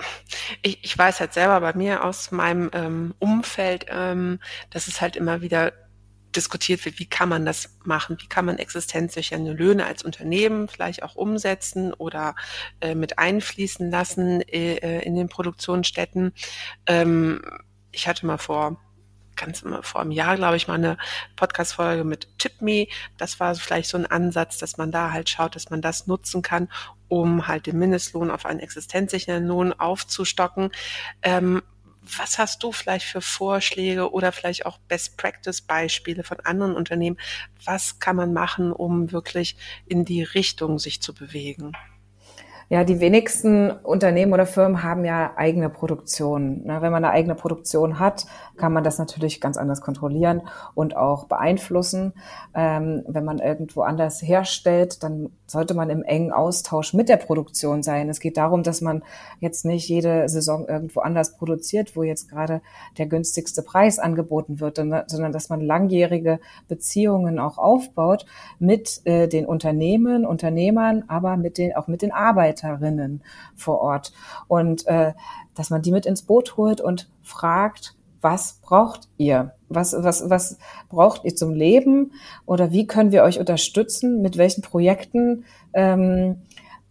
ich, 0.62 0.84
ich 0.84 0.96
weiß 0.96 1.20
halt 1.20 1.34
selber 1.34 1.60
bei 1.60 1.74
mir 1.74 2.04
aus 2.04 2.32
meinem 2.32 2.70
ähm, 2.74 3.16
Umfeld, 3.18 3.88
ähm, 3.90 4.40
dass 4.70 4.88
es 4.88 5.02
halt 5.02 5.16
immer 5.16 5.42
wieder 5.42 5.74
diskutiert 6.36 6.86
wird, 6.86 7.00
wie 7.00 7.08
kann 7.08 7.28
man 7.28 7.46
das 7.46 7.78
machen, 7.84 8.18
wie 8.22 8.28
kann 8.28 8.46
man 8.46 8.58
existenzsichernde 8.58 9.54
Löhne 9.54 9.86
als 9.86 10.04
Unternehmen 10.04 10.68
vielleicht 10.68 11.04
auch 11.04 11.16
umsetzen 11.16 11.94
oder 11.94 12.36
äh, 12.80 12.96
mit 12.96 13.18
einfließen 13.18 13.90
lassen 13.90 14.42
äh, 14.42 14.76
äh 14.76 15.02
in 15.04 15.16
den 15.16 15.30
Produktionsstätten. 15.30 16.34
Ähm, 16.86 17.42
ich 17.92 18.08
hatte 18.08 18.26
mal 18.26 18.38
vor 18.38 18.80
ganz 19.36 19.64
vor 19.82 20.02
einem 20.02 20.12
Jahr, 20.12 20.36
glaube 20.36 20.58
ich, 20.58 20.68
mal 20.68 20.76
eine 20.76 20.98
Podcast-Folge 21.36 22.04
mit 22.04 22.28
TipMe. 22.38 22.88
Das 23.18 23.40
war 23.40 23.56
vielleicht 23.56 23.90
so 23.90 23.98
ein 23.98 24.06
Ansatz, 24.06 24.58
dass 24.58 24.78
man 24.78 24.92
da 24.92 25.12
halt 25.12 25.30
schaut, 25.30 25.56
dass 25.56 25.70
man 25.70 25.82
das 25.82 26.08
nutzen 26.08 26.42
kann, 26.42 26.70
um 27.08 27.48
halt 27.48 27.66
den 27.66 27.80
Mindestlohn 27.80 28.32
auf 28.32 28.46
einen 28.46 28.60
existenzsichernden 28.60 29.48
Lohn 29.48 29.74
aufzustocken. 29.74 30.72
Ähm, 31.22 31.62
was 32.02 32.40
hast 32.40 32.64
du 32.64 32.72
vielleicht 32.72 33.06
für 33.06 33.22
Vorschläge 33.22 34.12
oder 34.12 34.32
vielleicht 34.32 34.66
auch 34.66 34.80
Best-Practice-Beispiele 34.88 36.24
von 36.24 36.40
anderen 36.40 36.76
Unternehmen? 36.76 37.18
Was 37.64 38.00
kann 38.00 38.16
man 38.16 38.34
machen, 38.34 38.72
um 38.72 39.12
wirklich 39.12 39.56
in 39.86 40.04
die 40.04 40.24
Richtung 40.24 40.80
sich 40.80 41.02
zu 41.02 41.14
bewegen? 41.14 41.74
Ja, 42.72 42.86
die 42.86 43.02
wenigsten 43.02 43.70
Unternehmen 43.70 44.32
oder 44.32 44.46
Firmen 44.46 44.82
haben 44.82 45.04
ja 45.04 45.34
eigene 45.36 45.70
Produktion. 45.70 46.62
Wenn 46.64 46.80
man 46.94 47.04
eine 47.04 47.10
eigene 47.10 47.36
Produktion 47.36 48.00
hat, 48.00 48.26
kann 48.56 48.72
man 48.72 48.86
das 48.86 48.98
natürlich 48.98 49.42
ganz 49.42 49.58
anders 49.58 49.82
kontrollieren 49.82 50.44
und 50.74 50.96
auch 50.96 51.26
beeinflussen. 51.26 52.14
Ähm, 52.56 53.04
wenn 53.10 53.26
man 53.26 53.40
irgendwo 53.40 53.82
anders 53.82 54.22
herstellt, 54.22 55.04
dann 55.04 55.32
sollte 55.48 55.74
man 55.74 55.90
im 55.90 56.02
engen 56.02 56.32
Austausch 56.32 56.94
mit 56.94 57.10
der 57.10 57.18
Produktion 57.18 57.84
sein. 57.84 58.08
Es 58.08 58.22
geht 58.22 58.38
darum, 58.38 58.64
dass 58.64 58.80
man 58.80 59.04
jetzt 59.42 59.66
nicht 59.66 59.90
jede 59.90 60.30
Saison 60.30 60.66
irgendwo 60.66 61.02
anders 61.02 61.36
produziert, 61.36 61.98
wo 61.98 62.04
jetzt 62.04 62.30
gerade 62.30 62.62
der 62.98 63.08
günstigste 63.08 63.64
Preis 63.64 64.00
angeboten 64.00 64.62
wird, 64.62 64.78
sondern 64.78 65.34
dass 65.34 65.50
man 65.50 65.60
langjährige 65.60 66.40
Beziehungen 66.70 67.38
auch 67.38 67.58
aufbaut 67.58 68.26
mit 68.60 69.02
äh, 69.04 69.28
den 69.28 69.46
Unternehmen, 69.46 70.26
Unternehmern, 70.26 71.04
aber 71.10 71.36
mit 71.36 71.58
den, 71.58 71.76
auch 71.76 71.88
mit 71.88 72.02
den 72.02 72.14
Arbeitern. 72.14 72.61
Mitarbeiterinnen 72.62 73.22
vor 73.56 73.80
Ort 73.80 74.14
und 74.48 74.86
äh, 74.88 75.14
dass 75.56 75.70
man 75.70 75.82
die 75.82 75.92
mit 75.92 76.06
ins 76.06 76.24
Boot 76.24 76.58
holt 76.58 76.82
und 76.82 77.10
fragt, 77.22 77.96
was 78.22 78.60
braucht 78.62 79.10
ihr? 79.18 79.54
Was, 79.68 79.96
was, 79.98 80.30
was 80.30 80.58
braucht 80.90 81.26
ihr 81.26 81.36
zum 81.36 81.54
Leben? 81.54 82.12
Oder 82.46 82.72
wie 82.72 82.86
können 82.86 83.12
wir 83.12 83.24
euch 83.24 83.40
unterstützen? 83.40 84.22
Mit 84.22 84.38
welchen 84.38 84.62
Projekten? 84.62 85.46
Ähm, 85.74 86.38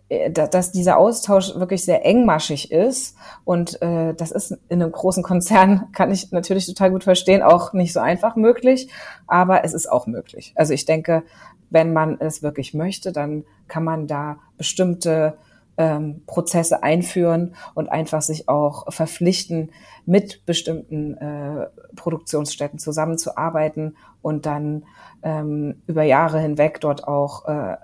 äh, 0.08 0.32
dass 0.32 0.72
dieser 0.72 0.98
Austausch 0.98 1.54
wirklich 1.54 1.84
sehr 1.84 2.04
engmaschig 2.04 2.72
ist. 2.72 3.16
Und 3.44 3.80
äh, 3.80 4.12
das 4.14 4.32
ist 4.32 4.58
in 4.68 4.82
einem 4.82 4.90
großen 4.90 5.22
Konzern, 5.22 5.88
kann 5.92 6.10
ich 6.10 6.32
natürlich 6.32 6.66
total 6.66 6.90
gut 6.90 7.04
verstehen, 7.04 7.42
auch 7.42 7.74
nicht 7.74 7.92
so 7.92 8.00
einfach 8.00 8.34
möglich, 8.34 8.90
aber 9.28 9.64
es 9.64 9.72
ist 9.72 9.86
auch 9.86 10.08
möglich. 10.08 10.52
Also 10.56 10.74
ich 10.74 10.84
denke, 10.84 11.22
wenn 11.70 11.92
man 11.92 12.20
es 12.20 12.42
wirklich 12.42 12.74
möchte, 12.74 13.12
dann 13.12 13.44
kann 13.68 13.84
man 13.84 14.08
da 14.08 14.40
bestimmte 14.58 15.38
ähm, 15.80 16.22
Prozesse 16.26 16.82
einführen 16.82 17.54
und 17.72 17.88
einfach 17.88 18.20
sich 18.20 18.50
auch 18.50 18.92
verpflichten, 18.92 19.72
mit 20.04 20.44
bestimmten 20.44 21.16
äh, 21.16 21.68
Produktionsstätten 21.96 22.78
zusammenzuarbeiten 22.78 23.96
und 24.20 24.44
dann 24.44 24.84
ähm, 25.22 25.80
über 25.86 26.02
Jahre 26.02 26.38
hinweg 26.38 26.82
dort 26.82 27.08
auch 27.08 27.48
äh, 27.48 27.76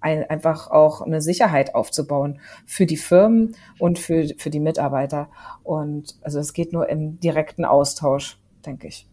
ein, 0.00 0.28
einfach 0.30 0.70
auch 0.70 1.02
eine 1.02 1.20
Sicherheit 1.20 1.74
aufzubauen 1.74 2.40
für 2.64 2.86
die 2.86 2.96
Firmen 2.96 3.54
und 3.78 3.98
für, 3.98 4.28
für 4.38 4.48
die 4.48 4.58
Mitarbeiter. 4.58 5.28
Und 5.62 6.16
also 6.22 6.40
es 6.40 6.54
geht 6.54 6.72
nur 6.72 6.88
im 6.88 7.20
direkten 7.20 7.66
Austausch, 7.66 8.38
denke 8.64 8.88
ich. 8.88 9.06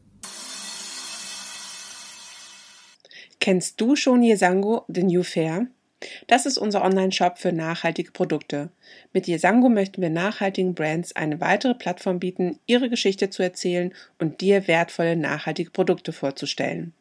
Kennst 3.41 3.81
du 3.81 3.97
schon 3.97 4.23
Yesango, 4.23 4.85
den 4.87 5.07
New 5.07 5.23
Fair? 5.23 5.67
Das 6.27 6.45
ist 6.45 6.57
unser 6.57 6.83
Online-Shop 6.83 7.37
für 7.37 7.51
nachhaltige 7.51 8.11
Produkte. 8.11 8.69
Mit 9.11 9.27
Yesango 9.27 9.67
möchten 9.67 10.01
wir 10.01 10.09
nachhaltigen 10.09 10.73
Brands 10.73 11.15
eine 11.15 11.41
weitere 11.41 11.73
Plattform 11.73 12.19
bieten, 12.19 12.59
ihre 12.65 12.89
Geschichte 12.89 13.29
zu 13.29 13.43
erzählen 13.43 13.93
und 14.17 14.41
dir 14.41 14.67
wertvolle 14.67 15.17
nachhaltige 15.17 15.71
Produkte 15.71 16.13
vorzustellen. 16.13 16.93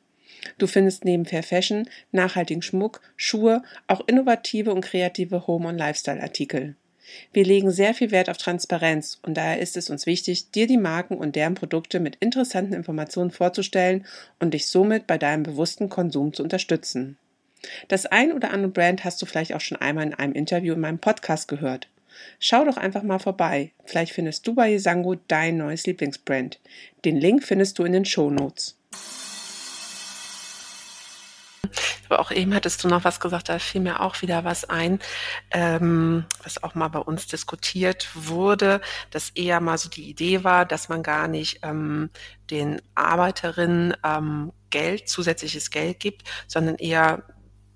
Du 0.56 0.66
findest 0.66 1.04
neben 1.04 1.26
Fair 1.26 1.42
Fashion, 1.42 1.88
nachhaltigen 2.12 2.62
Schmuck, 2.62 3.00
Schuhe, 3.16 3.62
auch 3.86 4.06
innovative 4.06 4.72
und 4.72 4.84
kreative 4.84 5.46
Home- 5.46 5.68
und 5.68 5.78
Lifestyle-Artikel. 5.78 6.76
Wir 7.32 7.44
legen 7.44 7.70
sehr 7.70 7.94
viel 7.94 8.10
Wert 8.10 8.28
auf 8.28 8.36
Transparenz 8.36 9.18
und 9.22 9.34
daher 9.34 9.60
ist 9.60 9.76
es 9.76 9.90
uns 9.90 10.06
wichtig, 10.06 10.50
dir 10.50 10.66
die 10.66 10.76
Marken 10.76 11.16
und 11.16 11.36
deren 11.36 11.54
Produkte 11.54 12.00
mit 12.00 12.16
interessanten 12.16 12.74
Informationen 12.74 13.30
vorzustellen 13.30 14.06
und 14.40 14.54
dich 14.54 14.66
somit 14.66 15.06
bei 15.06 15.18
deinem 15.18 15.42
bewussten 15.42 15.88
Konsum 15.88 16.34
zu 16.34 16.42
unterstützen. 16.42 17.16
Das 17.88 18.06
ein 18.06 18.32
oder 18.32 18.50
andere 18.50 18.72
Brand 18.72 19.04
hast 19.04 19.20
du 19.20 19.26
vielleicht 19.26 19.54
auch 19.54 19.60
schon 19.60 19.78
einmal 19.78 20.06
in 20.06 20.14
einem 20.14 20.32
Interview 20.34 20.74
in 20.74 20.80
meinem 20.80 20.98
Podcast 20.98 21.48
gehört. 21.48 21.88
Schau 22.40 22.64
doch 22.64 22.76
einfach 22.76 23.02
mal 23.02 23.18
vorbei. 23.18 23.72
Vielleicht 23.84 24.12
findest 24.12 24.46
du 24.46 24.54
bei 24.54 24.70
Yesango 24.70 25.16
dein 25.28 25.56
neues 25.56 25.86
Lieblingsbrand. 25.86 26.60
Den 27.04 27.16
Link 27.16 27.44
findest 27.44 27.78
du 27.78 27.84
in 27.84 27.92
den 27.92 28.04
Show 28.04 28.30
Notes. 28.30 28.76
Aber 32.08 32.20
auch 32.20 32.30
eben 32.30 32.54
hattest 32.54 32.82
du 32.82 32.88
noch 32.88 33.04
was 33.04 33.20
gesagt, 33.20 33.48
da 33.48 33.58
fiel 33.58 33.82
mir 33.82 34.00
auch 34.00 34.22
wieder 34.22 34.44
was 34.44 34.64
ein, 34.64 34.98
ähm, 35.50 36.24
was 36.42 36.62
auch 36.62 36.74
mal 36.74 36.88
bei 36.88 37.00
uns 37.00 37.26
diskutiert 37.26 38.08
wurde, 38.14 38.80
dass 39.10 39.30
eher 39.30 39.60
mal 39.60 39.76
so 39.76 39.90
die 39.90 40.08
Idee 40.08 40.42
war, 40.42 40.64
dass 40.64 40.88
man 40.88 41.02
gar 41.02 41.28
nicht 41.28 41.60
ähm, 41.62 42.08
den 42.50 42.80
Arbeiterinnen 42.94 43.94
ähm, 44.04 44.52
Geld, 44.70 45.08
zusätzliches 45.08 45.70
Geld 45.70 46.00
gibt, 46.00 46.24
sondern 46.46 46.76
eher 46.76 47.24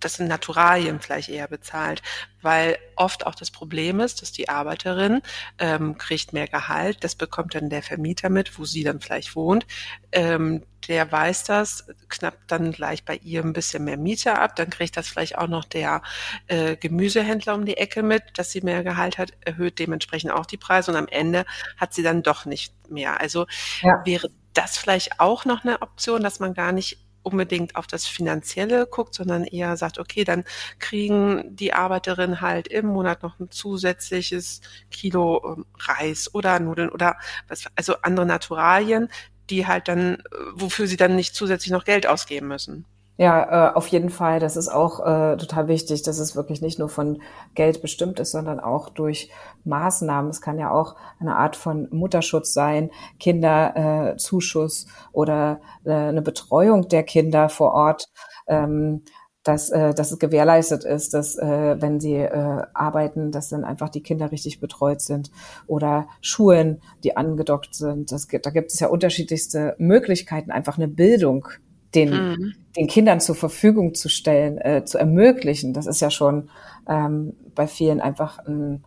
das 0.05 0.15
sind 0.15 0.29
Naturalien 0.29 1.01
vielleicht 1.01 1.29
eher 1.29 1.49
bezahlt, 1.49 2.03
weil 2.43 2.79
oft 2.97 3.27
auch 3.27 3.35
das 3.35 3.51
Problem 3.51 4.01
ist, 4.01 4.23
dass 4.23 4.33
die 4.33 4.49
Arbeiterin 4.49 5.23
ähm, 5.59 5.97
kriegt 5.99 6.33
mehr 6.33 6.49
Gehalt, 6.49 7.05
das 7.05 7.15
bekommt 7.15 7.55
dann 7.55 7.71
der 7.71 7.83
Vermieter 7.83 8.29
mit, 8.29 8.59
wo 8.59 8.65
sie 8.65 8.85
dann 8.85 9.01
vielleicht 9.01 9.35
wohnt. 9.37 9.67
Ähm, 10.13 10.65
der 10.89 11.11
weiß 11.11 11.45
das, 11.45 11.87
knappt 12.09 12.51
dann 12.51 12.73
gleich 12.73 13.05
bei 13.05 13.17
ihr 13.17 13.43
ein 13.43 13.53
bisschen 13.53 13.85
mehr 13.85 13.97
Miete 13.97 14.39
ab, 14.39 14.57
dann 14.57 14.71
kriegt 14.71 14.97
das 14.97 15.09
vielleicht 15.09 15.39
auch 15.39 15.47
noch 15.47 15.65
der 15.65 16.03
äh, 16.49 16.77
Gemüsehändler 16.77 17.55
um 17.55 17.65
die 17.65 17.77
Ecke 17.77 18.03
mit, 18.03 18.23
dass 18.37 18.51
sie 18.51 18.63
mehr 18.63 18.83
Gehalt 18.83 19.19
hat, 19.19 19.33
erhöht 19.41 19.79
dementsprechend 19.79 20.33
auch 20.33 20.47
die 20.47 20.57
Preise 20.57 20.91
und 20.91 20.97
am 20.97 21.09
Ende 21.09 21.45
hat 21.77 21.95
sie 21.95 22.03
dann 22.03 22.23
doch 22.23 22.47
nicht 22.47 22.75
mehr. 22.91 23.21
Also 23.21 23.47
ja. 23.83 24.03
wäre 24.05 24.31
das 24.55 24.77
vielleicht 24.77 25.21
auch 25.21 25.45
noch 25.45 25.65
eine 25.65 25.81
Option, 25.83 26.23
dass 26.23 26.41
man 26.41 26.55
gar 26.55 26.73
nicht 26.73 26.99
unbedingt 27.23 27.77
auf 27.77 27.87
das 27.87 28.07
Finanzielle 28.07 28.87
guckt, 28.87 29.15
sondern 29.15 29.45
eher 29.45 29.77
sagt, 29.77 29.99
okay, 29.99 30.25
dann 30.25 30.45
kriegen 30.79 31.57
die 31.57 31.73
Arbeiterinnen 31.73 32.41
halt 32.41 32.69
im 32.69 32.87
Monat 32.87 33.23
noch 33.23 33.39
ein 33.39 33.51
zusätzliches 33.51 34.61
Kilo 34.91 35.57
ähm, 35.57 35.67
Reis 35.79 36.35
oder 36.35 36.59
Nudeln 36.61 36.91
oder 36.91 37.17
was, 37.49 37.65
also 37.77 37.97
andere 38.03 38.27
Naturalien, 38.27 39.09
die 39.51 39.67
halt 39.67 39.89
dann, 39.89 40.17
äh, 40.17 40.21
wofür 40.55 40.87
sie 40.87 40.97
dann 40.97 41.17
nicht 41.17 41.35
zusätzlich 41.35 41.73
noch 41.73 41.85
Geld 41.85 42.07
ausgeben 42.07 42.49
müssen. 42.49 42.87
Ja, 43.19 43.71
äh, 43.71 43.75
auf 43.75 43.87
jeden 43.89 44.09
Fall. 44.11 44.41
Das 44.41 44.57
ist 44.57 44.69
auch 44.69 45.01
äh, 45.01 45.37
total 45.37 45.69
wichtig, 45.69 46.03
dass 46.03 46.19
es 46.19 46.35
wirklich 46.35 46.63
nicht 46.63 46.79
nur 46.79 46.89
von 46.89 47.21
Geld 47.55 47.83
bestimmt 47.83 48.19
ist, 48.21 48.33
sondern 48.33 48.59
auch 48.59 48.89
durch 48.89 49.31
Maßnahmen. 49.65 50.31
Es 50.31 50.41
kann 50.41 50.59
ja 50.59 50.71
auch 50.71 50.97
eine 51.21 51.37
Art 51.37 51.55
von 51.57 51.89
Mutterschutz 51.91 52.55
sein, 52.55 52.91
Kinderzuschuss 53.21 54.85
äh, 54.85 54.89
oder 55.13 55.61
äh, 55.85 55.93
eine 55.93 56.23
Betreuung 56.23 56.89
der 56.89 57.03
Kinder 57.03 57.49
vor 57.49 57.73
Ort. 57.73 58.09
Ähm, 58.47 59.03
dass, 59.45 59.71
äh, 59.71 59.93
dass 59.93 60.13
es 60.13 60.21
gewährleistet 60.21 60.85
ist, 60.85 61.15
dass 61.15 61.37
äh, 61.37 61.77
wenn 61.81 61.99
sie 61.99 62.15
äh, 62.15 62.63
arbeiten, 62.75 63.33
dass 63.33 63.49
dann 63.49 63.65
einfach 63.65 63.89
die 63.89 64.03
Kinder 64.03 64.31
richtig 64.31 64.61
betreut 64.61 65.01
sind 65.01 65.33
oder 65.67 66.07
Schulen, 66.21 66.81
die 67.03 67.17
angedockt 67.17 67.75
sind. 67.75 68.13
Das, 68.13 68.29
da 68.29 68.51
gibt 68.51 68.73
es 68.73 68.79
ja 68.79 68.87
unterschiedlichste 68.87 69.75
Möglichkeiten, 69.79 70.53
einfach 70.53 70.79
eine 70.79 70.87
Bildung 70.87 71.49
den, 71.95 72.11
mhm. 72.11 72.55
den 72.77 72.87
Kindern 72.87 73.21
zur 73.21 73.35
Verfügung 73.35 73.95
zu 73.95 74.09
stellen, 74.09 74.59
äh, 74.59 74.85
zu 74.85 74.99
ermöglichen. 74.99 75.73
Das 75.75 75.87
ist 75.87 76.01
ja 76.01 76.11
schon 76.11 76.51
ähm, 76.89 77.35
bei 77.55 77.67
vielen 77.67 78.01
einfach 78.01 78.39
ein, 78.41 78.85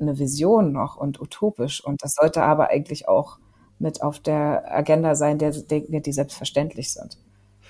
eine 0.00 0.18
Vision 0.18 0.72
noch 0.72 0.96
und 0.96 1.20
utopisch. 1.20 1.84
Und 1.84 2.02
das 2.02 2.14
sollte 2.14 2.42
aber 2.42 2.70
eigentlich 2.70 3.08
auch 3.08 3.38
mit 3.78 4.02
auf 4.02 4.20
der 4.20 4.64
Agenda 4.70 5.14
sein, 5.14 5.38
der 5.38 5.50
Dinge, 5.50 6.00
die 6.00 6.12
selbstverständlich 6.12 6.92
sind. 6.92 7.18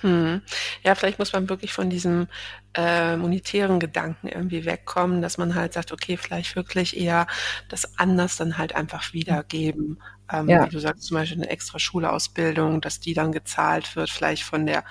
Hm. 0.01 0.41
Ja, 0.83 0.93
vielleicht 0.93 1.17
muss 1.17 1.33
man 1.33 1.49
wirklich 1.49 1.73
von 1.73 1.89
diesem 1.89 2.27
äh, 2.75 3.17
monetären 3.17 3.79
Gedanken 3.79 4.27
irgendwie 4.27 4.65
wegkommen, 4.65 5.21
dass 5.21 5.39
man 5.39 5.55
halt 5.55 5.73
sagt, 5.73 5.91
okay, 5.91 6.17
vielleicht 6.17 6.55
wirklich 6.55 6.97
eher 6.97 7.25
das 7.67 7.97
anders 7.97 8.37
dann 8.37 8.57
halt 8.59 8.75
einfach 8.75 9.13
wiedergeben. 9.13 9.99
Ähm, 10.31 10.49
ja. 10.49 10.65
Wie 10.65 10.69
du 10.69 10.79
sagst, 10.79 11.03
zum 11.03 11.15
Beispiel 11.15 11.41
eine 11.41 11.49
extra 11.49 11.79
Schulausbildung, 11.79 12.81
dass 12.81 12.99
die 12.99 13.13
dann 13.13 13.31
gezahlt 13.31 13.95
wird, 13.95 14.09
vielleicht 14.09 14.43
von 14.43 14.65
der, 14.65 14.83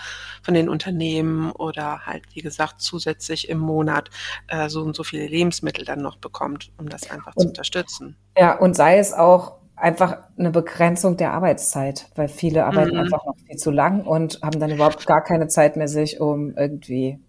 von 0.42 0.55
den 0.55 0.68
Unternehmen 0.68 1.53
oder 1.53 2.07
halt, 2.07 2.25
wie 2.33 2.40
gesagt, 2.40 2.81
zusätzlich 2.81 3.49
im 3.49 3.59
Monat 3.59 4.11
äh, 4.49 4.68
so 4.68 4.83
und 4.83 4.96
so 4.96 5.05
viele 5.05 5.27
Lebensmittel 5.27 5.85
dann 5.85 6.01
noch 6.01 6.16
bekommt, 6.16 6.72
um 6.79 6.88
das 6.88 7.11
einfach 7.11 7.35
und, 7.37 7.42
zu 7.42 7.49
unterstützen. 7.49 8.16
Ja, 8.37 8.59
und 8.59 8.75
sei 8.75 8.99
es 8.99 9.12
auch 9.12 9.57
einfach 9.77 10.18
eine 10.38 10.51
Begrenzung 10.51 11.18
der 11.18 11.33
Arbeitszeit, 11.33 12.09
weil 12.14 12.29
viele 12.29 12.64
arbeiten 12.64 12.94
mhm. 12.94 13.03
einfach 13.03 13.25
noch 13.27 13.37
viel 13.46 13.57
zu 13.57 13.70
lang 13.70 14.03
und 14.03 14.40
haben 14.42 14.59
dann 14.59 14.70
überhaupt 14.70 15.07
gar 15.07 15.22
keine 15.22 15.49
Zeit 15.49 15.77
mehr, 15.77 15.88
sich 15.88 16.20
um 16.20 16.57
irgendwie 16.57 17.20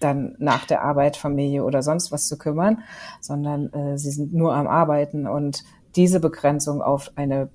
dann 0.00 0.34
nach 0.38 0.66
der 0.66 0.82
Arbeit 0.82 1.16
Familie 1.16 1.64
oder 1.64 1.82
sonst 1.82 2.10
was 2.10 2.26
zu 2.26 2.36
kümmern, 2.36 2.82
sondern 3.20 3.72
äh, 3.72 3.96
sie 3.96 4.10
sind 4.10 4.34
nur 4.34 4.54
am 4.54 4.66
Arbeiten 4.66 5.26
und 5.28 5.62
diese 5.96 6.20
Begrenzung 6.20 6.82
auf 6.82 7.12
eine 7.16 7.50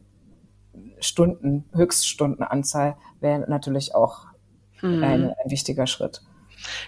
Stunden, 1.00 1.66
Höchststundenanzahl 1.74 2.98
wäre 3.20 3.50
natürlich 3.50 3.96
auch 3.96 4.28
mhm. 4.82 5.04
ein, 5.04 5.24
ein 5.30 5.52
wichtiger 5.52 5.88
Schritt. 5.88 6.22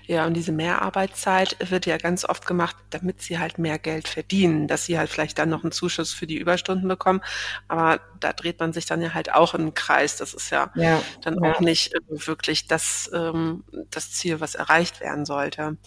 Ja, 0.06 0.26
und 0.26 0.34
diese 0.34 0.52
Mehrarbeitszeit 0.52 1.56
wird 1.70 1.86
ja 1.86 1.98
ganz 1.98 2.26
oft 2.26 2.46
gemacht, 2.46 2.76
damit 2.90 3.22
sie 3.22 3.40
halt 3.40 3.58
mehr 3.58 3.80
Geld 3.80 4.08
verdienen, 4.08 4.68
dass 4.68 4.86
sie 4.86 4.98
halt 4.98 5.10
vielleicht 5.10 5.40
dann 5.40 5.50
noch 5.50 5.64
einen 5.64 5.72
Zuschuss 5.72 6.12
für 6.12 6.28
die 6.28 6.38
Überstunden 6.38 6.88
bekommen. 6.88 7.22
Aber 7.70 8.02
da 8.20 8.34
dreht 8.34 8.60
man 8.60 8.74
sich 8.74 8.86
dann 8.86 9.02
ja 9.02 9.14
halt 9.14 9.34
auch 9.34 9.54
im 9.54 9.74
Kreis. 9.74 10.18
Das 10.18 10.34
ist 10.34 10.50
ja, 10.50 10.72
ja 10.76 11.02
dann 11.22 11.42
ja. 11.42 11.54
auch 11.54 11.62
nicht 11.62 11.94
wirklich 12.10 12.68
das, 12.68 13.10
ähm, 13.14 13.64
das 13.90 14.12
Ziel, 14.12 14.42
was 14.42 14.56
erreicht 14.56 15.00
werden 15.00 15.26
sollte. 15.26 15.78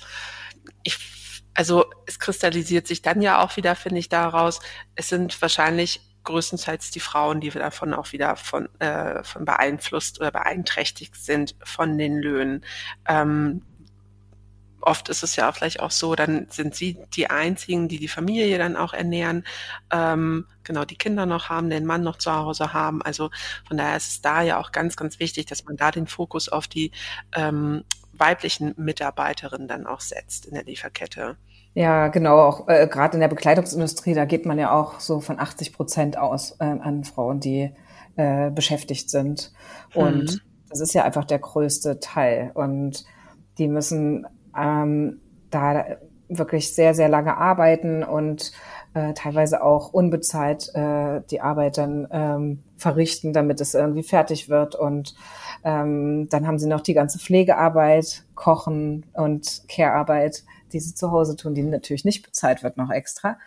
Ich 0.83 1.23
also 1.54 1.86
es 2.06 2.18
kristallisiert 2.18 2.86
sich 2.86 3.02
dann 3.02 3.22
ja 3.22 3.42
auch 3.42 3.56
wieder, 3.56 3.74
finde 3.76 4.00
ich, 4.00 4.08
daraus, 4.08 4.60
es 4.94 5.08
sind 5.08 5.40
wahrscheinlich 5.40 6.00
größtenteils 6.24 6.90
die 6.90 7.00
Frauen, 7.00 7.40
die 7.40 7.50
davon 7.50 7.94
auch 7.94 8.12
wieder 8.12 8.36
von, 8.36 8.68
äh, 8.80 9.22
von 9.22 9.44
beeinflusst 9.44 10.20
oder 10.20 10.30
beeinträchtigt 10.30 11.16
sind 11.16 11.54
von 11.62 11.96
den 11.98 12.18
Löhnen. 12.18 12.64
Ähm, 13.06 13.62
oft 14.80 15.08
ist 15.08 15.22
es 15.22 15.36
ja 15.36 15.48
auch 15.48 15.54
vielleicht 15.54 15.80
auch 15.80 15.90
so, 15.90 16.14
dann 16.14 16.46
sind 16.50 16.74
sie 16.74 16.98
die 17.14 17.30
einzigen, 17.30 17.88
die 17.88 17.98
die 17.98 18.08
Familie 18.08 18.58
dann 18.58 18.76
auch 18.76 18.92
ernähren, 18.92 19.44
ähm, 19.90 20.46
genau 20.62 20.84
die 20.84 20.96
Kinder 20.96 21.26
noch 21.26 21.48
haben, 21.48 21.70
den 21.70 21.86
Mann 21.86 22.02
noch 22.02 22.18
zu 22.18 22.32
Hause 22.32 22.72
haben. 22.72 23.02
Also 23.02 23.30
von 23.66 23.76
daher 23.76 23.96
ist 23.96 24.08
es 24.08 24.20
da 24.20 24.42
ja 24.42 24.58
auch 24.58 24.72
ganz, 24.72 24.96
ganz 24.96 25.18
wichtig, 25.20 25.46
dass 25.46 25.64
man 25.64 25.76
da 25.76 25.90
den 25.90 26.06
Fokus 26.06 26.48
auf 26.48 26.68
die 26.68 26.90
ähm, 27.34 27.84
weiblichen 28.18 28.74
Mitarbeiterinnen 28.77 29.68
dann 29.68 29.87
auch 29.87 30.00
setzt 30.00 30.46
in 30.46 30.55
der 30.55 30.64
Lieferkette. 30.64 31.37
Ja, 31.74 32.09
genau. 32.09 32.38
Auch 32.40 32.68
äh, 32.68 32.87
gerade 32.87 33.14
in 33.14 33.20
der 33.20 33.29
Bekleidungsindustrie, 33.29 34.14
da 34.14 34.24
geht 34.24 34.46
man 34.46 34.59
ja 34.59 34.72
auch 34.72 35.00
so 35.00 35.20
von 35.20 35.40
80 35.40 35.72
Prozent 35.72 36.16
aus 36.16 36.53
äh, 36.61 36.64
an 36.64 37.05
Frauen, 37.05 37.40
die 37.40 37.74
äh, 38.16 38.50
beschäftigt 38.50 39.11
sind. 39.11 39.53
Und 39.92 40.33
mhm. 40.35 40.40
das 40.68 40.81
ist 40.81 40.94
ja 40.94 41.05
einfach 41.05 41.24
der 41.24 41.40
größte 41.40 41.98
Teil. 41.98 42.53
Und 42.55 43.05
die 43.59 43.66
müssen 43.66 44.27
ähm, 44.57 45.20
da 45.50 45.85
wirklich 46.29 46.74
sehr, 46.74 46.94
sehr 46.94 47.09
lange 47.09 47.37
arbeiten 47.37 48.03
und 48.03 48.53
äh, 48.94 49.12
teilweise 49.14 49.62
auch 49.62 49.92
unbezahlt 49.92 50.70
äh, 50.74 51.22
die 51.31 51.40
Arbeit 51.40 51.79
dann 51.79 52.09
ähm, 52.11 52.62
verrichten, 52.77 53.33
damit 53.33 53.61
es 53.61 53.74
irgendwie 53.74 54.03
fertig 54.03 54.48
wird. 54.48 54.74
Und 54.74 55.14
ähm, 55.64 56.29
dann 56.29 56.46
haben 56.46 56.59
sie 56.59 56.68
noch 56.68 56.83
die 56.83 56.94
ganze 56.94 57.18
Pflegearbeit, 57.18 58.24
Kochen 58.35 59.07
und 59.14 59.62
Care-Arbeit, 59.68 60.44
die 60.72 60.81
sie 60.81 60.94
zu 60.94 61.11
Hause 61.11 61.37
tun, 61.37 61.55
die 61.55 61.62
natürlich 61.62 62.05
nicht 62.05 62.22
bezahlt 62.22 62.62
wird 62.62 62.77
noch 62.77 62.90
extra. 62.90 63.38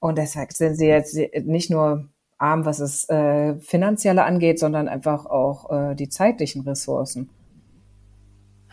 Und 0.00 0.18
deshalb 0.18 0.52
sind 0.52 0.74
sie 0.74 0.86
jetzt 0.86 1.16
nicht 1.44 1.70
nur 1.70 2.08
arm, 2.38 2.64
was 2.64 2.80
es 2.80 3.08
äh, 3.08 3.54
finanzielle 3.60 4.24
angeht, 4.24 4.58
sondern 4.58 4.88
einfach 4.88 5.26
auch 5.26 5.70
äh, 5.70 5.94
die 5.94 6.08
zeitlichen 6.08 6.62
Ressourcen. 6.62 7.30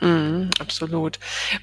Mhm, 0.01 0.49
absolut. 0.59 1.19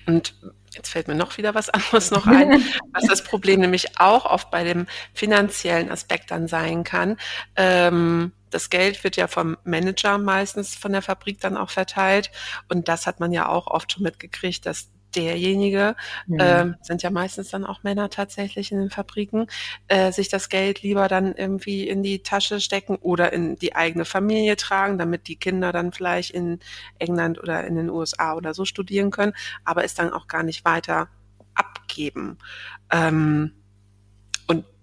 Und 0.07 0.35
jetzt 0.75 0.89
fällt 0.89 1.09
mir 1.09 1.15
noch 1.15 1.37
wieder 1.37 1.55
was 1.55 1.69
anderes 1.71 2.11
noch 2.11 2.27
ein, 2.27 2.63
was 2.93 3.05
das 3.07 3.25
Problem 3.25 3.61
nämlich 3.61 3.99
auch 3.99 4.25
oft 4.25 4.51
bei 4.51 4.65
dem 4.65 4.87
finanziellen 5.13 5.91
Aspekt 5.91 6.31
dann 6.31 6.49
sein 6.49 6.85
kann. 6.85 7.17
Ähm, 7.57 8.33
das 8.51 8.71
Geld 8.71 9.03
wird 9.05 9.17
ja 9.17 9.29
vom 9.29 9.57
Manager 9.65 10.19
meistens 10.19 10.75
von 10.75 10.93
der 10.93 11.03
Fabrik 11.03 11.41
dann 11.41 11.57
auch 11.57 11.71
verteilt. 11.71 12.31
Und 12.69 12.89
das 12.89 13.07
hat 13.07 13.21
man 13.21 13.33
ja 13.33 13.49
auch 13.49 13.67
oft 13.67 13.93
schon 13.93 14.03
mitgekriegt, 14.03 14.67
dass 14.67 14.91
derjenige, 15.15 15.97
ja. 16.27 16.63
äh, 16.63 16.73
sind 16.83 17.03
ja 17.03 17.11
meistens 17.11 17.51
dann 17.51 17.65
auch 17.65 17.83
Männer 17.83 18.11
tatsächlich 18.11 18.73
in 18.73 18.79
den 18.79 18.91
Fabriken, 18.91 19.47
äh, 19.89 20.13
sich 20.13 20.29
das 20.29 20.49
Geld 20.49 20.83
lieber 20.83 21.09
dann 21.09 21.35
irgendwie 21.35 21.89
in 21.89 22.03
die 22.03 22.23
Tasche 22.23 22.61
stecken 22.61 22.97
oder 22.97 23.33
in 23.33 23.57
die 23.57 23.75
eigene 23.75 24.05
Familie 24.05 24.57
tragen, 24.57 24.99
damit 24.99 25.29
die 25.29 25.37
Kinder 25.37 25.73
dann 25.73 25.93
vielleicht 25.93 26.31
in 26.31 26.61
England 26.99 27.41
oder 27.41 27.67
in 27.67 27.75
den 27.75 27.91
USA 27.91 28.35
oder 28.35 28.55
so 28.55 28.65
studieren 28.65 29.11
können, 29.11 29.33
aber 29.65 29.85
es 29.85 29.95
dann 29.95 30.13
auch 30.13 30.29
gar 30.29 30.43
nicht 30.43 30.65
weiter 30.65 31.09
abgeben. 31.55 32.39
Ähm, 32.91 33.53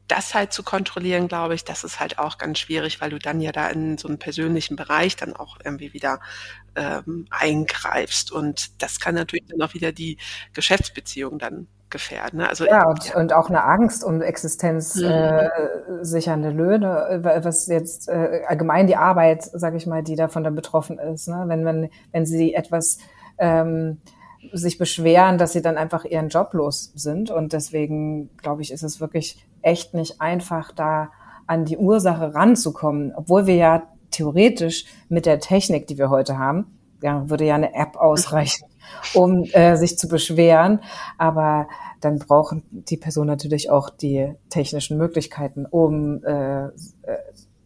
das 0.08 0.34
halt 0.34 0.54
zu 0.54 0.64
kontrollieren, 0.64 1.28
glaube 1.28 1.56
ich, 1.56 1.64
das 1.64 1.84
ist 1.84 2.00
halt 2.00 2.20
auch 2.20 2.38
ganz 2.38 2.60
schwierig, 2.60 3.02
weil 3.02 3.10
du 3.10 3.20
dann 3.20 3.42
ja 3.42 3.52
da 3.52 3.68
in 3.68 3.98
so 3.98 4.08
einen 4.08 4.20
persönlichen 4.20 4.76
Bereich 4.76 5.16
dann 5.16 5.36
auch 5.36 5.58
irgendwie 5.64 5.94
wieder 5.94 6.20
ähm, 6.76 7.28
eingreifst. 7.30 8.32
Und 8.32 8.82
das 8.82 9.00
kann 9.00 9.16
natürlich 9.16 9.46
dann 9.50 9.62
auch 9.62 9.74
wieder 9.74 9.92
die 9.92 10.18
Geschäftsbeziehung 10.54 11.40
dann 11.40 11.68
gefährden. 11.90 12.40
Ne? 12.40 12.50
Also, 12.50 12.66
ja, 12.66 12.88
und, 12.88 13.16
und 13.16 13.34
auch 13.34 13.50
eine 13.50 13.64
Angst 13.64 14.04
um 14.04 14.22
existenzsichernde 14.22 16.52
mhm. 16.52 16.60
äh, 16.60 16.64
Löhne, 16.64 17.22
was 17.44 17.68
jetzt 17.68 18.10
äh, 18.10 18.42
allgemein 18.48 18.88
die 18.88 18.98
Arbeit, 18.98 19.44
sage 19.44 19.78
ich 19.78 19.88
mal, 19.88 20.04
die 20.04 20.16
davon 20.16 20.44
dann 20.44 20.56
betroffen 20.56 21.00
ist. 21.00 21.28
Ne? 21.28 21.44
Wenn, 21.48 21.66
wenn, 21.66 21.90
wenn 22.12 22.26
sie 22.26 22.54
etwas 22.54 23.00
ähm, 23.38 24.02
sich 24.54 24.78
beschweren, 24.78 25.38
dass 25.38 25.54
sie 25.54 25.62
dann 25.62 25.78
einfach 25.78 26.06
ihren 26.06 26.30
Job 26.30 26.54
los 26.54 26.92
sind. 26.96 27.32
Und 27.32 27.54
deswegen, 27.54 28.30
glaube 28.38 28.62
ich, 28.62 28.72
ist 28.72 28.84
es 28.84 29.02
wirklich 29.02 29.46
echt 29.62 29.94
nicht 29.94 30.22
einfach, 30.22 30.72
da 30.72 31.10
an 31.46 31.66
die 31.66 31.78
Ursache 31.78 32.34
ranzukommen, 32.34 33.14
obwohl 33.16 33.48
wir 33.48 33.56
ja 33.56 33.84
theoretisch 34.12 34.86
mit 35.10 35.26
der 35.26 35.40
Technik, 35.40 35.88
die 35.88 35.98
wir 35.98 36.10
heute 36.10 36.38
haben, 36.38 36.78
ja, 37.02 37.30
würde 37.30 37.46
ja 37.46 37.56
eine 37.56 37.74
App 37.74 37.96
ausreichen, 37.98 38.68
um 39.14 39.44
äh, 39.54 39.76
sich 39.76 39.98
zu 39.98 40.08
beschweren. 40.08 40.82
Aber 41.18 41.68
dann 42.02 42.20
brauchen 42.20 42.64
die 42.72 42.98
Person 42.98 43.28
natürlich 43.28 43.70
auch 43.70 43.90
die 43.90 44.34
technischen 44.50 44.98
Möglichkeiten, 44.98 45.66
um 45.66 46.24
äh, 46.24 46.66
äh, 46.66 46.70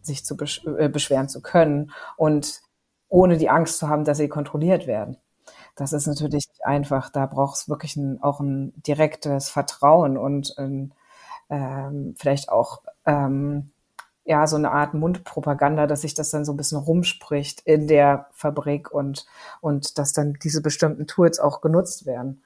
sich 0.02 0.26
zu 0.26 0.36
besch 0.36 0.66
äh, 0.66 0.90
beschweren 0.90 1.30
zu 1.30 1.42
können 1.42 1.92
und 2.18 2.62
ohne 3.08 3.38
die 3.38 3.50
Angst 3.50 3.78
zu 3.78 3.90
haben, 3.90 4.06
dass 4.06 4.18
sie 4.18 4.30
kontrolliert 4.30 4.88
werden. 4.88 5.18
Das 5.76 5.94
ist 5.94 6.08
natürlich 6.08 6.48
nicht 6.48 6.66
einfach. 6.66 7.10
Da 7.10 7.26
braucht 7.26 7.58
es 7.58 7.70
wirklich 7.70 7.96
ein, 7.96 8.22
auch 8.22 8.40
ein 8.40 8.74
direktes 8.88 9.50
Vertrauen 9.50 10.18
und 10.18 10.54
ein, 10.58 10.94
ähm, 11.52 12.16
vielleicht 12.18 12.50
auch 12.50 12.82
ähm, 13.06 13.72
ja 14.24 14.48
so 14.48 14.56
eine 14.56 14.72
Art 14.72 14.94
Mundpropaganda, 14.94 15.86
dass 15.86 16.02
sich 16.02 16.16
das 16.16 16.32
dann 16.32 16.46
so 16.46 16.54
ein 16.54 16.58
bisschen 16.58 16.80
rumspricht 16.80 17.62
in 17.62 17.88
der 17.88 18.28
Fabrik 18.32 18.92
und 18.92 19.26
und 19.60 19.98
dass 19.98 20.14
dann 20.14 20.38
diese 20.44 20.62
bestimmten 20.62 21.06
Tools 21.06 21.40
auch 21.40 21.62
genutzt 21.62 22.06
werden. 22.06 22.42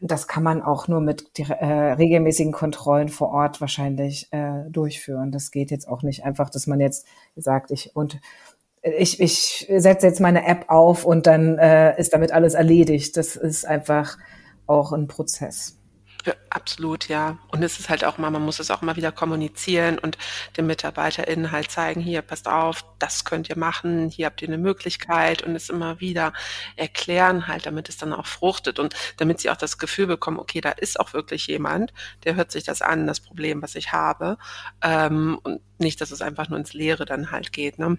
Das 0.00 0.28
kann 0.28 0.42
man 0.42 0.62
auch 0.62 0.88
nur 0.88 1.00
mit 1.00 1.38
äh, 1.38 1.64
regelmäßigen 1.64 2.52
Kontrollen 2.52 3.08
vor 3.08 3.30
Ort 3.30 3.60
wahrscheinlich 3.60 4.28
äh, 4.32 4.64
durchführen. 4.68 5.32
Das 5.32 5.50
geht 5.50 5.70
jetzt 5.70 5.88
auch 5.88 6.02
nicht 6.02 6.24
einfach, 6.24 6.50
dass 6.50 6.66
man 6.66 6.80
jetzt 6.80 7.06
sagt, 7.36 7.70
ich 7.70 7.96
und 7.96 8.20
ich, 8.82 9.20
ich 9.20 9.72
setze 9.76 10.06
jetzt 10.06 10.20
meine 10.20 10.46
App 10.46 10.66
auf 10.68 11.04
und 11.04 11.26
dann 11.26 11.58
äh, 11.58 11.98
ist 11.98 12.12
damit 12.12 12.32
alles 12.32 12.54
erledigt. 12.54 13.16
Das 13.16 13.34
ist 13.34 13.66
einfach 13.66 14.18
auch 14.66 14.92
ein 14.92 15.08
Prozess. 15.08 15.78
Ja, 16.26 16.32
absolut, 16.48 17.08
ja. 17.08 17.38
Und 17.48 17.62
es 17.62 17.78
ist 17.78 17.90
halt 17.90 18.02
auch 18.02 18.16
immer, 18.16 18.30
man 18.30 18.42
muss 18.42 18.58
es 18.58 18.70
auch 18.70 18.80
immer 18.80 18.96
wieder 18.96 19.12
kommunizieren 19.12 19.98
und 19.98 20.16
den 20.56 20.66
MitarbeiterInnen 20.66 21.52
halt 21.52 21.70
zeigen, 21.70 22.00
hier, 22.00 22.22
passt 22.22 22.48
auf, 22.48 22.84
das 22.98 23.26
könnt 23.26 23.50
ihr 23.50 23.58
machen, 23.58 24.08
hier 24.08 24.26
habt 24.26 24.40
ihr 24.40 24.48
eine 24.48 24.56
Möglichkeit 24.56 25.42
und 25.42 25.54
es 25.54 25.68
immer 25.68 26.00
wieder 26.00 26.32
erklären 26.76 27.46
halt, 27.46 27.66
damit 27.66 27.90
es 27.90 27.98
dann 27.98 28.14
auch 28.14 28.26
fruchtet 28.26 28.78
und 28.78 28.94
damit 29.18 29.40
sie 29.40 29.50
auch 29.50 29.56
das 29.56 29.76
Gefühl 29.76 30.06
bekommen, 30.06 30.38
okay, 30.38 30.62
da 30.62 30.70
ist 30.70 30.98
auch 30.98 31.12
wirklich 31.12 31.46
jemand, 31.46 31.92
der 32.24 32.36
hört 32.36 32.50
sich 32.52 32.64
das 32.64 32.80
an, 32.80 33.06
das 33.06 33.20
Problem, 33.20 33.60
was 33.60 33.74
ich 33.74 33.92
habe. 33.92 34.38
Ähm, 34.82 35.38
und 35.42 35.60
nicht, 35.78 36.00
dass 36.00 36.10
es 36.10 36.22
einfach 36.22 36.48
nur 36.48 36.58
ins 36.58 36.72
Leere 36.72 37.04
dann 37.04 37.32
halt 37.32 37.52
geht, 37.52 37.78
ne? 37.78 37.98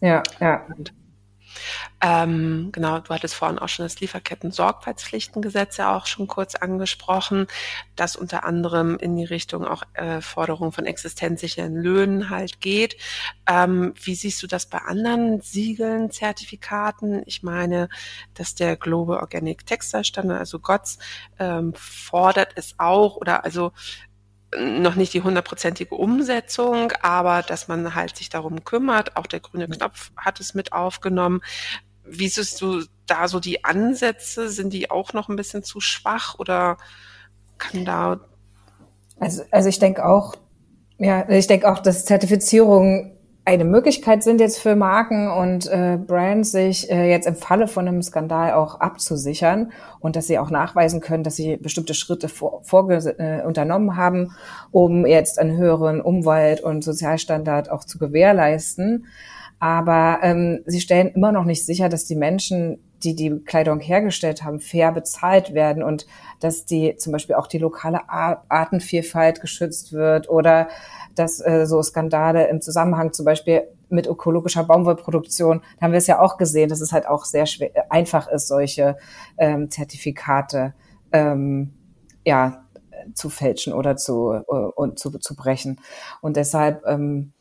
Ja, 0.00 0.22
ja. 0.40 0.66
Und 0.76 0.92
ähm, 2.00 2.70
genau, 2.72 2.98
du 2.98 3.14
hattest 3.14 3.34
vorhin 3.34 3.58
auch 3.58 3.68
schon 3.68 3.84
das 3.84 4.00
Lieferketten-Sorgfaltspflichtengesetz 4.00 5.76
ja 5.78 5.96
auch 5.96 6.06
schon 6.06 6.26
kurz 6.26 6.54
angesprochen, 6.54 7.46
das 7.96 8.16
unter 8.16 8.44
anderem 8.44 8.98
in 8.98 9.16
die 9.16 9.24
Richtung 9.24 9.66
auch 9.66 9.82
äh, 9.94 10.20
Forderung 10.20 10.72
von 10.72 10.86
existenzsicheren 10.86 11.74
Löhnen 11.74 12.30
halt 12.30 12.60
geht. 12.60 12.96
Ähm, 13.48 13.94
wie 14.02 14.14
siehst 14.14 14.42
du 14.42 14.46
das 14.46 14.66
bei 14.66 14.78
anderen 14.78 15.40
Siegeln, 15.40 16.10
Zertifikaten? 16.10 17.22
Ich 17.26 17.42
meine, 17.42 17.88
dass 18.34 18.54
der 18.54 18.76
Global 18.76 19.18
Organic 19.18 19.66
Textile 19.66 20.04
Standard, 20.04 20.38
also 20.38 20.58
GOTS, 20.58 20.98
ähm, 21.38 21.72
fordert 21.74 22.52
es 22.56 22.74
auch 22.78 23.16
oder 23.16 23.44
also 23.44 23.72
noch 24.58 24.94
nicht 24.94 25.12
die 25.14 25.22
hundertprozentige 25.22 25.94
Umsetzung, 25.94 26.92
aber 27.02 27.42
dass 27.42 27.68
man 27.68 27.94
halt 27.94 28.16
sich 28.16 28.28
darum 28.28 28.64
kümmert. 28.64 29.16
Auch 29.16 29.26
der 29.26 29.40
grüne 29.40 29.68
Knopf 29.68 30.12
hat 30.16 30.40
es 30.40 30.54
mit 30.54 30.72
aufgenommen. 30.72 31.40
Wie 32.04 32.28
siehst 32.28 32.60
du 32.60 32.84
da 33.06 33.28
so 33.28 33.40
die 33.40 33.64
Ansätze? 33.64 34.48
Sind 34.48 34.72
die 34.72 34.90
auch 34.90 35.12
noch 35.12 35.28
ein 35.28 35.36
bisschen 35.36 35.62
zu 35.62 35.80
schwach 35.80 36.38
oder 36.38 36.78
kann 37.58 37.84
da? 37.84 38.20
Also, 39.18 39.42
also 39.50 39.68
ich 39.68 39.78
denke 39.78 40.04
auch, 40.04 40.34
ja, 40.98 41.28
ich 41.28 41.46
denke 41.46 41.70
auch, 41.70 41.80
dass 41.80 42.04
Zertifizierung 42.04 43.15
eine 43.46 43.64
Möglichkeit 43.64 44.24
sind 44.24 44.40
jetzt 44.40 44.58
für 44.58 44.74
Marken 44.74 45.30
und 45.30 45.68
äh, 45.68 45.98
Brands, 46.04 46.50
sich 46.50 46.90
äh, 46.90 47.08
jetzt 47.08 47.28
im 47.28 47.36
Falle 47.36 47.68
von 47.68 47.86
einem 47.86 48.02
Skandal 48.02 48.52
auch 48.54 48.80
abzusichern 48.80 49.70
und 50.00 50.16
dass 50.16 50.26
sie 50.26 50.40
auch 50.40 50.50
nachweisen 50.50 51.00
können, 51.00 51.22
dass 51.22 51.36
sie 51.36 51.56
bestimmte 51.56 51.94
Schritte 51.94 52.28
vor, 52.28 52.62
äh, 52.90 53.42
unternommen 53.44 53.96
haben, 53.96 54.32
um 54.72 55.06
jetzt 55.06 55.38
einen 55.38 55.56
höheren 55.56 56.00
Umwelt- 56.00 56.60
und 56.60 56.82
Sozialstandard 56.82 57.70
auch 57.70 57.84
zu 57.84 57.98
gewährleisten. 57.98 59.06
Aber 59.60 60.18
ähm, 60.22 60.62
sie 60.66 60.80
stellen 60.80 61.12
immer 61.14 61.30
noch 61.30 61.44
nicht 61.44 61.64
sicher, 61.64 61.88
dass 61.88 62.04
die 62.04 62.16
Menschen, 62.16 62.78
die 63.06 63.14
die 63.14 63.44
Kleidung 63.44 63.78
hergestellt 63.80 64.42
haben, 64.42 64.60
fair 64.60 64.92
bezahlt 64.92 65.54
werden 65.54 65.82
und 65.82 66.06
dass 66.40 66.64
die 66.64 66.96
zum 66.96 67.12
Beispiel 67.12 67.36
auch 67.36 67.46
die 67.46 67.58
lokale 67.58 68.08
Artenvielfalt 68.08 69.40
geschützt 69.40 69.92
wird 69.92 70.28
oder 70.28 70.68
dass 71.14 71.40
äh, 71.40 71.66
so 71.66 71.82
Skandale 71.82 72.48
im 72.48 72.60
Zusammenhang 72.60 73.12
zum 73.12 73.24
Beispiel 73.24 73.62
mit 73.88 74.06
ökologischer 74.06 74.64
Baumwollproduktion, 74.64 75.62
da 75.78 75.84
haben 75.84 75.92
wir 75.92 75.98
es 75.98 76.08
ja 76.08 76.20
auch 76.20 76.36
gesehen, 76.36 76.68
dass 76.68 76.80
es 76.80 76.92
halt 76.92 77.06
auch 77.06 77.24
sehr 77.24 77.46
schwer, 77.46 77.70
einfach 77.90 78.28
ist, 78.28 78.48
solche 78.48 78.96
ähm, 79.38 79.70
Zertifikate 79.70 80.74
ähm, 81.12 81.72
ja 82.24 82.64
zu 83.14 83.30
fälschen 83.30 83.72
oder 83.72 83.96
zu 83.96 84.32
äh, 84.32 84.52
und 84.52 84.98
zu, 84.98 85.10
zu 85.18 85.36
brechen. 85.36 85.80
Und 86.20 86.36
deshalb 86.36 86.84
ähm, 86.86 87.32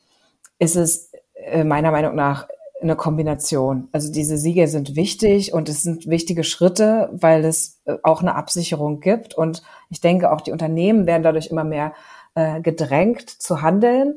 ist 0.59 0.75
es 0.75 1.11
äh, 1.33 1.63
meiner 1.63 1.91
Meinung 1.91 2.15
nach 2.15 2.47
eine 2.85 2.95
Kombination. 2.95 3.89
Also 3.91 4.11
diese 4.11 4.37
Siege 4.37 4.67
sind 4.67 4.95
wichtig 4.95 5.53
und 5.53 5.67
es 5.69 5.83
sind 5.83 6.07
wichtige 6.07 6.43
Schritte, 6.43 7.09
weil 7.11 7.43
es 7.43 7.81
äh, 7.85 7.97
auch 8.03 8.21
eine 8.21 8.35
Absicherung 8.35 9.01
gibt. 9.01 9.33
Und 9.33 9.63
ich 9.89 10.01
denke, 10.01 10.31
auch 10.31 10.41
die 10.41 10.51
Unternehmen 10.51 11.05
werden 11.05 11.23
dadurch 11.23 11.47
immer 11.47 11.63
mehr 11.63 11.93
äh, 12.35 12.61
gedrängt 12.61 13.29
zu 13.29 13.61
handeln. 13.61 14.15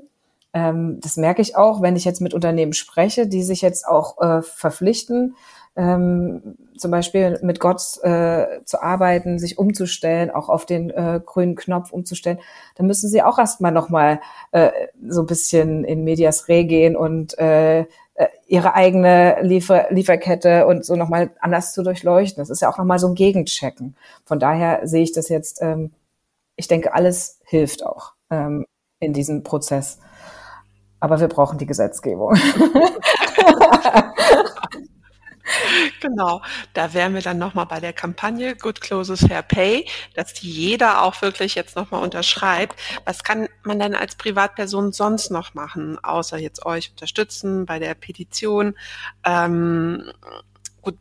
Ähm, 0.52 0.98
das 1.00 1.16
merke 1.16 1.42
ich 1.42 1.56
auch, 1.56 1.82
wenn 1.82 1.96
ich 1.96 2.04
jetzt 2.04 2.20
mit 2.20 2.34
Unternehmen 2.34 2.72
spreche, 2.72 3.26
die 3.26 3.42
sich 3.42 3.62
jetzt 3.62 3.86
auch 3.86 4.20
äh, 4.20 4.42
verpflichten, 4.42 5.34
ähm, 5.76 6.56
zum 6.76 6.90
Beispiel 6.90 7.38
mit 7.42 7.60
Gott 7.60 7.82
äh, 8.02 8.64
zu 8.64 8.82
arbeiten, 8.82 9.38
sich 9.38 9.58
umzustellen, 9.58 10.30
auch 10.30 10.48
auf 10.48 10.66
den 10.66 10.90
äh, 10.90 11.20
grünen 11.24 11.56
Knopf 11.56 11.92
umzustellen, 11.92 12.38
dann 12.76 12.86
müssen 12.86 13.08
sie 13.08 13.22
auch 13.22 13.38
erstmal 13.38 13.72
nochmal 13.72 14.20
äh, 14.52 14.70
so 15.08 15.22
ein 15.22 15.26
bisschen 15.26 15.84
in 15.84 16.04
Medias 16.04 16.48
Re 16.48 16.64
gehen 16.64 16.96
und 16.96 17.38
äh, 17.38 17.80
äh, 17.80 17.86
ihre 18.46 18.74
eigene 18.74 19.38
Liefer 19.42 19.86
Lieferkette 19.90 20.66
und 20.66 20.84
so 20.84 20.96
nochmal 20.96 21.30
anders 21.40 21.72
zu 21.72 21.82
durchleuchten. 21.82 22.40
Das 22.40 22.50
ist 22.50 22.62
ja 22.62 22.70
auch 22.70 22.78
nochmal 22.78 22.98
so 22.98 23.08
ein 23.08 23.14
Gegenchecken. 23.14 23.96
Von 24.24 24.38
daher 24.40 24.86
sehe 24.86 25.02
ich 25.02 25.12
das 25.12 25.28
jetzt 25.28 25.62
ähm, 25.62 25.92
ich 26.58 26.68
denke, 26.68 26.92
alles 26.92 27.38
hilft 27.44 27.86
auch 27.86 28.12
ähm, 28.30 28.66
in 28.98 29.14
diesem 29.14 29.44
Prozess. 29.44 29.98
Aber 31.00 31.20
wir 31.20 31.28
brauchen 31.28 31.56
die 31.58 31.66
Gesetzgebung. 31.66 32.34
Genau, 36.00 36.42
da 36.74 36.92
wären 36.94 37.14
wir 37.14 37.22
dann 37.22 37.38
nochmal 37.38 37.66
bei 37.66 37.80
der 37.80 37.92
Kampagne 37.92 38.56
Good 38.56 38.80
Closes 38.80 39.20
Fair 39.20 39.42
Pay, 39.42 39.86
dass 40.14 40.32
die 40.34 40.50
jeder 40.50 41.02
auch 41.02 41.20
wirklich 41.22 41.54
jetzt 41.54 41.76
nochmal 41.76 42.02
unterschreibt. 42.02 42.78
Was 43.04 43.22
kann 43.24 43.48
man 43.64 43.78
denn 43.78 43.94
als 43.94 44.16
Privatperson 44.16 44.92
sonst 44.92 45.30
noch 45.30 45.54
machen, 45.54 45.98
außer 46.02 46.38
jetzt 46.38 46.64
euch 46.66 46.90
unterstützen 46.90 47.66
bei 47.66 47.78
der 47.78 47.94
Petition? 47.94 48.74
Ähm, 49.24 50.10
gut, 50.88 50.98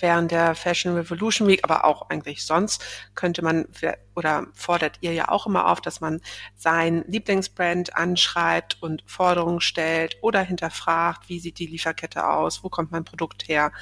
während 0.00 0.30
der 0.30 0.54
Fashion 0.54 0.94
Revolution 0.94 1.46
Week, 1.48 1.60
aber 1.62 1.84
auch 1.84 2.08
eigentlich 2.08 2.44
sonst 2.44 2.84
könnte 3.14 3.42
man 3.42 3.66
oder 4.14 4.46
fordert 4.54 4.98
ihr 5.00 5.12
ja 5.12 5.28
auch 5.28 5.46
immer 5.46 5.68
auf, 5.68 5.80
dass 5.80 6.00
man 6.00 6.20
sein 6.56 7.04
Lieblingsbrand 7.06 7.94
anschreibt 7.94 8.82
und 8.82 9.02
Forderungen 9.06 9.60
stellt 9.60 10.16
oder 10.22 10.40
hinterfragt, 10.40 11.28
wie 11.28 11.40
sieht 11.40 11.58
die 11.58 11.66
Lieferkette 11.66 12.26
aus, 12.26 12.64
wo 12.64 12.68
kommt 12.68 12.90
mein 12.90 13.04
Produkt 13.04 13.48
her. 13.48 13.72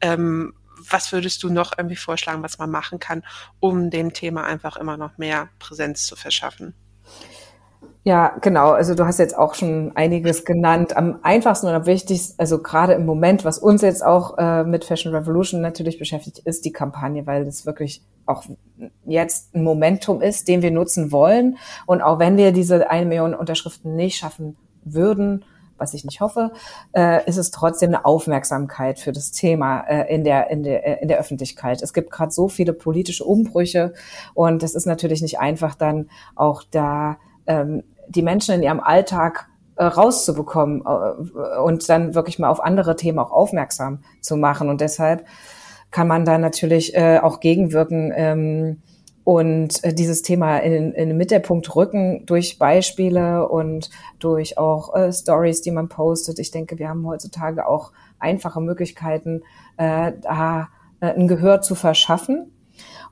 Ähm, 0.00 0.54
was 0.90 1.12
würdest 1.12 1.42
du 1.42 1.50
noch 1.50 1.72
irgendwie 1.76 1.96
vorschlagen, 1.96 2.42
was 2.42 2.58
man 2.58 2.70
machen 2.70 2.98
kann, 2.98 3.22
um 3.60 3.90
dem 3.90 4.12
Thema 4.12 4.44
einfach 4.44 4.76
immer 4.76 4.96
noch 4.96 5.18
mehr 5.18 5.50
Präsenz 5.58 6.06
zu 6.06 6.16
verschaffen? 6.16 6.74
Ja, 8.04 8.36
genau. 8.40 8.72
Also 8.72 8.96
du 8.96 9.06
hast 9.06 9.20
jetzt 9.20 9.38
auch 9.38 9.54
schon 9.54 9.92
einiges 9.94 10.44
genannt. 10.44 10.96
Am 10.96 11.20
einfachsten 11.22 11.68
und 11.68 11.74
am 11.74 11.86
wichtigsten, 11.86 12.34
also 12.38 12.60
gerade 12.60 12.94
im 12.94 13.06
Moment, 13.06 13.44
was 13.44 13.58
uns 13.58 13.82
jetzt 13.82 14.04
auch 14.04 14.38
äh, 14.38 14.64
mit 14.64 14.84
Fashion 14.84 15.14
Revolution 15.14 15.60
natürlich 15.60 15.98
beschäftigt, 15.98 16.40
ist 16.40 16.64
die 16.64 16.72
Kampagne, 16.72 17.26
weil 17.28 17.44
das 17.44 17.64
wirklich 17.64 18.02
auch 18.26 18.44
jetzt 19.04 19.54
ein 19.54 19.62
Momentum 19.62 20.20
ist, 20.20 20.48
den 20.48 20.62
wir 20.62 20.72
nutzen 20.72 21.12
wollen. 21.12 21.58
Und 21.86 22.02
auch 22.02 22.18
wenn 22.18 22.36
wir 22.36 22.50
diese 22.50 22.90
eine 22.90 23.06
Million 23.06 23.34
Unterschriften 23.34 23.94
nicht 23.94 24.16
schaffen 24.16 24.56
würden, 24.84 25.44
was 25.78 25.94
ich 25.94 26.04
nicht 26.04 26.20
hoffe, 26.20 26.50
äh, 26.96 27.24
ist 27.28 27.36
es 27.36 27.52
trotzdem 27.52 27.90
eine 27.90 28.04
Aufmerksamkeit 28.04 28.98
für 28.98 29.12
das 29.12 29.30
Thema 29.30 29.80
äh, 29.82 30.12
in, 30.12 30.24
der, 30.24 30.50
in, 30.50 30.64
der, 30.64 31.02
in 31.02 31.08
der 31.08 31.20
Öffentlichkeit. 31.20 31.82
Es 31.82 31.92
gibt 31.92 32.10
gerade 32.10 32.32
so 32.32 32.48
viele 32.48 32.72
politische 32.72 33.24
Umbrüche 33.24 33.92
und 34.34 34.64
es 34.64 34.74
ist 34.74 34.86
natürlich 34.86 35.22
nicht 35.22 35.38
einfach 35.38 35.76
dann 35.76 36.08
auch 36.34 36.64
da 36.68 37.18
ähm, 37.46 37.82
die 38.14 38.22
Menschen 38.22 38.54
in 38.54 38.62
ihrem 38.62 38.80
Alltag 38.80 39.48
äh, 39.76 39.84
rauszubekommen 39.84 40.82
äh, 40.82 41.58
und 41.58 41.88
dann 41.88 42.14
wirklich 42.14 42.38
mal 42.38 42.50
auf 42.50 42.62
andere 42.62 42.94
Themen 42.94 43.18
auch 43.18 43.32
aufmerksam 43.32 44.00
zu 44.20 44.36
machen. 44.36 44.68
Und 44.68 44.80
deshalb 44.80 45.24
kann 45.90 46.08
man 46.08 46.24
da 46.24 46.38
natürlich 46.38 46.94
äh, 46.94 47.18
auch 47.18 47.40
gegenwirken 47.40 48.12
ähm, 48.14 48.82
und 49.24 49.80
dieses 49.98 50.22
Thema 50.22 50.58
in, 50.58 50.92
in 50.92 51.08
den 51.08 51.16
Mittelpunkt 51.16 51.74
rücken 51.74 52.26
durch 52.26 52.58
Beispiele 52.58 53.48
und 53.48 53.88
durch 54.18 54.58
auch 54.58 54.94
äh, 54.94 55.12
Stories, 55.12 55.62
die 55.62 55.70
man 55.70 55.88
postet. 55.88 56.38
Ich 56.38 56.50
denke, 56.50 56.78
wir 56.78 56.88
haben 56.88 57.06
heutzutage 57.06 57.66
auch 57.66 57.92
einfache 58.18 58.60
Möglichkeiten, 58.60 59.42
äh, 59.76 60.12
da 60.20 60.68
ein 61.00 61.26
Gehör 61.26 61.62
zu 61.62 61.74
verschaffen. 61.74 62.52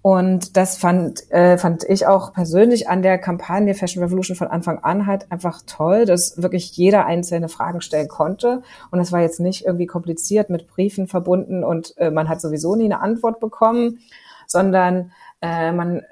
Und 0.02 0.56
das 0.56 0.78
fand, 0.78 1.30
äh, 1.30 1.58
fand 1.58 1.84
ich 1.84 2.06
auch 2.06 2.32
persönlich 2.32 2.88
an 2.88 3.02
der 3.02 3.18
Kampagne 3.18 3.74
Fashion 3.74 4.02
Revolution 4.02 4.36
von 4.36 4.48
Anfang 4.48 4.78
an 4.78 5.06
halt 5.06 5.30
einfach 5.30 5.62
toll, 5.66 6.06
dass 6.06 6.40
wirklich 6.40 6.76
jeder 6.76 7.04
einzelne 7.04 7.48
Fragen 7.48 7.82
stellen 7.82 8.08
konnte. 8.08 8.62
Und 8.90 9.00
es 9.00 9.12
war 9.12 9.20
jetzt 9.20 9.40
nicht 9.40 9.66
irgendwie 9.66 9.86
kompliziert 9.86 10.48
mit 10.48 10.68
Briefen 10.68 11.06
verbunden 11.06 11.64
und 11.64 11.96
äh, 11.98 12.10
man 12.10 12.28
hat 12.28 12.40
sowieso 12.40 12.76
nie 12.76 12.86
eine 12.86 13.00
Antwort 13.00 13.40
bekommen, 13.40 13.98
sondern 14.46 15.12
äh, 15.42 15.72
man 15.72 16.02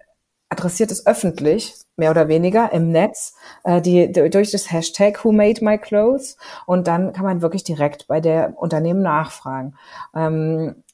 adressiert 0.50 0.90
es 0.90 1.06
öffentlich, 1.06 1.74
mehr 1.96 2.10
oder 2.10 2.28
weniger 2.28 2.72
im 2.72 2.90
Netz, 2.90 3.34
äh, 3.64 3.80
die, 3.80 4.10
durch 4.12 4.50
das 4.50 4.70
Hashtag 4.70 5.24
Who 5.24 5.32
Made 5.32 5.64
My 5.64 5.78
Clothes 5.78 6.36
und 6.66 6.86
dann 6.86 7.12
kann 7.12 7.24
man 7.24 7.42
wirklich 7.42 7.64
direkt 7.64 8.06
bei 8.06 8.20
der 8.20 8.54
Unternehmen 8.56 9.02
nachfragen. 9.02 9.74
Ähm, 10.14 10.84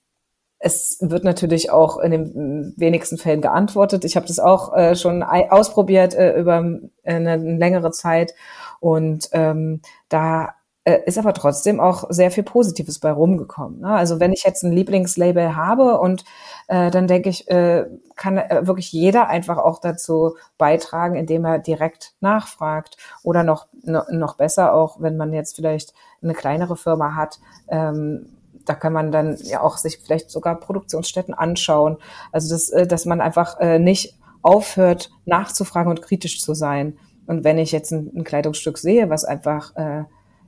es 0.64 0.96
wird 1.02 1.24
natürlich 1.24 1.70
auch 1.70 1.98
in 1.98 2.10
den 2.10 2.72
wenigsten 2.78 3.18
Fällen 3.18 3.42
geantwortet. 3.42 4.04
Ich 4.06 4.16
habe 4.16 4.26
das 4.26 4.38
auch 4.38 4.74
äh, 4.74 4.96
schon 4.96 5.22
ausprobiert 5.22 6.14
äh, 6.14 6.38
über 6.40 6.64
äh, 7.02 7.14
eine 7.14 7.36
längere 7.36 7.90
Zeit 7.90 8.34
und 8.80 9.28
ähm, 9.32 9.82
da 10.08 10.54
äh, 10.84 11.00
ist 11.04 11.18
aber 11.18 11.34
trotzdem 11.34 11.80
auch 11.80 12.04
sehr 12.08 12.30
viel 12.30 12.44
Positives 12.44 12.98
bei 12.98 13.12
rumgekommen. 13.12 13.80
Ne? 13.80 13.88
Also 13.88 14.20
wenn 14.20 14.32
ich 14.32 14.44
jetzt 14.44 14.62
ein 14.62 14.72
Lieblingslabel 14.72 15.54
habe 15.54 15.98
und 15.98 16.24
äh, 16.68 16.90
dann 16.90 17.08
denke 17.08 17.28
ich, 17.28 17.46
äh, 17.50 17.84
kann 18.16 18.38
äh, 18.38 18.66
wirklich 18.66 18.90
jeder 18.90 19.28
einfach 19.28 19.58
auch 19.58 19.80
dazu 19.80 20.36
beitragen, 20.56 21.14
indem 21.14 21.44
er 21.44 21.58
direkt 21.58 22.14
nachfragt 22.20 22.96
oder 23.22 23.42
noch, 23.42 23.66
noch 23.82 24.36
besser 24.36 24.72
auch, 24.72 24.96
wenn 24.98 25.18
man 25.18 25.34
jetzt 25.34 25.56
vielleicht 25.56 25.92
eine 26.22 26.32
kleinere 26.32 26.76
Firma 26.76 27.14
hat, 27.14 27.38
ähm, 27.68 28.33
da 28.64 28.74
kann 28.74 28.92
man 28.92 29.12
dann 29.12 29.36
ja 29.42 29.60
auch 29.60 29.76
sich 29.76 29.98
vielleicht 29.98 30.30
sogar 30.30 30.58
Produktionsstätten 30.58 31.34
anschauen. 31.34 31.98
Also 32.32 32.52
dass, 32.52 32.70
äh, 32.70 32.86
dass 32.86 33.04
man 33.06 33.20
einfach 33.20 33.58
äh, 33.60 33.78
nicht 33.78 34.18
aufhört, 34.42 35.10
nachzufragen 35.24 35.90
und 35.90 36.02
kritisch 36.02 36.40
zu 36.40 36.54
sein. 36.54 36.98
Und 37.26 37.44
wenn 37.44 37.58
ich 37.58 37.72
jetzt 37.72 37.92
ein, 37.92 38.10
ein 38.14 38.24
Kleidungsstück 38.24 38.78
sehe, 38.78 39.08
was 39.10 39.24
einfach 39.24 39.74
äh, 39.76 40.04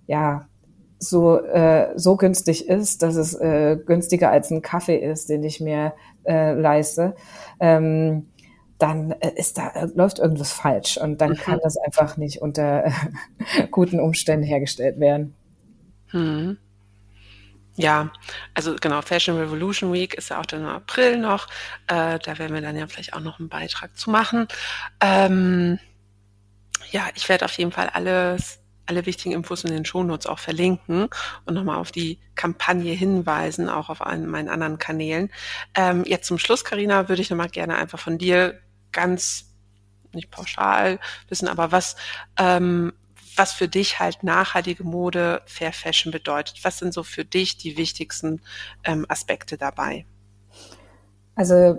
ja 0.06 0.46
so 0.98 1.38
äh, 1.38 1.92
so 1.96 2.16
günstig 2.16 2.68
ist, 2.68 3.02
dass 3.02 3.16
es 3.16 3.34
äh, 3.34 3.76
günstiger 3.84 4.30
als 4.30 4.50
ein 4.50 4.62
Kaffee 4.62 4.96
ist, 4.96 5.28
den 5.28 5.42
ich 5.42 5.60
mir 5.60 5.92
äh, 6.24 6.52
leiste, 6.54 7.14
ähm, 7.60 8.28
dann 8.78 9.12
äh, 9.12 9.32
ist 9.36 9.58
da 9.58 9.72
läuft 9.94 10.18
irgendwas 10.18 10.52
falsch 10.52 10.98
und 10.98 11.20
dann 11.20 11.30
mhm. 11.30 11.36
kann 11.36 11.60
das 11.62 11.76
einfach 11.76 12.16
nicht 12.16 12.40
unter 12.40 12.90
guten 13.70 14.00
Umständen 14.00 14.44
hergestellt 14.44 14.98
werden. 15.00 15.34
Mhm. 16.12 16.58
Ja, 17.76 18.10
also 18.54 18.74
genau, 18.80 19.02
Fashion 19.02 19.36
Revolution 19.36 19.92
Week 19.92 20.14
ist 20.14 20.30
ja 20.30 20.40
auch 20.40 20.46
dann 20.46 20.62
im 20.62 20.68
April 20.68 21.18
noch. 21.18 21.46
Äh, 21.88 22.18
da 22.18 22.38
werden 22.38 22.54
wir 22.54 22.62
dann 22.62 22.76
ja 22.76 22.86
vielleicht 22.86 23.12
auch 23.12 23.20
noch 23.20 23.38
einen 23.38 23.50
Beitrag 23.50 23.96
zu 23.98 24.10
machen. 24.10 24.48
Ähm, 25.00 25.78
ja, 26.90 27.08
ich 27.14 27.28
werde 27.28 27.44
auf 27.44 27.52
jeden 27.52 27.72
Fall 27.72 27.90
alles, 27.92 28.60
alle 28.86 29.04
wichtigen 29.04 29.34
Infos 29.34 29.64
in 29.64 29.72
den 29.72 29.84
Shownotes 29.84 30.26
auch 30.26 30.38
verlinken 30.38 31.08
und 31.44 31.54
nochmal 31.54 31.76
auf 31.76 31.92
die 31.92 32.18
Kampagne 32.34 32.94
hinweisen, 32.94 33.68
auch 33.68 33.90
auf 33.90 34.00
einen, 34.00 34.26
meinen 34.26 34.48
anderen 34.48 34.78
Kanälen. 34.78 35.30
Ähm, 35.74 36.04
jetzt 36.06 36.28
zum 36.28 36.38
Schluss, 36.38 36.64
Karina, 36.64 37.10
würde 37.10 37.20
ich 37.20 37.28
nochmal 37.28 37.50
gerne 37.50 37.76
einfach 37.76 37.98
von 37.98 38.16
dir 38.16 38.58
ganz 38.92 39.52
nicht 40.12 40.30
pauschal 40.30 40.98
wissen, 41.28 41.46
aber 41.46 41.72
was 41.72 41.96
ähm, 42.38 42.94
was 43.36 43.52
für 43.52 43.68
dich 43.68 43.98
halt 43.98 44.22
nachhaltige 44.22 44.84
Mode, 44.84 45.42
Fair 45.46 45.72
Fashion 45.72 46.12
bedeutet. 46.12 46.60
Was 46.62 46.78
sind 46.78 46.92
so 46.92 47.02
für 47.02 47.24
dich 47.24 47.56
die 47.58 47.76
wichtigsten 47.76 48.40
ähm, 48.84 49.06
Aspekte 49.08 49.56
dabei? 49.56 50.06
Also 51.34 51.78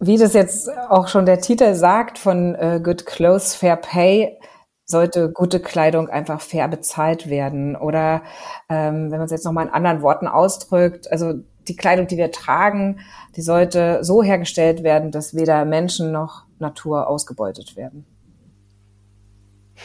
wie 0.00 0.16
das 0.16 0.32
jetzt 0.32 0.68
auch 0.88 1.08
schon 1.08 1.26
der 1.26 1.40
Titel 1.40 1.74
sagt 1.74 2.18
von 2.18 2.54
äh, 2.54 2.80
Good 2.82 3.04
Clothes 3.04 3.54
Fair 3.54 3.76
Pay, 3.76 4.38
sollte 4.86 5.30
gute 5.30 5.60
Kleidung 5.60 6.08
einfach 6.08 6.40
fair 6.40 6.66
bezahlt 6.68 7.30
werden. 7.30 7.76
Oder 7.76 8.22
ähm, 8.68 9.10
wenn 9.10 9.18
man 9.18 9.26
es 9.26 9.30
jetzt 9.30 9.44
nochmal 9.44 9.66
in 9.66 9.72
anderen 9.72 10.02
Worten 10.02 10.26
ausdrückt, 10.26 11.10
also 11.12 11.34
die 11.68 11.76
Kleidung, 11.76 12.06
die 12.06 12.16
wir 12.16 12.32
tragen, 12.32 13.00
die 13.36 13.42
sollte 13.42 14.02
so 14.02 14.22
hergestellt 14.22 14.82
werden, 14.82 15.12
dass 15.12 15.34
weder 15.34 15.64
Menschen 15.64 16.10
noch 16.10 16.44
Natur 16.58 17.06
ausgebeutet 17.06 17.76
werden. 17.76 18.04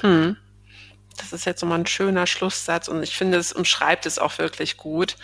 Hm. 0.01 0.37
Das 1.17 1.33
ist 1.33 1.45
jetzt 1.45 1.61
nochmal 1.61 1.79
ein 1.79 1.87
schöner 1.87 2.27
Schlusssatz 2.27 2.87
und 2.87 3.01
ich 3.03 3.15
finde, 3.17 3.37
es 3.37 3.53
umschreibt 3.53 4.05
es 4.05 4.19
auch 4.19 4.37
wirklich 4.37 4.77
gut. 4.77 5.15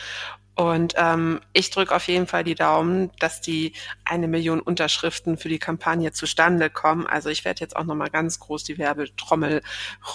Und 0.56 0.94
ähm, 0.98 1.40
ich 1.54 1.70
drücke 1.72 1.96
auf 1.96 2.08
jeden 2.08 2.28
Fall 2.28 2.44
die 2.44 2.56
Daumen, 2.56 3.10
dass 3.20 3.42
die 3.42 3.74
eine 4.06 4.28
Million 4.28 4.60
Unterschriften 4.60 5.38
für 5.38 5.50
die 5.50 5.60
Kampagne 5.60 6.12
zustande 6.12 6.70
kommen. 6.70 7.08
Also 7.08 7.30
ich 7.30 7.46
werde 7.46 7.62
jetzt 7.62 7.76
auch 7.76 7.86
nochmal 7.86 8.10
ganz 8.10 8.40
groß 8.40 8.64
die 8.66 8.78
Werbetrommel 8.78 9.62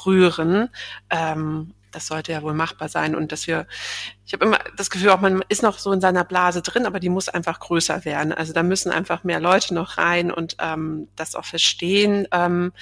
rühren. 0.04 0.68
Ähm, 1.10 1.74
das 1.90 2.08
sollte 2.08 2.32
ja 2.32 2.42
wohl 2.42 2.52
machbar 2.52 2.90
sein 2.90 3.16
und 3.16 3.32
dass 3.32 3.46
wir, 3.46 3.66
ich 4.26 4.34
habe 4.34 4.44
immer 4.44 4.58
das 4.76 4.90
Gefühl, 4.90 5.08
auch 5.10 5.20
man 5.20 5.42
ist 5.48 5.62
noch 5.62 5.78
so 5.78 5.90
in 5.92 6.00
seiner 6.02 6.24
Blase 6.24 6.60
drin, 6.60 6.84
aber 6.84 7.00
die 7.00 7.08
muss 7.08 7.30
einfach 7.30 7.58
größer 7.58 8.04
werden. 8.04 8.34
Also 8.34 8.52
da 8.52 8.62
müssen 8.62 8.92
einfach 8.92 9.24
mehr 9.24 9.40
Leute 9.40 9.72
noch 9.72 9.96
rein 9.96 10.30
und 10.30 10.56
ähm, 10.60 11.08
das 11.16 11.34
auch 11.34 11.46
verstehen. 11.46 12.28
Ähm, 12.32 12.72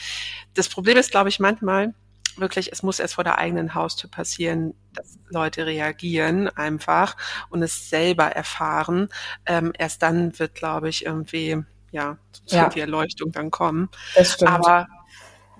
das 0.55 0.69
Problem 0.69 0.99
ist, 0.99 1.13
glaube 1.13 1.29
ich, 1.29 1.39
manchmal, 1.39 1.95
wirklich, 2.37 2.73
es 2.73 2.83
muss 2.83 2.99
erst 2.99 3.15
vor 3.15 3.25
der 3.25 3.39
eigenen 3.39 3.75
Haustür 3.75 4.11
passieren, 4.11 4.75
dass 4.93 5.19
Leute 5.29 5.67
reagieren 5.67 6.49
einfach 6.49 7.17
und 7.51 7.63
es 7.63 7.89
selber 7.91 8.27
erfahren. 8.27 9.09
Ähm, 9.47 9.73
erst 9.79 10.03
dann 10.03 10.39
wird, 10.39 10.55
glaube 10.55 10.89
ich, 10.89 11.05
irgendwie, 11.05 11.63
ja, 11.91 12.19
ja. 12.47 12.69
die 12.69 12.81
Erleuchtung 12.81 13.33
dann 13.33 13.51
kommen. 13.51 13.89
Das 14.15 14.35
stimmt. 14.35 14.51
Aber 14.51 14.87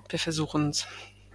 wir 0.09 0.19
versuchen 0.19 0.69
es. 0.69 0.87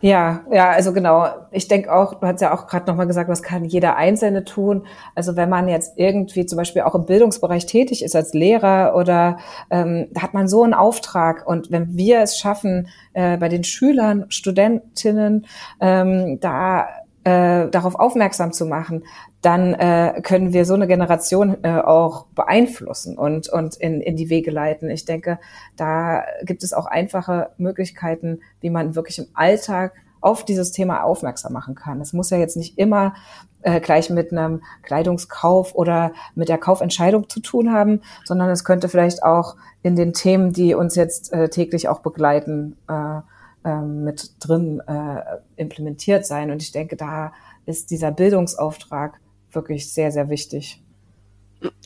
Ja, 0.03 0.45
ja, 0.51 0.71
also 0.71 0.95
genau. 0.95 1.29
Ich 1.51 1.69
denke 1.69 1.93
auch, 1.93 2.15
du 2.15 2.27
hast 2.27 2.41
ja 2.41 2.55
auch 2.55 2.67
gerade 2.67 2.87
nochmal 2.87 3.07
gesagt, 3.07 3.29
was 3.29 3.43
kann 3.43 3.67
jeder 3.67 3.97
Einzelne 3.97 4.45
tun? 4.45 4.87
Also 5.15 5.37
wenn 5.37 5.51
man 5.51 5.69
jetzt 5.69 5.99
irgendwie 5.99 6.47
zum 6.47 6.57
Beispiel 6.57 6.83
auch 6.83 6.95
im 6.95 7.05
Bildungsbereich 7.05 7.67
tätig 7.67 8.03
ist 8.03 8.17
als 8.17 8.33
Lehrer 8.33 8.95
oder 8.97 9.37
ähm, 9.71 10.09
hat 10.19 10.33
man 10.33 10.49
so 10.49 10.63
einen 10.63 10.73
Auftrag 10.73 11.47
und 11.47 11.71
wenn 11.71 11.99
wir 11.99 12.21
es 12.23 12.39
schaffen, 12.39 12.89
äh, 13.13 13.37
bei 13.37 13.51
den 13.51 13.63
Schülern, 13.63 14.25
Studentinnen 14.31 15.47
ähm, 15.81 16.41
da 16.41 16.89
äh, 17.25 17.69
darauf 17.69 17.95
aufmerksam 17.97 18.53
zu 18.53 18.65
machen, 18.65 19.05
dann 19.43 19.75
äh, 19.75 20.21
können 20.23 20.53
wir 20.53 20.65
so 20.65 20.75
eine 20.75 20.87
Generation 20.87 21.57
äh, 21.63 21.81
auch 21.81 22.27
beeinflussen 22.35 23.17
und, 23.17 23.49
und 23.49 23.77
in, 23.77 24.01
in 24.01 24.17
die 24.17 24.29
Wege 24.29 24.51
leiten. 24.51 24.91
Ich 24.91 25.05
denke, 25.07 25.39
da 25.77 26.25
gibt 26.43 26.63
es 26.63 26.73
auch 26.73 26.87
einfache 26.87 27.51
Möglichkeiten, 27.57 28.41
wie 28.61 28.71
man 28.71 28.95
wirklich 28.95 29.19
im 29.19 29.29
Alltag 29.35 29.95
auf 30.21 30.45
dieses 30.45 30.73
Thema 30.73 31.03
aufmerksam 31.03 31.55
machen 31.55 31.75
kann. 31.75 32.01
Es 32.01 32.13
muss 32.13 32.29
ja 32.29 32.37
jetzt 32.37 32.57
nicht 32.57 32.77
immer 32.79 33.15
äh, 33.63 33.81
gleich 33.81 34.11
mit 34.11 34.33
einem 34.33 34.63
Kleidungskauf 34.83 35.75
oder 35.75 36.13
mit 36.35 36.49
der 36.49 36.59
Kaufentscheidung 36.59 37.29
zu 37.31 37.41
tun 37.41 37.73
haben, 37.73 38.03
sondern 38.25 38.51
es 38.51 38.65
könnte 38.65 38.89
vielleicht 38.89 39.23
auch 39.23 39.57
in 39.83 39.97
den 39.97 40.13
Themen, 40.13 40.53
die 40.53 40.75
uns 40.75 40.95
jetzt 40.95 41.33
äh, 41.33 41.49
täglich 41.49 41.89
auch 41.89 42.01
begleiten, 42.01 42.77
äh, 42.89 43.21
äh, 43.63 43.81
mit 43.81 44.33
drin 44.41 44.81
äh, 44.87 45.23
implementiert 45.57 46.27
sein. 46.27 46.51
Und 46.51 46.63
ich 46.63 46.73
denke, 46.73 46.97
da 46.97 47.33
ist 47.67 47.91
dieser 47.91 48.11
Bildungsauftrag 48.11 49.20
wirklich 49.53 49.93
sehr, 49.93 50.13
sehr 50.13 50.29
wichtig. 50.29 50.83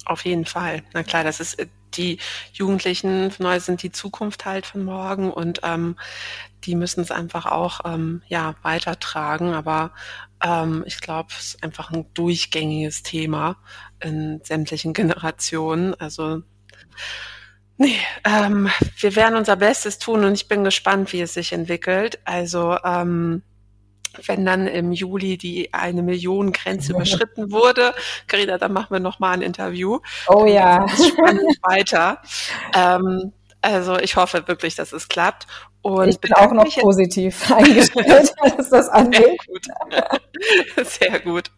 Auf 0.05 0.25
jeden 0.25 0.45
Fall. 0.45 0.83
Na 0.93 1.03
klar, 1.03 1.25
das 1.25 1.41
ist 1.41 1.59
äh, 1.59 1.67
die 1.97 2.19
Jugendlichen 2.53 3.33
neu 3.39 3.61
sind 3.61 3.83
die 3.83 3.93
Zukunft 3.93 4.45
halt 4.45 4.67
von 4.67 4.85
morgen 4.85 5.31
und 5.31 5.61
ähm, 5.63 5.97
die 6.65 6.75
müssen 6.75 7.01
es 7.01 7.11
einfach 7.11 7.47
auch 7.47 7.81
ähm, 7.85 8.23
ja 8.27 8.57
weitertragen. 8.63 9.53
Aber 9.55 9.93
ähm, 10.43 10.85
ich 10.87 11.01
glaube, 11.01 11.29
es 11.39 11.55
ist 11.55 11.63
einfach 11.63 11.91
ein 11.91 12.07
durchgängiges 12.15 13.03
Thema 13.03 13.57
in 14.01 14.41
sämtlichen 14.43 14.93
Generationen. 14.95 15.95
Also 15.95 16.43
nee, 17.77 17.99
ähm, 18.25 18.69
wir 18.99 19.17
werden 19.17 19.37
unser 19.37 19.57
Bestes 19.57 19.99
tun 19.99 20.25
und 20.25 20.35
ich 20.35 20.49
bin 20.49 20.65
gespannt, 20.65 21.13
wie 21.13 21.21
es 21.21 21.35
sich 21.35 21.53
entwickelt. 21.53 22.19
Also 22.25 22.77
ähm, 22.85 23.43
wenn 24.27 24.45
dann 24.45 24.67
im 24.67 24.93
Juli 24.93 25.37
die 25.37 25.73
eine 25.73 26.03
Million 26.03 26.53
Grenze 26.53 26.93
überschritten 26.93 27.51
wurde. 27.51 27.95
Carina, 28.27 28.59
dann 28.59 28.73
machen 28.73 28.89
wir 28.91 29.01
noch 29.01 29.19
mal 29.19 29.33
ein 29.33 29.43
Interview. 29.43 30.01
Oh 30.29 30.47
ja. 30.47 30.87
Spannend 30.89 31.59
weiter. 31.63 32.21
Ähm, 32.75 33.33
also 33.61 33.99
ich 33.99 34.17
hoffe 34.17 34.47
wirklich, 34.47 34.75
dass 34.75 34.93
es 34.93 35.09
klappt. 35.09 35.47
Und 35.81 36.09
ich 36.09 36.19
bin 36.19 36.33
auch 36.33 36.53
noch 36.53 36.65
positiv 36.77 37.51
eingestellt, 37.53 38.35
was 38.57 38.71
das 38.71 38.89
angeht. 38.89 39.39
Sehr 39.47 39.69
gut. 40.81 40.87
Sehr 40.87 41.21
gut. 41.21 41.51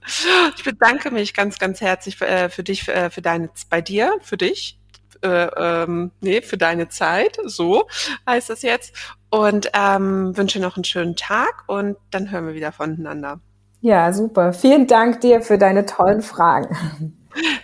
Ich 0.57 0.65
bedanke 0.65 1.11
mich 1.11 1.35
ganz, 1.35 1.59
ganz 1.59 1.81
herzlich 1.81 2.17
für, 2.17 2.27
äh, 2.27 2.49
für 2.49 2.63
dich, 2.63 2.85
für, 2.85 2.93
äh, 2.93 3.11
für 3.11 3.23
deine, 3.23 3.51
bei 3.71 3.81
dir, 3.81 4.19
für 4.23 4.37
dich, 4.37 4.79
äh, 5.23 5.29
ähm, 5.29 6.13
nee, 6.21 6.43
für 6.43 6.57
deine 6.57 6.89
Zeit, 6.89 7.39
so 7.45 7.89
heißt 8.29 8.51
es 8.51 8.63
jetzt 8.63 8.95
und 9.37 9.71
ähm, 9.75 10.37
wünsche 10.37 10.61
noch 10.61 10.77
einen 10.77 10.85
schönen 10.85 11.15
Tag 11.15 11.65
und 11.67 11.97
dann 12.11 12.31
hören 12.31 12.47
wir 12.47 12.55
wieder 12.55 12.73
voneinander. 12.73 13.41
Ja, 13.81 14.13
super. 14.13 14.53
Vielen 14.53 14.87
Dank 14.87 15.21
dir 15.21 15.43
für 15.43 15.59
deine 15.59 15.85
tollen 15.85 16.23
Fragen. 16.23 17.15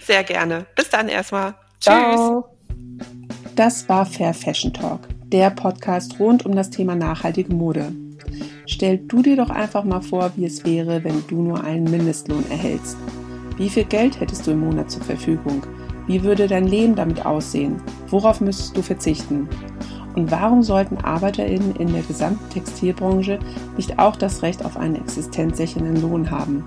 Sehr 0.00 0.22
gerne. 0.22 0.66
Bis 0.76 0.90
dann 0.90 1.08
erstmal. 1.08 1.54
Ciao. 1.80 2.44
Tschüss. 2.68 3.06
Das 3.56 3.88
war 3.88 4.06
Fair 4.06 4.34
Fashion 4.34 4.72
Talk, 4.72 5.00
der 5.24 5.50
Podcast 5.50 6.18
rund 6.18 6.44
um 6.46 6.54
das 6.54 6.70
Thema 6.70 6.94
nachhaltige 6.94 7.54
Mode. 7.54 7.92
Stell 8.66 8.98
du 8.98 9.22
dir 9.22 9.36
doch 9.36 9.50
einfach 9.50 9.84
mal 9.84 10.00
vor, 10.00 10.32
wie 10.36 10.46
es 10.46 10.64
wäre, 10.64 11.04
wenn 11.04 11.26
du 11.26 11.42
nur 11.42 11.64
einen 11.64 11.84
Mindestlohn 11.84 12.44
erhältst. 12.50 12.96
Wie 13.56 13.68
viel 13.68 13.84
Geld 13.84 14.20
hättest 14.20 14.46
du 14.46 14.52
im 14.52 14.60
Monat 14.60 14.90
zur 14.90 15.02
Verfügung? 15.02 15.66
Wie 16.06 16.22
würde 16.22 16.48
dein 16.48 16.66
Leben 16.66 16.94
damit 16.94 17.24
aussehen? 17.24 17.82
Worauf 18.08 18.40
müsstest 18.40 18.76
du 18.76 18.82
verzichten? 18.82 19.48
Und 20.14 20.30
warum 20.30 20.62
sollten 20.62 20.98
ArbeiterInnen 20.98 21.76
in 21.76 21.92
der 21.92 22.02
gesamten 22.02 22.48
Textilbranche 22.50 23.38
nicht 23.76 23.98
auch 23.98 24.16
das 24.16 24.42
Recht 24.42 24.64
auf 24.64 24.76
einen 24.76 24.96
existenzsichernden 24.96 26.02
Lohn 26.02 26.30
haben? 26.30 26.64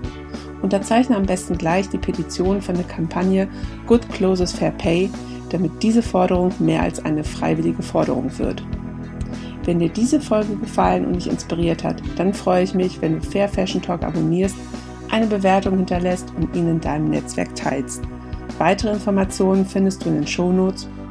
Unterzeichne 0.62 1.16
am 1.16 1.26
besten 1.26 1.56
gleich 1.56 1.88
die 1.88 1.98
Petition 1.98 2.60
von 2.60 2.74
der 2.74 2.84
Kampagne 2.84 3.48
Good 3.86 4.08
Closes 4.10 4.52
Fair 4.52 4.72
Pay, 4.72 5.10
damit 5.50 5.82
diese 5.82 6.02
Forderung 6.02 6.52
mehr 6.58 6.82
als 6.82 7.04
eine 7.04 7.22
freiwillige 7.22 7.82
Forderung 7.82 8.36
wird. 8.38 8.64
Wenn 9.64 9.78
dir 9.78 9.88
diese 9.88 10.20
Folge 10.20 10.56
gefallen 10.56 11.06
und 11.06 11.16
dich 11.16 11.28
inspiriert 11.28 11.84
hat, 11.84 12.02
dann 12.16 12.34
freue 12.34 12.64
ich 12.64 12.74
mich, 12.74 13.00
wenn 13.00 13.20
du 13.20 13.26
Fair 13.26 13.48
Fashion 13.48 13.82
Talk 13.82 14.02
abonnierst 14.02 14.56
eine 15.10 15.26
Bewertung 15.26 15.76
hinterlässt 15.76 16.32
und 16.36 16.54
ihn 16.54 16.68
in 16.68 16.80
deinem 16.80 17.10
Netzwerk 17.10 17.54
teilst. 17.54 18.02
Weitere 18.58 18.92
Informationen 18.92 19.66
findest 19.66 20.04
du 20.04 20.08
in 20.08 20.16
den 20.16 20.26
Shownotes 20.26 20.88